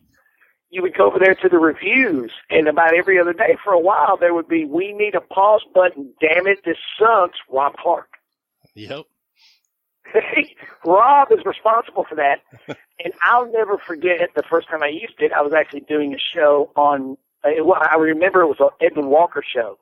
[0.69, 3.79] you would go over there to the reviews, and about every other day for a
[3.79, 8.09] while there would be, "We need a pause button." Damn it, this sucks, Rob Clark.
[8.75, 9.05] Yep.
[10.85, 12.41] Rob is responsible for that.
[13.03, 15.31] and I'll never forget the first time I used it.
[15.33, 18.69] I was actually doing a show on, uh, it, wa- I remember it was an
[18.85, 19.77] Edwin Walker show.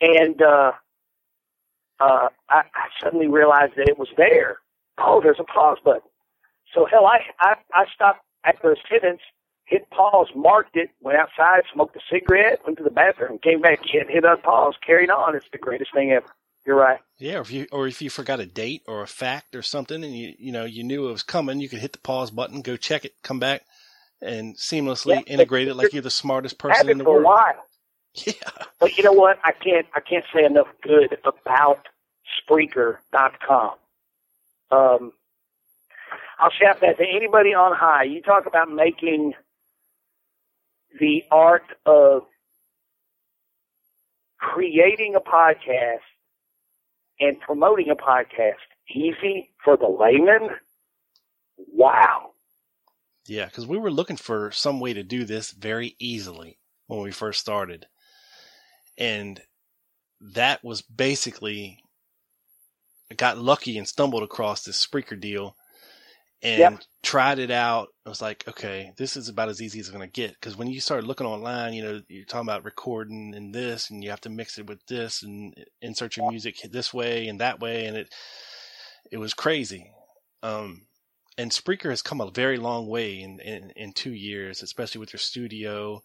[0.00, 0.72] And, uh,
[2.00, 4.58] uh, I, I suddenly realized that it was there.
[4.98, 6.00] Oh, there's a pause button.
[6.74, 9.20] So hell, I, I, I stopped at the sentence,
[9.64, 13.80] hit pause, marked it, went outside, smoked a cigarette, went to the bathroom, came back
[13.92, 15.34] in, hit unpause, carried on.
[15.36, 16.26] It's the greatest thing ever.
[16.66, 17.00] You're right.
[17.18, 20.04] Yeah, or if you or if you forgot a date or a fact or something
[20.04, 22.60] and you you know you knew it was coming, you could hit the pause button,
[22.60, 23.62] go check it, come back
[24.20, 27.24] and seamlessly Yeah, integrate it like you're- the smartest person in the for a world.
[27.24, 27.64] while.
[28.26, 28.32] Yeah.
[28.80, 29.38] But you know what?
[29.44, 31.86] I can't I can't say enough good about
[32.42, 33.74] Spreaker.com.
[34.70, 35.12] Um,
[36.38, 38.04] I'll shout that to anybody on high.
[38.04, 39.34] You talk about making
[40.98, 42.22] the art of
[44.38, 46.00] creating a podcast
[47.20, 48.54] and promoting a podcast
[48.88, 50.56] easy for the layman.
[51.72, 52.30] Wow.
[53.26, 57.12] Yeah, because we were looking for some way to do this very easily when we
[57.12, 57.86] first started.
[59.00, 59.42] And
[60.20, 61.80] that was basically
[63.10, 65.56] I got lucky and stumbled across this Spreaker deal
[66.42, 66.84] and Yep.
[67.02, 67.88] tried it out.
[68.06, 70.32] I was like, okay, this is about as easy as it's going to get.
[70.34, 74.02] Because when you start looking online, you know, you're talking about recording and this, and
[74.04, 77.60] you have to mix it with this and insert your music this way and that
[77.60, 77.86] way.
[77.86, 78.14] And it,
[79.10, 79.90] it was crazy.
[80.42, 80.82] Um,
[81.36, 85.12] and Spreaker has come a very long way in, in, in two years, especially with
[85.12, 86.02] your studio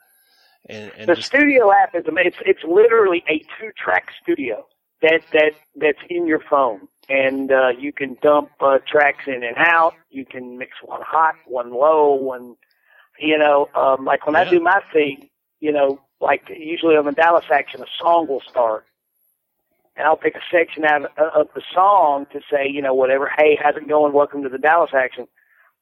[0.68, 4.66] and, and the just, studio app is it's it's literally a two track studio
[5.02, 6.88] that that that's in your phone.
[7.10, 9.94] And uh you can dump uh tracks in and out.
[10.10, 12.56] You can mix one hot one low one
[13.20, 15.30] you know um like when i do my thing
[15.62, 18.86] you know like usually on the dallas action a song will start.
[19.96, 23.32] And i'll pick a section out of, of the song to say you know whatever
[23.38, 24.14] hey how's it going?
[24.14, 25.28] Welcome to the dallas action.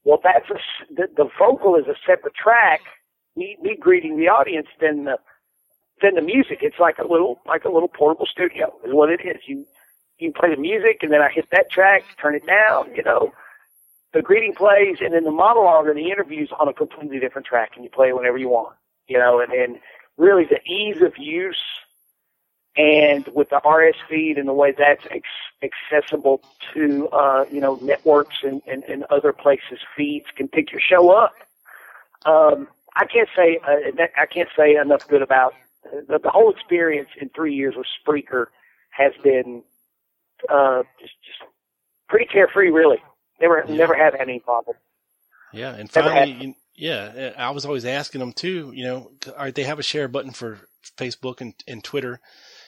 [0.03, 0.55] Well that's a
[0.93, 2.81] the, the vocal is a separate track
[3.35, 5.17] me, me greeting the audience than the
[6.01, 6.59] than the music.
[6.61, 9.41] It's like a little like a little portable studio is what it is.
[9.45, 9.65] You
[10.19, 13.33] you play the music and then I hit that track, turn it down, you know.
[14.13, 17.71] The greeting plays and then the monologue or the interviews on a completely different track
[17.75, 18.75] and you play it whenever you want.
[19.07, 19.79] You know, and, and
[20.17, 21.61] really the ease of use
[22.75, 25.27] and with the RSS feed and the way that's ex-
[25.91, 26.41] accessible
[26.73, 31.11] to uh, you know networks and, and, and other places feeds can pick your show
[31.11, 31.33] up.
[32.25, 35.53] Um, I can't say uh, that- I can't say enough good about
[35.83, 38.45] the, the whole experience in three years with Spreaker
[38.91, 39.63] has been
[40.49, 41.39] uh, just just
[42.09, 43.01] pretty carefree, really.
[43.41, 44.77] Never never had any problem.
[45.51, 48.71] Yeah, and Never finally, you- yeah, I was always asking them too.
[48.75, 50.59] You know, all right, they have a share button for
[50.97, 52.19] Facebook and, and Twitter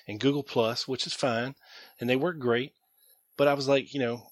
[0.08, 1.56] and Google Plus, which is fine,
[2.00, 2.74] and they work great.
[3.38, 4.28] But I was like, you know,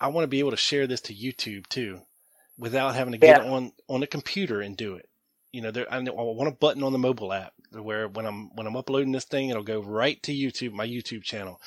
[0.00, 2.00] I want to be able to share this to YouTube too,
[2.58, 3.50] without having to get Yeah.
[3.50, 5.08] on on a computer and do it.
[5.52, 8.26] You know, there I, know- I want a button on the mobile app where when
[8.26, 11.60] I'm when I'm uploading this thing, it'll go right to YouTube, my YouTube channel.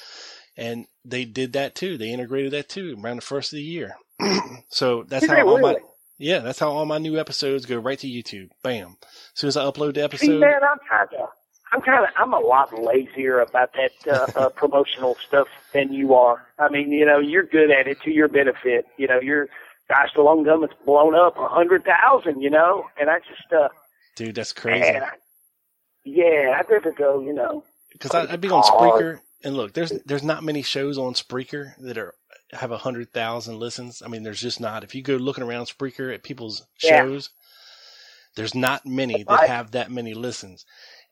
[0.57, 1.97] And they did that too.
[1.97, 3.95] They integrated that too around the first of the year.
[4.69, 5.75] so that's how all my
[6.17, 8.49] yeah, that's how all my new episodes go right to YouTube.
[8.63, 8.97] Bam.
[9.01, 11.29] As soon as I upload the See, episode, man, I'm kind of,
[11.73, 16.13] I'm kind of, I'm a lot lazier about that uh, uh, promotional stuff than you
[16.13, 16.47] are.
[16.57, 18.85] I mean, you know, you're good at it to your benefit.
[18.97, 19.49] You know, your
[19.89, 22.41] gosh, the long gum has blown up a hundred thousand.
[22.41, 23.69] You know, and I just, uh,
[24.15, 24.83] dude, that's crazy.
[24.97, 25.09] I,
[26.03, 27.19] yeah, I'd rather go.
[27.21, 31.13] You know, Because I'd be on Spreaker, and look, there's there's not many shows on
[31.13, 32.13] Spreaker that are
[32.51, 34.01] have a hundred thousand listens.
[34.01, 34.83] I mean, there's just not.
[34.83, 37.03] If you go looking around Spreaker at people's Yeah.
[37.03, 37.29] shows,
[38.35, 39.49] there's not many that Right.
[39.49, 40.65] have that many listens.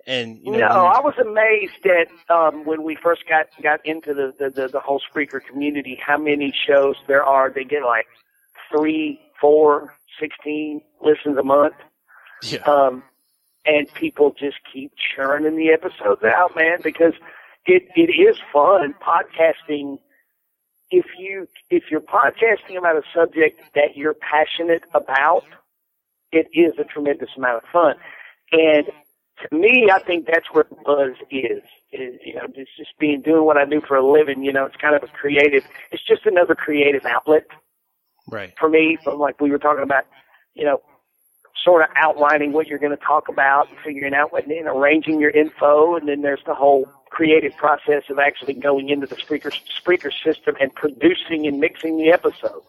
[0.05, 4.13] And you know, no, I was amazed at um, when we first got got into
[4.13, 5.97] the, the the the whole Spreaker community.
[6.05, 7.49] How many shows there are?
[7.49, 8.05] They get like
[8.71, 11.75] three, four, sixteen listens a month.
[12.43, 13.03] yeah, um,
[13.65, 17.13] and people just keep churning the episodes out, man, because
[17.65, 19.99] it it is fun podcasting.
[20.91, 25.45] If you if you're podcasting about a subject that you're passionate about,
[26.31, 27.95] it is a tremendous amount of fun.
[28.51, 28.87] And
[29.41, 31.63] to me, I think that's where the buzz is.
[31.91, 34.43] Is you know, just just being doing what I do for a living.
[34.43, 35.63] You know, it's kind of a creative.
[35.91, 37.45] It's just another creative outlet
[38.29, 38.53] right.
[38.59, 38.97] for me.
[39.03, 40.05] From like we were talking about,
[40.53, 40.81] you know,
[41.63, 45.19] sort of outlining what you're going to talk about, and figuring out what, and arranging
[45.19, 49.53] your info, and then there's the whole creative process of actually going into the Spreaker
[49.81, 52.63] Spreaker system and producing and mixing the episode.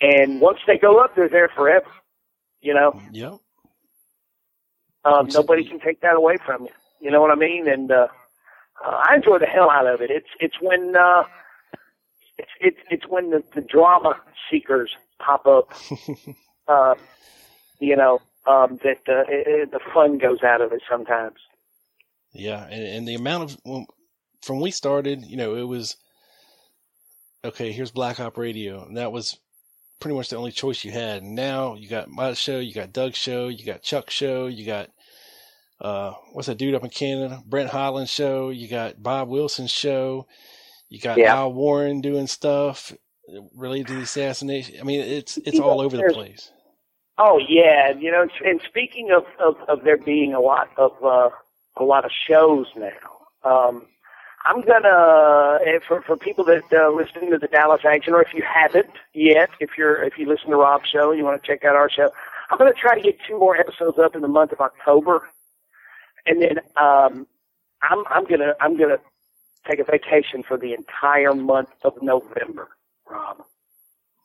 [0.00, 1.86] And once they go up, they're there forever.
[2.60, 3.32] You know, Yep.
[5.04, 6.70] um, nobody can take that away from you.
[7.00, 7.68] You know what I mean?
[7.68, 8.08] And uh,
[8.84, 10.10] uh, I enjoy the hell out of it.
[10.10, 11.24] It's it's when uh,
[12.38, 14.16] it's it's it's when the, the drama
[14.50, 15.72] seekers pop up.
[16.68, 16.94] uh,
[17.80, 21.36] you know um, that uh, it, the fun goes out of it sometimes.
[22.32, 23.86] Yeah, and, and the amount of well,
[24.42, 25.96] from we started, you know, it was
[27.44, 27.72] okay.
[27.72, 29.38] Here's Black Op Radio, and that was
[30.00, 31.22] pretty much the only choice you had.
[31.22, 34.64] And now you got my show, you got Doug's show, you got Chuck's show, you
[34.64, 34.90] got
[35.80, 40.26] uh, what's that dude up in Canada, Brent Holland show, you got Bob Wilson's show,
[40.88, 41.34] you got Yeah.
[41.34, 42.92] Al Warren doing stuff
[43.54, 44.76] related to the assassination.
[44.80, 46.50] I mean, it's it's all over the place.
[47.18, 48.26] Oh yeah, you know.
[48.44, 51.30] And speaking of of, of there being a lot of uh,
[51.76, 52.90] a lot of shows now,
[53.44, 53.86] um,
[54.44, 58.42] I'm gonna for for people that uh, listen to the Dallas Action, or if you
[58.42, 61.64] haven't yet, if you're if you listen to Rob's show and you want to check
[61.64, 62.10] out our show,
[62.50, 65.28] I'm gonna try to get two more episodes up in the month of October,
[66.24, 67.26] and then um,
[67.82, 68.98] I'm I'm gonna I'm gonna
[69.68, 72.68] take a vacation for the entire month of November,
[73.08, 73.38] Rob.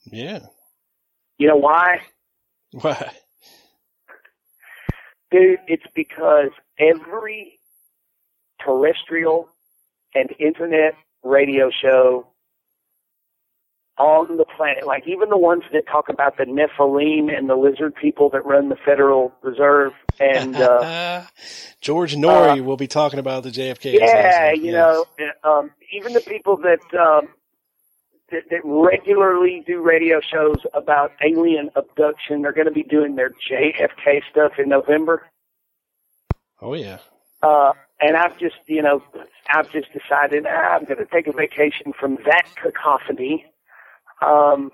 [0.06, 0.40] Yeah.
[1.38, 2.02] You know why?
[2.72, 3.12] Why?
[5.32, 6.50] Dude, it's because
[6.80, 7.60] every
[8.64, 9.50] terrestrial
[10.14, 10.94] and internet
[11.24, 12.28] radio show
[13.98, 17.94] on the planet, like even the ones that talk about the Nephilim and the lizard
[17.96, 21.24] people that run the Federal Reserve and uh
[21.82, 23.94] George Noory will be talking about the JFK.
[23.94, 24.74] yeah, you Yes.
[24.74, 25.06] know,
[25.44, 27.30] um even the people that um
[28.32, 33.30] that, that regularly do radio shows about alien abduction, they're going to be doing their
[33.30, 35.24] JFK stuff in November.
[36.62, 36.98] Oh yeah.
[37.44, 39.04] Uh, and I've just, you know,
[39.54, 43.46] I've just decided ah, I'm going to take a vacation from that cacophony.
[44.22, 44.72] Um,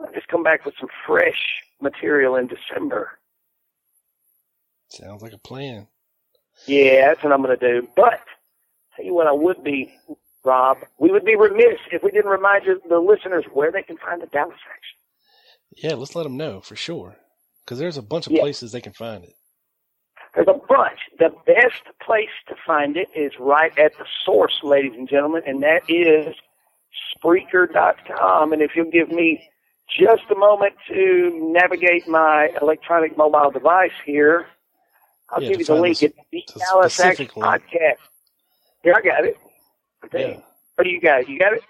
[0.00, 3.18] I'll just come back with some fresh material in December.
[4.88, 5.88] Sounds like a plan.
[6.66, 7.88] Yeah, that's what I'm going to do.
[7.96, 8.20] But
[8.96, 9.92] tell you what, I would be,
[10.44, 10.78] Rob.
[10.98, 14.20] We would be remiss if we didn't remind you, the listeners where they can find
[14.20, 14.98] the Dallas action.
[15.76, 17.16] Yeah, let's let them know for sure.
[17.64, 18.40] Because there's a bunch of Yeah.
[18.40, 19.34] places they can find it.
[20.34, 20.98] There's a bunch.
[21.18, 25.62] The best place to find it is right at the source, ladies and gentlemen, and
[25.62, 26.34] that is
[27.16, 28.52] Spreaker.com.
[28.52, 29.48] And if you'll give me
[29.98, 34.46] just a moment to navigate my electronic mobile device here,
[35.30, 36.02] I'll Yeah, give you the link.
[36.02, 37.26] It's the Dallas Action.
[37.28, 37.96] Podcast.
[38.82, 39.36] Here, I got it.
[40.12, 40.40] Yeah.
[40.74, 41.28] What do you got?
[41.28, 41.62] You got it?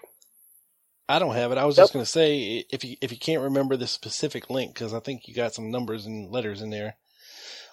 [1.07, 1.57] I don't have it.
[1.57, 4.73] I was just going to say if you if you can't remember the specific link
[4.73, 6.95] because I think you got some numbers and letters in there.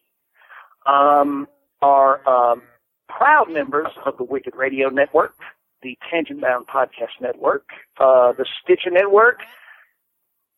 [0.85, 1.47] Um,
[1.81, 2.61] are um,
[3.09, 5.33] proud members of the Wicked Radio Network,
[5.81, 7.65] the Tangent Bound Podcast Network,
[7.99, 9.39] uh, the Stitcher Network,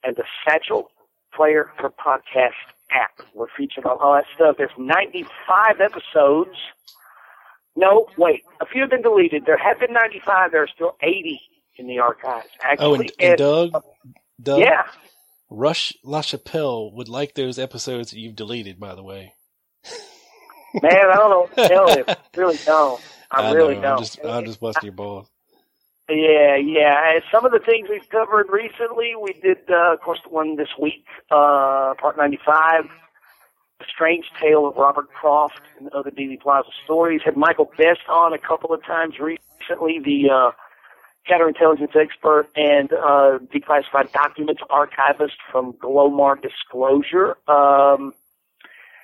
[0.03, 0.89] and the Satchel
[1.33, 3.25] Player for Podcast app.
[3.33, 4.55] We're featured on all that stuff.
[4.57, 6.57] There's 95 episodes.
[7.75, 8.43] No, wait.
[8.61, 9.43] A few have been deleted.
[9.45, 10.51] There have been 95.
[10.51, 11.41] There are still 80
[11.77, 12.47] in the archives.
[12.63, 13.71] Actually, Oh, and, and Doug,
[14.41, 14.83] Doug, yeah.
[15.49, 19.33] Russ La LaChapelle would like those episodes that you've deleted, by the way.
[20.81, 21.67] Man, I don't know.
[21.67, 22.05] Tell him.
[22.35, 23.01] Really don't.
[23.31, 23.91] I, really know, don't.
[23.91, 25.29] I'm just, I'm just busting your balls.
[26.09, 27.19] Yeah, yeah.
[27.31, 30.67] Some of the things we've covered recently, we did, uh, of course, the one this
[30.79, 32.85] week, uh, part 95,
[33.79, 37.21] The Strange Tale of Robert Croft and Other Dealey Plaza Stories.
[37.23, 40.51] Had Michael Best on a couple of times recently, the, uh,
[41.29, 47.37] counterintelligence expert and, uh, declassified documents archivist from Glomar Disclosure.
[47.47, 48.13] Um,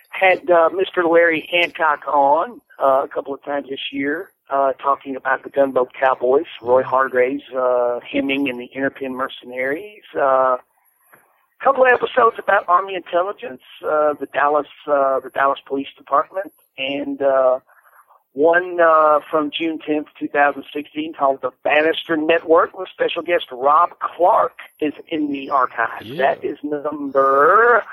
[0.10, 1.10] had, uh, Mr.
[1.10, 5.94] Larry Hancock on, uh, a couple of times this year uh, talking about the Gunboat
[5.94, 10.04] Cowboys, Roy Hargraves, uh, Hemming and the Interpen Mercenaries.
[10.16, 10.58] Uh,
[11.60, 16.54] a couple of episodes about Army intelligence, uh, the Dallas, uh, the Dallas Police Department,
[16.78, 17.60] and uh,
[18.34, 24.60] one uh, from June 10th, 2016, called the Banister Network, with special guest Rob Clark
[24.80, 26.02] is in the archive.
[26.04, 26.36] Yeah.
[26.36, 27.84] That is number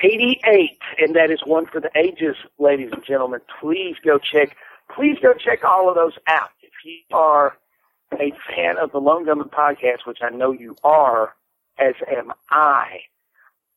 [0.00, 3.40] 88, and that is one for the ages, ladies and gentlemen.
[3.60, 4.56] Please go check
[4.94, 6.50] please go check all of those out.
[6.62, 7.56] If you are
[8.12, 11.34] a fan of the Lone Gunman podcast, which I know you are,
[11.78, 13.00] as am I,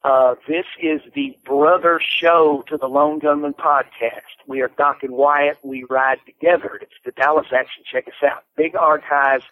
[0.04, 4.22] uh, this is the brother show to the Lone Gunman podcast.
[4.48, 5.58] We are Doc and Wyatt.
[5.64, 6.78] We ride together.
[6.82, 7.84] It's the Dallas Action.
[7.92, 8.44] Check us out.
[8.56, 9.46] Big archives.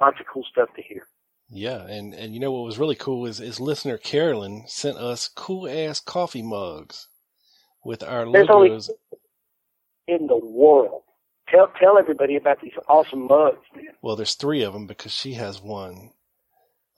[0.00, 1.06] Lots of cool stuff to hear.
[1.48, 5.28] Yeah, and, and you know what was really cool is, is listener Carolyn sent us
[5.28, 7.08] cool ass coffee mugs
[7.84, 8.90] with our There's only logos.
[10.08, 11.02] In the world.
[11.48, 13.86] Tell tell everybody about these awesome mugs, man.
[14.02, 16.10] Well, there's three of them because she has one.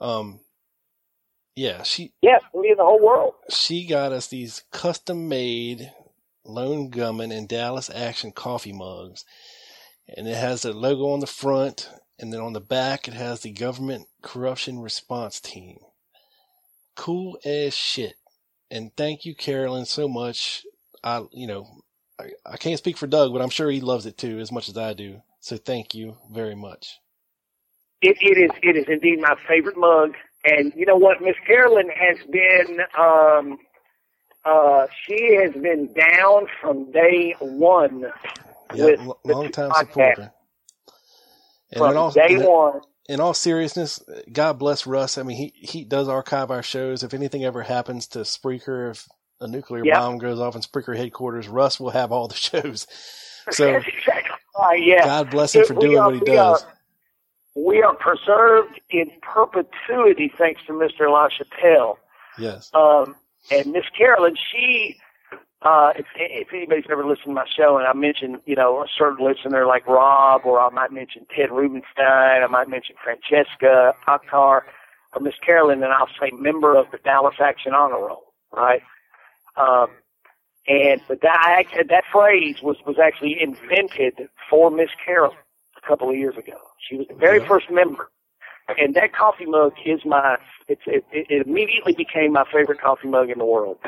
[0.00, 0.40] Um,
[1.56, 3.34] yeah, she Yeah, three in the whole world.
[3.50, 5.92] she got us these custom made
[6.44, 9.24] Lone Gunman and Dallas Action coffee mugs.
[10.16, 13.40] And it has a logo on the front, and then on the back it has
[13.40, 15.78] the Government Corruption Response Team.
[16.96, 18.14] Cool as shit.
[18.70, 20.64] And thank you, Carolyn, so much.
[21.02, 21.66] I, you know,
[22.20, 24.68] I, I can't speak for Doug, but I'm sure he loves it too as much
[24.68, 25.22] as I do.
[25.40, 27.00] So thank you very much.
[28.02, 30.14] It, it is it is indeed my favorite mug.
[30.44, 31.22] And you know what?
[31.22, 33.58] Miss Carolyn has been um
[34.44, 38.06] uh she has been down from day one
[38.70, 39.74] Yeah, with l- long time podcast.
[39.74, 40.32] supporter.
[41.72, 42.80] And From in all, day in- one.
[43.08, 45.18] in all seriousness, God bless Russ.
[45.18, 47.02] I mean, he, he does archive our shows.
[47.02, 49.08] If anything ever happens to Spreaker, if
[49.40, 49.98] a nuclear Yeah.
[50.00, 52.86] bomb goes off in Spreaker headquarters, Russ will have all the shows.
[53.50, 53.72] So
[54.58, 55.04] right, yeah.
[55.04, 56.66] God bless him It- for doing are- what he we are- does.
[57.54, 61.08] we are preserved in perpetuity thanks to Mr.
[61.08, 61.96] LaChapelle.
[62.38, 62.70] Yes.
[62.74, 63.14] Um,
[63.50, 64.96] and Miss Carolyn, she,
[65.62, 68.86] uh, if, if anybody's ever listened to my show and I mention, you know, a
[68.98, 74.62] certain listener like Rob, or I might mention Ted Rubenstein, I might mention Francesca Akhtar,
[75.12, 78.82] or Miss Carolyn, and I'll say member of the Dallas Action Honor Roll, right?
[79.56, 79.88] Um,
[80.66, 85.36] and but that, that phrase was, was actually invented for Miss Carolyn
[85.82, 86.56] a couple of years ago.
[86.88, 87.48] She was the very Yeah.
[87.48, 88.10] first member.
[88.78, 93.28] And that coffee mug is my, it's, it, it immediately became my favorite coffee mug
[93.30, 93.78] in the world.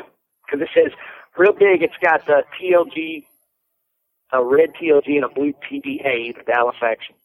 [0.49, 0.91] Cause it says,
[1.37, 3.25] real big, it's got the TLG,
[4.33, 7.15] a red TLG and a blue TDA, the Dallas Action.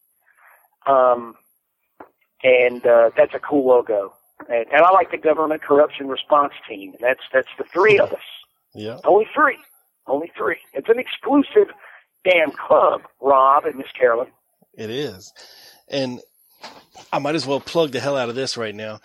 [0.86, 1.34] Um,
[2.42, 4.14] and, uh, that's a cool logo.
[4.48, 6.94] And, and I like the government corruption response team.
[7.00, 8.20] That's, that's the three of us.
[8.74, 8.98] Yeah.
[9.04, 9.58] Only three.
[10.06, 10.58] Only three.
[10.72, 11.72] It's an exclusive
[12.24, 14.28] damn club, Rob and Miss Carolyn.
[14.74, 15.32] It is.
[15.88, 16.20] And
[17.12, 19.00] I might as well plug the hell out of this right now.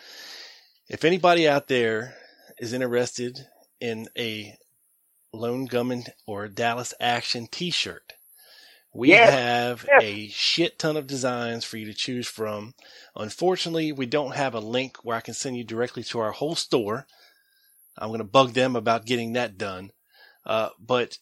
[0.90, 2.16] If anybody out there
[2.60, 3.46] is interested
[3.80, 4.56] in a
[5.34, 8.14] Lone Gunman or Dallas Action t-shirt,
[8.94, 10.02] we Yes, have yes.
[10.04, 12.74] a shit ton of designs for you to choose from.
[13.16, 16.56] Unfortunately, we don't have a link where I can send you directly to our whole
[16.56, 17.06] store.
[17.98, 19.92] I'm going to bug them about getting that done.
[20.46, 21.18] Uh, but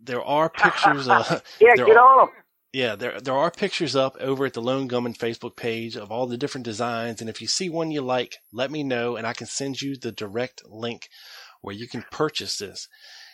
[0.00, 2.34] there are pictures of, Yeah, get are- on 'em.
[2.72, 6.26] yeah, there there are pictures up over at the Lone Gunman Facebook page of all
[6.26, 9.32] the different designs, and if you see one you like, let me know, and I
[9.32, 11.08] can send you the direct link
[11.62, 12.88] where you can purchase this.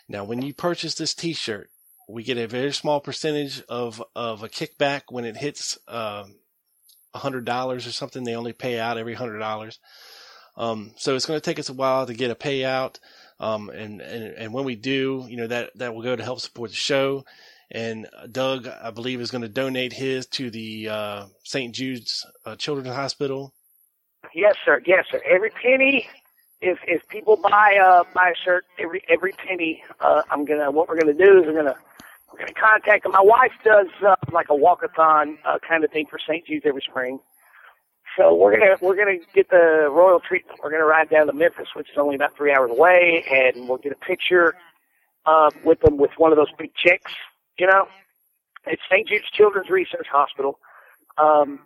[0.09, 1.69] Now, when you purchase this T-shirt,
[2.09, 6.37] we get a very small percentage of of a kickback when it hits um,
[7.15, 8.25] a hundred dollars or something.
[8.25, 9.79] They only pay out every hundred dollars.
[10.57, 12.99] Um, so it's going to take us a while to get a payout.
[13.41, 16.41] Um, and, and, and when we do, you know, that, that will go to help
[16.41, 17.25] support the show.
[17.71, 21.75] And Doug, I believe, is going to donate his to the uh, St.
[21.75, 23.53] Jude's uh, Children's Hospital.
[24.35, 24.81] Yes, sir.
[24.87, 25.21] Yes, sir.
[25.29, 26.07] Every penny,
[26.65, 30.89] if if people buy uh buy a shirt, every every penny, uh, I'm gonna what
[30.89, 31.77] we're gonna do is we're gonna
[32.32, 33.12] we're gonna contact them.
[33.12, 36.47] My wife does uh, like a walkathon uh, kind of thing for St.
[36.47, 37.20] Jude's every spring.
[38.16, 40.59] So we're gonna we're gonna get the royal treatment.
[40.62, 43.78] We're gonna ride down to Memphis, which is only about three hours away, and we'll
[43.78, 44.55] get a picture
[45.27, 47.12] uh, with them with one of those big chicks.
[47.59, 47.86] You know,
[48.66, 49.07] it's St.
[49.07, 50.59] Jude's Children's Research Hospital,
[51.19, 51.61] um,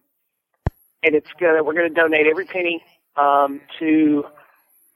[1.05, 2.83] and it's gonna we're gonna donate every penny
[3.17, 4.25] um, to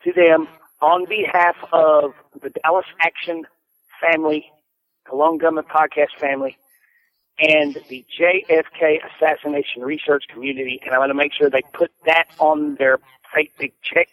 [0.04, 0.48] to them
[0.80, 3.44] on behalf of the Dallas Action
[4.00, 4.46] family,
[5.08, 6.56] the Lone Gunman podcast family,
[7.38, 10.80] and the JFK assassination research community.
[10.84, 12.98] And I want to make sure they put that on their
[13.34, 14.08] fake big check.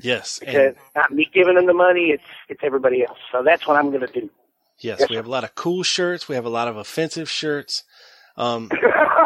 [0.00, 0.38] Yes.
[0.40, 3.18] Because not me giving them the money, it's it's everybody else.
[3.30, 4.30] So that's what I'm going to do.
[4.80, 6.28] Yes, Yes, we have a lot of cool shirts.
[6.28, 7.84] We have a lot of offensive shirts.
[8.36, 8.70] Um,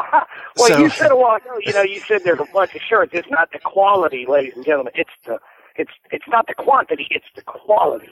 [0.56, 2.82] well, So- you said a while ago, you know, you said there's a bunch of
[2.82, 3.12] shirts.
[3.14, 4.92] It's not the quality, ladies and gentlemen.
[4.96, 5.38] It's the
[5.76, 8.10] it's it's not the quantity, it's the quality.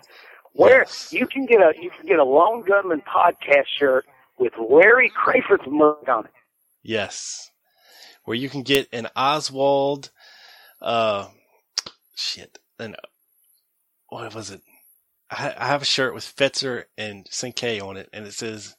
[0.53, 1.13] Where Yes.
[1.13, 4.07] you can get a you can get a Lone Gunman podcast shirt
[4.39, 6.31] with Larry Crafard's mug on it.
[6.83, 7.51] yes,
[8.25, 10.11] where you can get an Oswald,
[10.83, 11.29] uh,
[12.17, 12.97] shit, and
[14.09, 14.61] what was it?
[15.31, 18.77] I, I have a shirt with Fetzer and Cinque on it, and it says,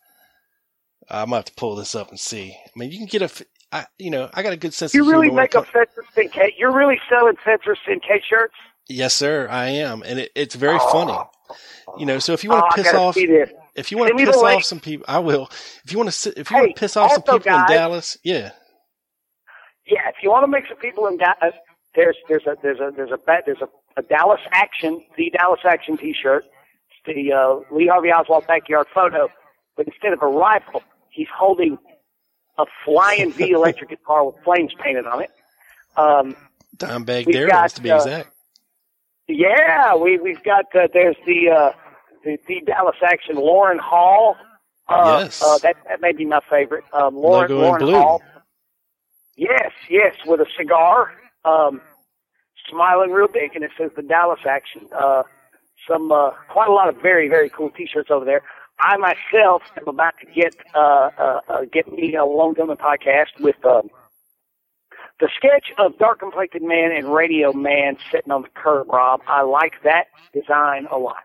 [1.10, 2.52] I'm gonna have to pull this up and see.
[2.66, 5.02] I mean, you can get a, I, you know, I got a good sense You
[5.02, 6.53] of really humor when it make a Fetzer Cinque.
[6.57, 8.56] You're really selling Fetzer Cinque shirts.
[8.89, 11.30] Yes, sir, I am, and it, it's very funny.
[11.95, 13.27] You know, so if you want Oh, to I piss off,
[13.76, 15.49] if you want Send to piss off some people, I will.
[15.85, 18.18] If you want to, if you Hey, want to piss off some people in Dallas,
[18.23, 18.52] yeah,
[19.88, 21.56] Yeah, if you want to make some people in Dallas,
[21.95, 23.69] there's there's a there's a there's a there's a,
[23.99, 26.45] a Dallas Action, the Dallas Action T-shirt.
[26.45, 29.30] It's the uh, Lee Harvey Oswald backyard photo,
[29.77, 31.77] but instead of a rifle, he's holding
[32.57, 35.32] a flying V electric guitar with flames painted on it.
[35.98, 36.36] Um,
[36.77, 38.30] Dimebag We've got, to be uh, exact.
[39.27, 41.72] yeah, we we've got uh, there's the uh,
[42.23, 44.36] the, the Dallas Action Loran Hall.
[44.88, 45.41] Uh, Yes.
[45.41, 46.84] uh, that that may be my favorite.
[46.94, 47.94] Um, Lauren Logo in Lauren blue.
[47.95, 48.22] Hall.
[49.36, 51.11] Yes, yes, with a cigar,
[51.44, 51.82] um,
[52.69, 54.82] smiling real big, and it says the Dallas Action.
[54.98, 55.23] Uh,
[55.90, 58.44] some uh, quite a lot of very very cool T-shirts over there.
[58.80, 63.39] I myself am about to get uh, uh, uh, get me a Lone Gunman podcast
[63.39, 63.89] with um,
[65.19, 68.89] the sketch of dark complected man and radio man sitting on the curb.
[68.89, 71.23] Rob, I like that design a lot.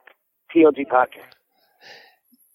[0.55, 1.35] TLG podcast.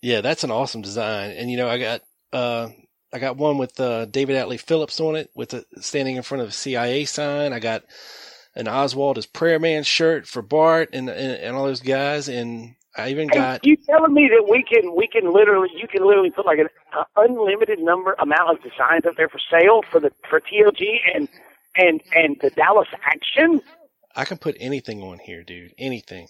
[0.02, 1.32] Yeah, that's an awesome design.
[1.32, 2.02] And you know, I got
[2.32, 2.70] uh
[3.14, 6.42] I got one with uh David Atlee Phillips on it with a standing in front
[6.42, 7.54] of a CIA sign.
[7.54, 7.84] I got
[8.56, 12.76] an Oswald as prayer man shirt for Bart and and, and all those guys and
[12.98, 16.32] I even got you telling me that we can we can literally you can literally
[16.32, 16.68] put like an
[16.98, 21.28] uh, unlimited number amount of designs up there for sale for the for TLG and
[21.76, 23.62] and and the Dallas Action?
[24.16, 25.74] I can put anything on here, dude.
[25.78, 26.30] Anything.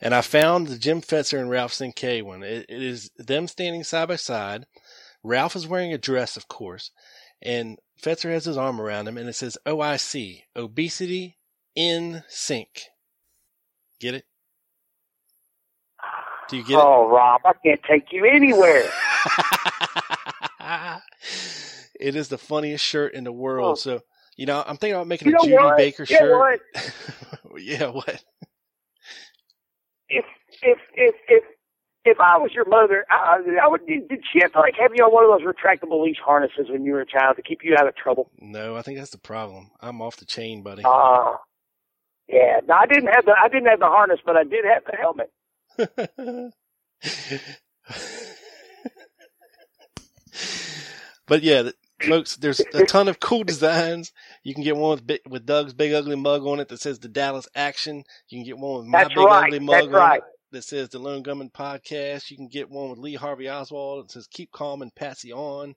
[0.00, 2.42] And I found the Jim Fetzer and Ralph Cinque one.
[2.42, 4.66] It, it is them standing side by side.
[5.22, 6.90] Ralph is wearing a dress, of course,
[7.40, 11.38] and Fetzer has his arm around him, and it says OIC, obesity
[11.76, 12.82] in sync.
[14.00, 14.24] Get it?
[16.48, 18.84] Do you get Oh, Rob, I can't take you anywhere.
[18.84, 18.90] it?
[22.00, 23.72] it is the funniest shirt in the world.
[23.72, 23.74] Oh.
[23.76, 24.00] So,
[24.36, 25.76] you know, I'm thinking about making You a Judy what?
[25.76, 26.30] Baker You shirt.
[26.30, 26.60] what?
[27.58, 28.24] yeah, what?
[30.08, 30.24] If
[30.62, 31.44] if if if
[32.04, 33.86] if I was your mother, I, I would.
[33.86, 36.84] Did she have to like have you on one of those retractable leash harnesses when
[36.84, 38.30] you were a child to keep you out of trouble?
[38.40, 39.70] No, I think that's the problem.
[39.80, 40.82] I'm off the chain, buddy.
[40.84, 41.38] Ah,
[42.28, 42.60] yeah.
[42.66, 44.96] No, I didn't have the I didn't have the harness, but I did have the
[45.00, 45.30] helmet.
[51.26, 51.70] but yeah,
[52.02, 54.12] folks, there's a ton of cool designs.
[54.42, 57.08] You can get one with with Doug's big ugly mug on it that says the
[57.08, 58.04] Dallas Action.
[58.28, 59.44] You can get one with my That's big right.
[59.46, 60.18] ugly That's mug on right.
[60.18, 62.30] it that says the Lone Gunman Podcast.
[62.30, 65.74] You can get one with Lee Harvey Oswald that says Keep Calm and Patsy On.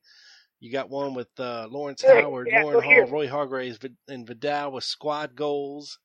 [0.60, 3.78] You got one with uh, Lawrence Howard, yeah, Loran so here- Hall, Roy Hargraves,
[4.08, 6.00] and Vidal with squad goals.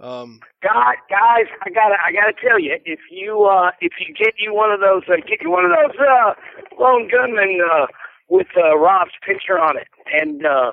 [0.00, 4.34] Um, God, guys, I gotta, I gotta tell you, if you, uh, if you get
[4.38, 6.34] you one of those, uh, get you one of those, uh,
[6.78, 7.86] lone gunmen, uh,
[8.28, 10.72] with, uh, Rob's picture on it, and, uh,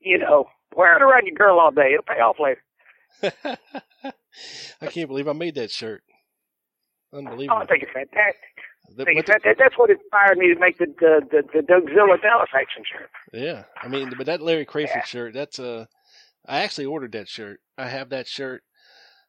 [0.00, 1.92] you know, wear it around your girl all day.
[1.92, 2.62] It'll pay off later.
[4.80, 6.02] I can't believe I made that shirt.
[7.12, 7.58] Oh, Unbelievable.
[7.62, 8.40] I think it's fantastic.
[8.96, 9.58] The- I think it's fantastic.
[9.58, 13.10] That's what inspired me to make the, the, the, the Dougzilla Dallas action shirt.
[13.32, 15.86] Yeah, I mean, but that Larry Crafard shirt, that's uh,
[16.46, 17.60] I actually ordered that shirt.
[17.76, 18.62] I have that shirt.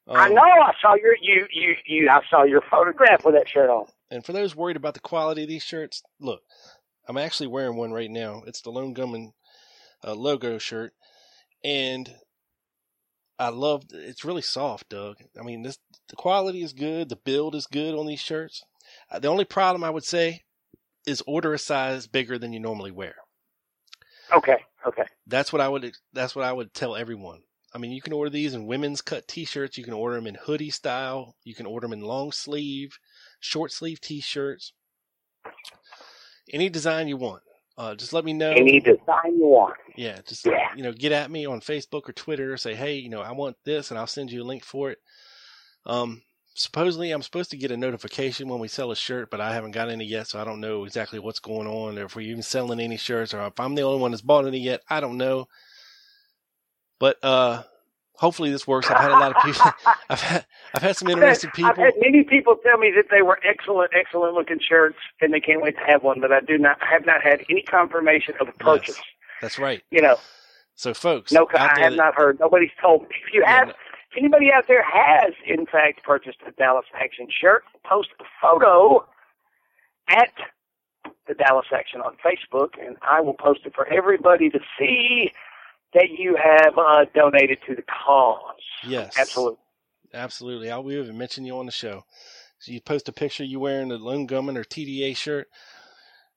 [0.07, 0.41] I Um, know.
[0.41, 2.09] I saw your you you you.
[2.09, 3.85] I saw your photograph with that shirt on.
[4.09, 6.41] And for those worried about the quality of these shirts, look,
[7.07, 8.43] I'm actually wearing one right now.
[8.47, 9.33] It's the Lone Gunman
[10.03, 10.93] uh, logo shirt,
[11.63, 12.09] and
[13.39, 13.83] I love.
[13.91, 15.17] It's really soft, Doug.
[15.39, 15.77] I mean, this
[16.09, 17.09] the quality is good.
[17.09, 18.63] The build is good on these shirts.
[19.11, 20.43] Uh, the only problem I would say
[21.05, 23.15] is order a size bigger than you normally wear.
[24.35, 24.57] Okay.
[24.87, 25.03] Okay.
[25.27, 25.93] That's what I would.
[26.13, 27.41] That's what I would tell everyone.
[27.73, 29.77] I mean, you can order these in women's cut T-shirts.
[29.77, 31.35] You can order them in hoodie style.
[31.43, 32.97] You can order them in long sleeve,
[33.41, 34.73] short sleeve T-shirts.
[36.51, 37.43] Any design you want.
[37.77, 38.51] Uh, just let me know.
[38.51, 39.75] Any design you want.
[39.95, 40.69] Yeah, just Yeah.
[40.75, 42.55] you know, get at me on Facebook or Twitter.
[42.57, 44.97] Say, hey, you know, I want this, and I'll send you a link for it.
[45.85, 46.23] Um,
[46.59, 49.71] supposedly, I'm supposed to get a notification when we sell a shirt, but I haven't
[49.71, 52.43] got any yet, so I don't know exactly what's going on, or if we're even
[52.43, 54.81] selling any shirts, or if I'm the only one that's bought any yet.
[54.89, 55.47] I don't know.
[56.99, 57.63] But uh,
[58.15, 58.89] hopefully, this works.
[58.89, 59.71] I've had a lot of people.
[60.09, 61.69] I've had I've had some interested people.
[61.71, 65.39] I've had many people tell me that they were excellent, excellent looking shirts, and they
[65.39, 66.19] can't wait to have one.
[66.21, 68.95] But I do not, I have not had any confirmation of a purchase.
[68.97, 69.05] Yes,
[69.41, 69.83] that's right.
[69.91, 70.17] You know,
[70.75, 72.39] So, folks, no, I have that- not heard.
[72.39, 73.09] Nobody's told me.
[73.27, 73.73] If you Yeah, have, no-
[74.11, 79.05] if anybody out there has in fact purchased a Dallas Action shirt, post a photo
[80.09, 80.31] at
[81.27, 85.31] the Dallas Action on Facebook, and I will post it for everybody to see
[85.93, 88.39] that you have uh, donated to the cause.
[88.85, 89.15] Yes.
[89.17, 89.59] Absolutely.
[90.13, 90.71] Absolutely.
[90.71, 92.03] I'll we even mention you on the show.
[92.59, 95.47] So you post a picture you wearing the Lone Gunman or TDA shirt.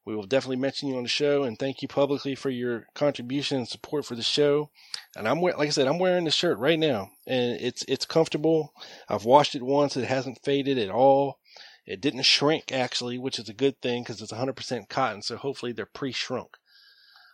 [0.06, 3.58] We will definitely mention you on the show and thank you publicly for your contribution
[3.58, 4.70] and support for the show.
[5.16, 8.72] And I'm like I said, I'm wearing the shirt right now, and it's it's comfortable.
[9.08, 11.38] I've washed it once; it hasn't faded at all.
[11.86, 15.22] It didn't shrink actually, which is a good thing because it's 100% cotton.
[15.22, 16.56] So hopefully they're pre-shrunk.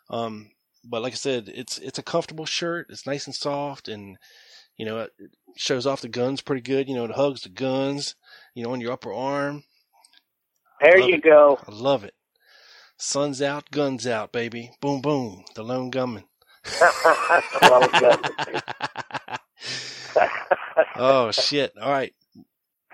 [0.09, 0.51] Um,
[0.85, 2.87] but like I said, it's it's a comfortable shirt.
[2.91, 4.17] It's nice and soft, and
[4.77, 5.11] you know it
[5.57, 6.89] shows off the guns pretty good.
[6.89, 8.17] You know it hugs the guns.
[8.55, 9.65] You know on your upper arm.
[10.81, 11.23] There you it.
[11.23, 11.59] go.
[11.67, 12.15] I love it.
[12.99, 14.73] Sun's out, guns out, baby.
[14.81, 15.45] Boom, boom.
[15.55, 16.25] The lone gunman.
[20.99, 21.73] Oh shit!
[21.81, 22.15] All right,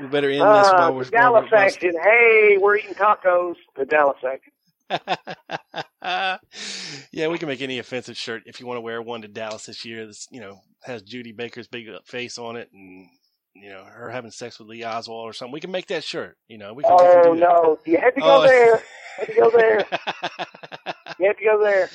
[0.01, 1.05] we better end this Uh, while we're.
[1.05, 1.93] Dallas while we're- Action.
[2.03, 3.55] Hey, we're eating tacos.
[3.77, 4.53] The Dallas Action.
[7.13, 9.67] yeah, we can make any offensive shirt if you want to wear one to Dallas
[9.67, 10.07] this year.
[10.07, 13.07] This you know has Judy Baker's big face on it, and
[13.55, 15.53] you know her having sex with Lee Oswald or something.
[15.53, 16.37] We can make that shirt.
[16.49, 16.93] You know, we can.
[16.93, 18.43] Oh no, you had to go Oh.
[18.47, 18.83] there.
[19.19, 19.85] Had to go there.
[21.19, 21.89] You had to go there.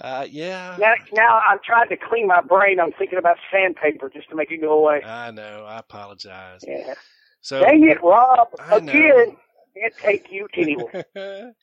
[0.00, 0.76] uh, yeah.
[0.78, 2.80] Now, now I'm trying to clean my brain.
[2.80, 5.02] I'm thinking about sandpaper just to make it go away.
[5.04, 5.66] I know.
[5.68, 6.60] I apologize.
[6.66, 6.94] Yeah.
[7.42, 8.48] So Dang it, Rob.
[8.58, 8.92] I know.
[8.92, 9.36] Again,
[9.76, 11.04] can't take you anywhere.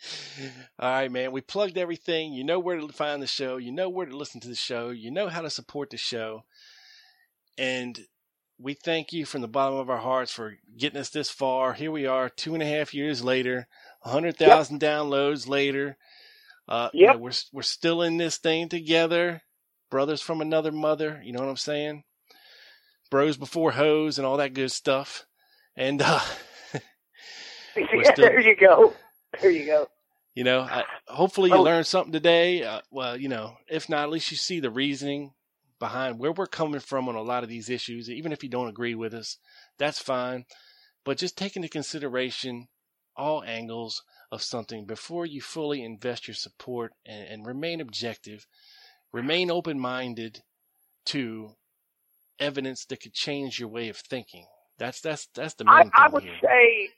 [0.79, 1.31] All right, man.
[1.31, 2.33] We plugged everything.
[2.33, 3.57] You know where to find the show.
[3.57, 4.89] You know where to listen to the show.
[4.89, 6.43] You know how to support the show.
[7.57, 7.99] And
[8.59, 11.73] we thank you from the bottom of our hearts for getting us this far.
[11.73, 13.67] Here we are, two and a half years later,
[14.07, 15.97] hundred thousand downloads later.
[16.67, 19.41] Uh, you know, we're we're still in this thing together,
[19.89, 21.21] brothers from another mother.
[21.23, 22.03] You know what I'm saying?
[23.09, 25.25] Bros before hoes and all that good stuff.
[25.77, 26.19] And uh,
[27.75, 28.93] yeah, still- there you go.
[29.41, 29.87] There you go.
[30.35, 31.63] You know, I, hopefully you Oh.
[31.63, 32.63] learned something today.
[32.63, 35.33] Uh, well, you know, if not, at least you see the reasoning
[35.79, 38.09] behind where we're coming from on a lot of these issues.
[38.09, 39.37] Even if you don't agree with us,
[39.79, 40.45] that's fine.
[41.03, 42.67] But just take into consideration
[43.17, 48.45] all angles of something before you fully invest your support and, and remain objective,
[49.13, 50.41] remain open minded
[51.05, 51.51] to
[52.39, 54.45] evidence that could change your way of thinking.
[54.79, 56.33] That's that's that's the main I, thing I would here.
[56.41, 56.89] say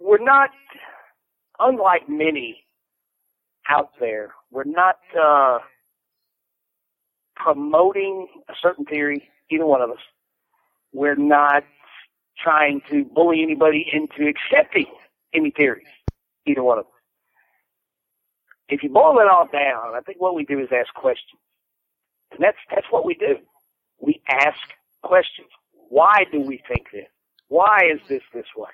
[0.00, 0.50] we're not,
[1.58, 2.64] unlike many
[3.68, 5.58] out there, we're not uh,
[7.36, 9.98] promoting a certain theory, either one of us.
[10.92, 11.64] We're not
[12.42, 14.86] trying to bully anybody into accepting
[15.34, 15.86] any theories,
[16.46, 16.92] either one of them.
[18.68, 21.40] If you boil it all down, I think what we do is ask questions.
[22.32, 23.36] And that's, that's what we do.
[24.00, 24.58] We ask
[25.02, 25.48] questions.
[25.88, 27.06] Why do we think this?
[27.48, 28.70] Why is this this way?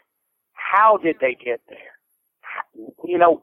[0.54, 2.88] How did they get there?
[3.04, 3.42] You know,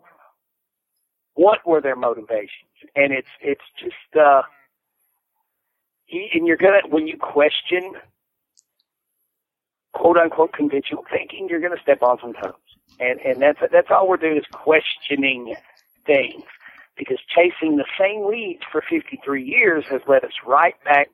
[1.36, 2.50] what were their motivations?
[2.96, 4.42] And it's it's just uh,
[6.12, 7.94] and you're gonna when you question
[10.10, 12.54] quote unquote conventional thinking, you're gonna step on some toes.
[13.00, 15.56] And and that's that's all we're doing is questioning
[16.06, 16.44] things
[16.98, 21.10] because chasing the same leads for 53 years has led us right back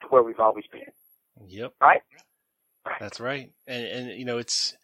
[0.00, 0.82] to where we've always been.
[1.46, 1.74] Yep.
[1.80, 2.00] Right?
[2.98, 3.52] That's right.
[3.68, 4.76] And and you know it's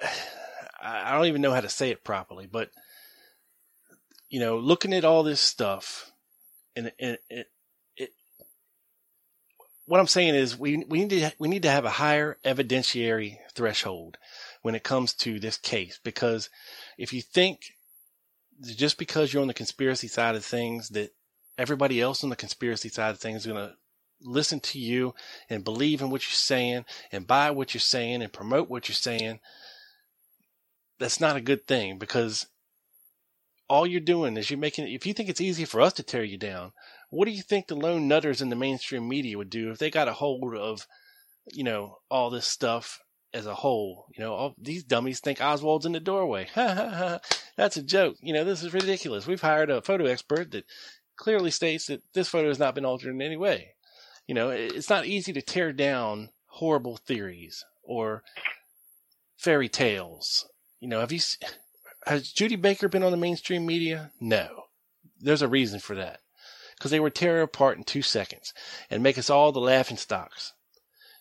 [0.02, 2.68] I I don't even know how to say it properly, but
[4.28, 6.12] you know, looking at all this stuff
[6.76, 7.44] and and and
[9.92, 13.36] what I'm saying is we we need to we need to have a higher evidentiary
[13.54, 14.16] threshold
[14.62, 16.48] when it comes to this case because
[16.96, 17.74] if you think
[18.74, 21.10] just because you're on the conspiracy side of things that
[21.58, 23.74] everybody else on the conspiracy side of things is going to
[24.22, 25.14] listen to you
[25.50, 28.94] and believe in what you're saying and buy what you're saying and promote what you're
[28.94, 29.40] saying
[30.98, 32.46] that's not a good thing because
[33.68, 36.24] all you're doing is you're making if you think it's easy for us to tear
[36.24, 36.72] you down
[37.12, 39.90] what do you think the lone nutters in the mainstream media would do if they
[39.90, 40.86] got a hold of
[41.52, 43.00] you know all this stuff
[43.34, 46.88] as a whole you know all, these dummies think oswald's in the doorway ha ha
[46.88, 47.18] ha
[47.56, 50.64] that's a joke you know this is ridiculous we've hired a photo expert that
[51.16, 53.74] clearly states that this photo has not been altered in any way
[54.26, 58.22] you know it's not easy to tear down horrible theories or
[59.36, 60.48] fairy tales
[60.80, 61.20] you know have you
[62.06, 64.10] has Judy Baker been on the mainstream media?
[64.20, 64.64] No.
[65.20, 66.21] There's a reason for that.
[66.82, 68.52] Because they would tear apart in two seconds
[68.90, 70.52] and make us all the laughing stocks.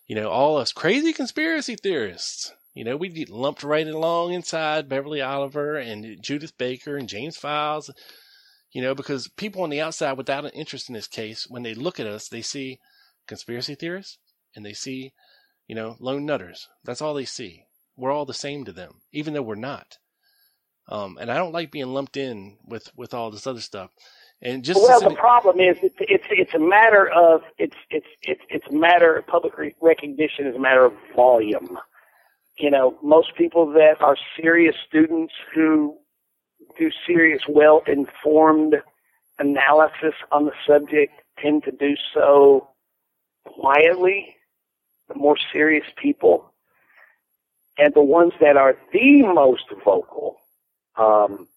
[0.08, 2.52] You know, all us crazy conspiracy theorists.
[2.74, 7.38] You know, we'd get lumped right along inside Beverly Oliver and Judyth Baker and James
[7.38, 7.92] Files.
[8.72, 11.76] You know, because people on the outside without an interest in this case, when they
[11.76, 12.80] look at us, they see
[13.28, 14.18] conspiracy theorists
[14.56, 15.14] and they see,
[15.68, 16.70] you know, lone nutters.
[16.84, 17.66] That's all they see.
[17.96, 20.00] We're all the same to them, even though we're not.
[20.90, 23.92] Um, and I don't like being lumped in with, with all this other stuff.
[24.44, 28.42] And just well, the problem is it's, it's it's a matter of it's it's it's
[28.50, 31.78] it's a matter of public recognition is a matter of volume.
[32.58, 35.96] You know, most people that are serious students who
[36.78, 38.76] do serious, well informed
[39.38, 42.68] analysis on the subject tend to do so
[43.46, 44.36] quietly.
[45.08, 46.52] The more serious people,
[47.78, 50.38] and the ones that are the most vocal
[50.96, 51.48] um,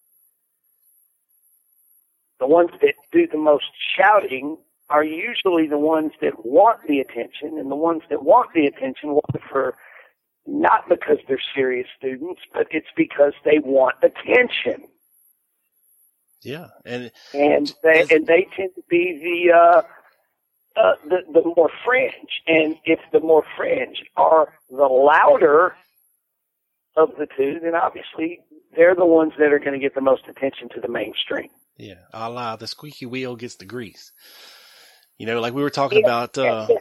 [2.45, 3.65] the ones that do the most
[3.97, 4.57] shouting
[4.89, 9.13] are usually the ones that want the attention, and the ones that want the attention
[9.13, 9.75] want it for
[10.45, 14.87] not because they're serious students, but it's because they want attention.
[16.43, 19.81] Yeah, and and they and they tend to be the uh,
[20.79, 25.75] uh, the the more fringe, and if the more fringe are the louder
[26.95, 28.41] of the two, then obviously
[28.75, 31.49] they're the ones that are going to get the most attention to the mainstream.
[31.77, 34.11] Yeah, a la the squeaky wheel gets the grease.
[35.17, 36.77] You know, like we were talking yeah, about uh, yeah.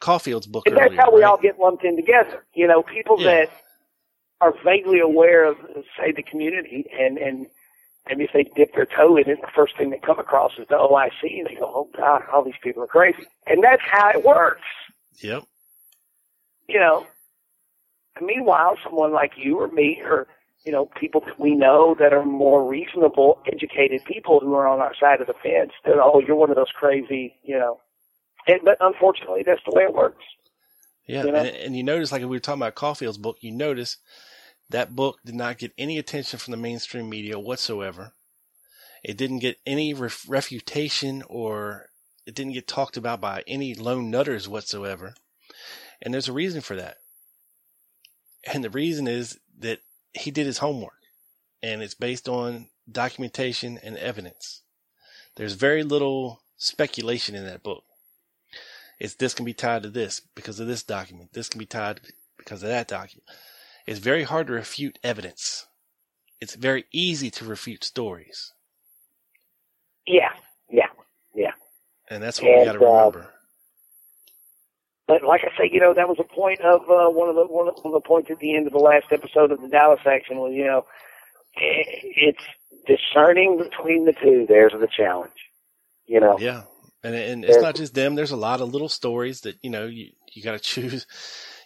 [0.00, 0.66] Caufield's book.
[0.66, 1.30] And earlier, that's how we right?
[1.30, 2.44] all get lumped in together.
[2.54, 3.24] You know, people Yeah.
[3.24, 3.50] that
[4.40, 5.56] are vaguely aware of,
[5.98, 7.46] say, the community, and and
[8.06, 10.66] and if they dip their toe in it, the first thing they come across is
[10.68, 14.10] the OIC, and they go, "Oh God, all these people are crazy," and that's how
[14.10, 14.62] it works.
[15.22, 15.44] Yep.
[16.68, 17.06] You know.
[18.20, 20.26] Meanwhile, someone like you or me or
[20.64, 24.80] you know, people that we know that are more reasonable, educated people who are on
[24.80, 25.72] our side of the fence.
[25.84, 27.80] That oh, you're one of those crazy, you know.
[28.46, 30.24] And, but unfortunately, that's the way it works.
[31.06, 31.38] Yeah, You know?
[31.38, 33.96] and, and you notice, like we were talking about Caufield's book, you notice
[34.68, 38.12] that book did not get any attention from the mainstream media whatsoever.
[39.02, 41.86] It didn't get any ref- refutation or
[42.26, 45.14] it didn't get talked about by any lone nutters whatsoever.
[46.02, 46.98] And there's a reason for that.
[48.52, 49.80] And the reason is that
[50.12, 50.94] he did his homework
[51.62, 54.62] and it's based on documentation and evidence.
[55.36, 57.84] There's very little speculation in that book.
[58.98, 61.32] It's this can be tied to this because of this document.
[61.32, 62.00] This can be tied
[62.36, 63.24] because of that document.
[63.86, 65.66] It's very hard to refute evidence.
[66.40, 68.52] It's very easy to refute stories.
[70.06, 70.32] Yeah,
[70.70, 70.88] yeah,
[71.34, 71.52] yeah.
[72.08, 73.34] And that's what we got to And, uh, remember.
[75.10, 77.44] But like I say, you know, that was a point of uh, one of the
[77.46, 80.38] one of the points at the end of the last episode of the Dallas action
[80.38, 80.84] was, you know,
[81.56, 81.82] eh,
[82.16, 82.44] it's
[82.86, 84.46] discerning between the two.
[84.48, 85.32] There's the challenge.
[86.06, 86.38] You know.
[86.38, 86.62] Yeah.
[87.02, 88.14] And, and it's There's- not just them.
[88.14, 91.06] There's a lot of little stories that, you know, you, you got to choose,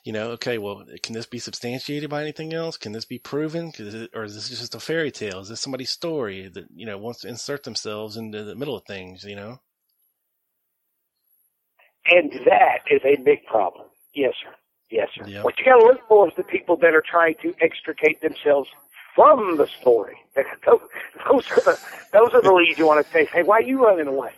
[0.05, 2.77] you know, okay, well, can this be substantiated by anything else?
[2.77, 3.73] Can this be proven?
[3.77, 5.41] it- or is this just a fairy tale?
[5.41, 8.85] Is this somebody's story that, you know, wants to insert themselves into the middle of
[8.87, 9.61] things, you know?
[12.07, 13.87] And that is a big problem.
[14.15, 14.55] Yes, sir.
[14.91, 15.27] Yes, sir.
[15.27, 15.43] Yeah.
[15.43, 18.69] What you got to look for is the people that are trying to extricate themselves
[19.15, 20.17] from the story.
[20.67, 20.81] Those,
[21.31, 21.81] those are the
[22.13, 23.27] those are the leads you want to say.
[23.27, 24.33] Hey, why are you running away?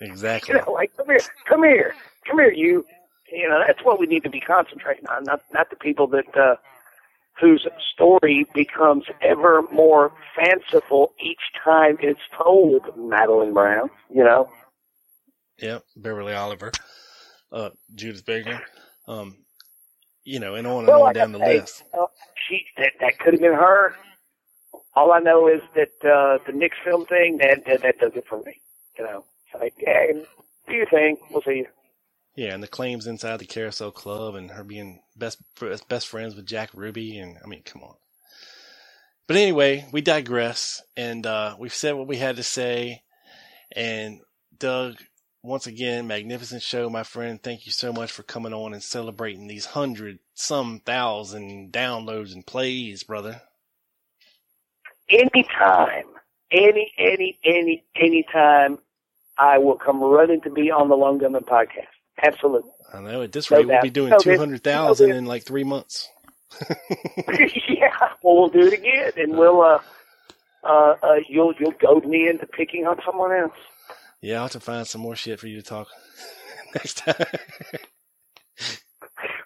[0.00, 0.54] Exactly.
[0.54, 1.94] You know, like come here, come here,
[2.26, 2.84] come here, you.
[3.30, 6.36] You know, that's what we need to be concentrating on, not not the people that
[6.36, 6.56] uh,
[7.40, 12.82] whose story becomes ever more fanciful each time it's told.
[12.96, 14.48] Madeleine Brown, you know.
[15.58, 15.84] Yep.
[15.96, 16.72] Beverly Oliver,
[17.52, 18.62] uh, Judyth Baker,
[19.08, 19.36] um,
[20.24, 21.84] you know, and on and on like down the say, list.
[21.98, 22.06] uh,
[22.48, 23.94] she that that could have been her.
[24.96, 28.24] All I know is that uh, the Nix film thing that, that that does it
[28.28, 28.60] for me.
[28.98, 30.12] You know, it's like yeah,
[30.68, 31.16] do your thing.
[31.30, 31.66] We'll see you.
[32.36, 35.42] Yeah, and the claims inside the Carousel Club, and her being best
[35.88, 37.96] best friends with Jack Ruby, and I mean, come on.
[39.28, 43.02] But anyway, we digress, and uh, we've said what we had to say.
[43.76, 44.20] And
[44.58, 44.96] Doug,
[45.42, 47.42] once again, magnificent show, my friend.
[47.42, 52.46] Thank you so much for coming on and celebrating these hundred, some thousand downloads and
[52.46, 53.42] plays, brother.
[55.08, 56.04] Anytime,
[56.50, 58.78] any, any, any, anytime,
[59.38, 61.86] I will come running to be on the Lone Gunman podcast.
[62.22, 62.70] Absolutely.
[62.92, 63.22] I know.
[63.22, 65.64] At this No rate, we'll be doing No, two hundred thousand no, in like three
[65.64, 66.08] months.
[67.68, 67.90] yeah.
[68.22, 69.78] Well, we'll do it again, and we'll uh,
[70.64, 73.52] uh, uh, you'll you'll goad me into picking on someone else.
[74.20, 75.88] Yeah, I'll have to find some more shit for you to talk
[76.74, 77.14] next time.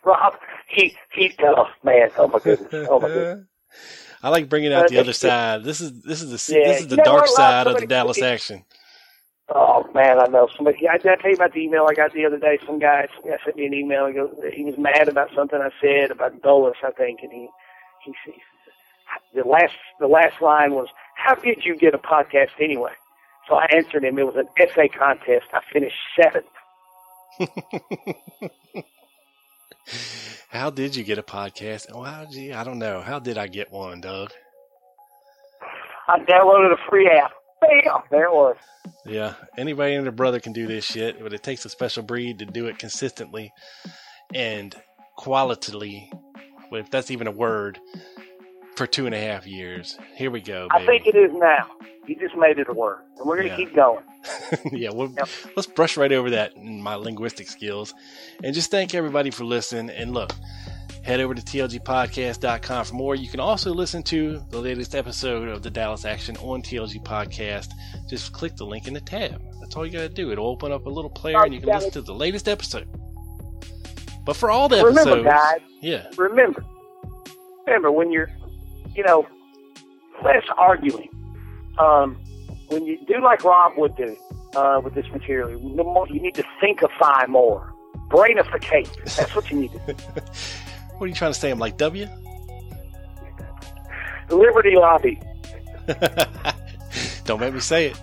[0.04, 0.34] Rob,
[0.68, 1.34] he he.
[1.40, 2.10] Oh man.
[2.16, 2.86] Oh my goodness.
[2.88, 3.46] Oh my goodness.
[4.22, 5.64] I like bringing out Uh, the other side.
[5.64, 7.86] This is this is the Yeah, this is the you know dark side of the
[7.86, 8.64] Dallas action.
[9.48, 10.78] Oh man, I know somebody.
[10.78, 12.58] Did I tell you about the email I got the other day?
[12.64, 14.06] Some guy, some guy sent me an email.
[14.06, 17.48] He goes, he was mad about something I said about Dulles, I think, and he,
[18.04, 18.32] he, he
[19.34, 22.92] the last the last line was, "How did you get a podcast anyway?"
[23.48, 24.18] So I answered him.
[24.18, 25.46] It was an essay contest.
[25.52, 26.46] I finished seventh.
[30.48, 31.86] How did you get a podcast?
[31.92, 32.54] Oh, how did you?
[32.54, 33.00] I don't know.
[33.00, 34.30] How did I get one, Doug?
[36.06, 37.32] I downloaded a free app.
[37.60, 38.02] Bam!
[38.10, 38.56] There it was.
[39.06, 42.40] Yeah, anybody and their brother can do this shit, but it takes a special breed
[42.40, 43.50] to do it consistently
[44.34, 44.74] and
[45.16, 46.12] qualitatively,
[46.70, 47.78] if that's even a word,
[48.82, 49.96] for two and a half years.
[50.16, 51.68] Here we go, I think it is now.
[52.08, 53.56] You just made it a word, and we're gonna Yeah.
[53.56, 54.02] keep going.
[54.72, 55.14] yeah, well,
[55.56, 57.94] let's brush right over that in my linguistic skills.
[58.42, 59.94] And just thank everybody for listening.
[59.94, 60.32] And look,
[61.04, 63.14] head over to tlgpodcast.com for more.
[63.14, 67.68] You can also listen to the latest episode of the Dallas Action on TLG Podcast.
[68.08, 69.40] Just click the link in the tab.
[69.60, 70.32] That's all you got to do.
[70.32, 71.92] It'll open up a little player and you can listen it.
[71.94, 72.88] to the latest episode.
[74.24, 76.64] But for all the Remember, episodes, guys, yeah, remember,
[77.66, 78.30] remember when you're,
[78.94, 79.26] you know,
[80.24, 81.08] less arguing.
[81.78, 82.16] Um,
[82.68, 84.16] when you do like Rob would do
[84.54, 87.72] uh, with this material, you need to thinkify more,
[88.08, 88.92] brainificate.
[89.16, 89.92] That's what you need to do.
[90.98, 91.50] what are you trying to say?
[91.50, 92.06] I'm like W?
[94.30, 95.20] Liberty Lobby.
[97.24, 98.00] Don't make me say it.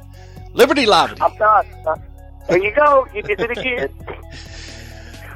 [0.54, 1.16] Liberty Lobby.
[1.22, 1.66] I'm done.
[1.88, 1.96] Uh,
[2.48, 3.08] There you go.
[3.14, 3.90] You did it again.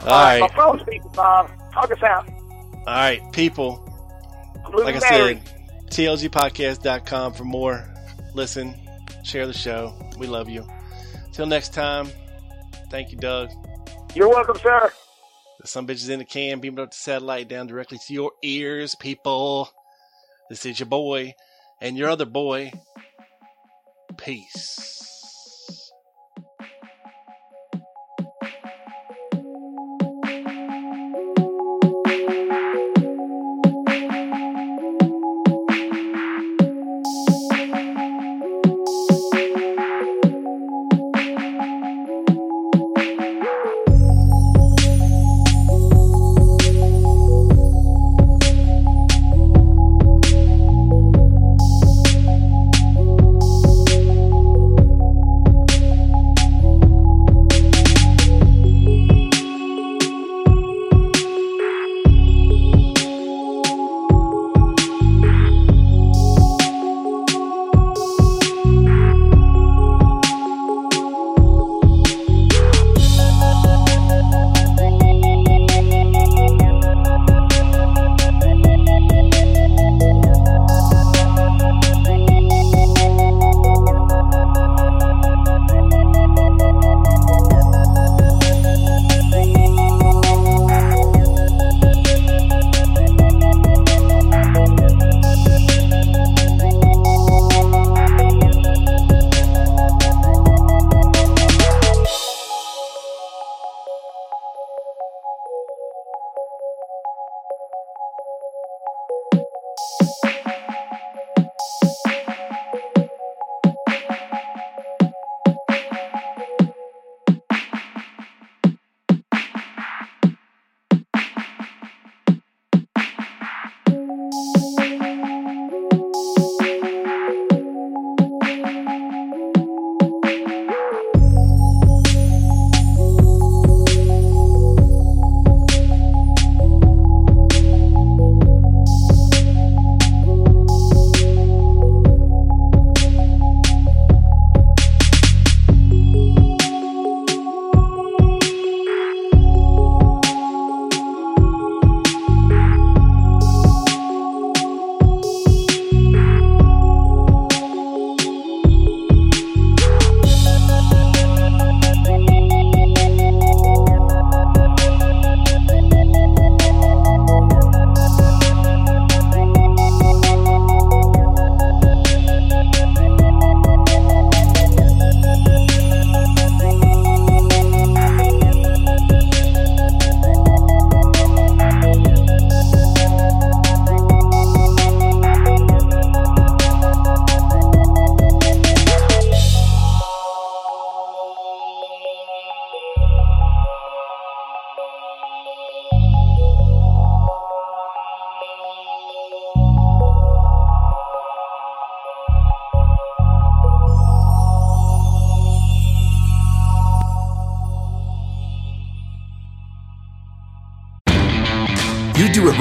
[0.01, 0.41] All right.
[0.41, 1.49] My phone's speaking, Bob.
[1.73, 2.27] Talk us out.
[2.29, 3.82] All right, people.
[4.71, 5.41] Like I said,
[5.87, 7.93] tlgpodcast.com for more.
[8.33, 8.75] Listen,
[9.23, 9.93] share the show.
[10.17, 10.67] We love you.
[11.31, 12.09] Till next time,
[12.89, 13.49] thank you, Doug.
[14.15, 14.91] You're welcome, sir.
[15.59, 18.95] The some bitches in the can beaming up the satellite down directly to your ears,
[18.95, 19.69] people.
[20.49, 21.33] This is your boy
[21.81, 22.71] and your other boy.
[24.17, 25.12] Peace.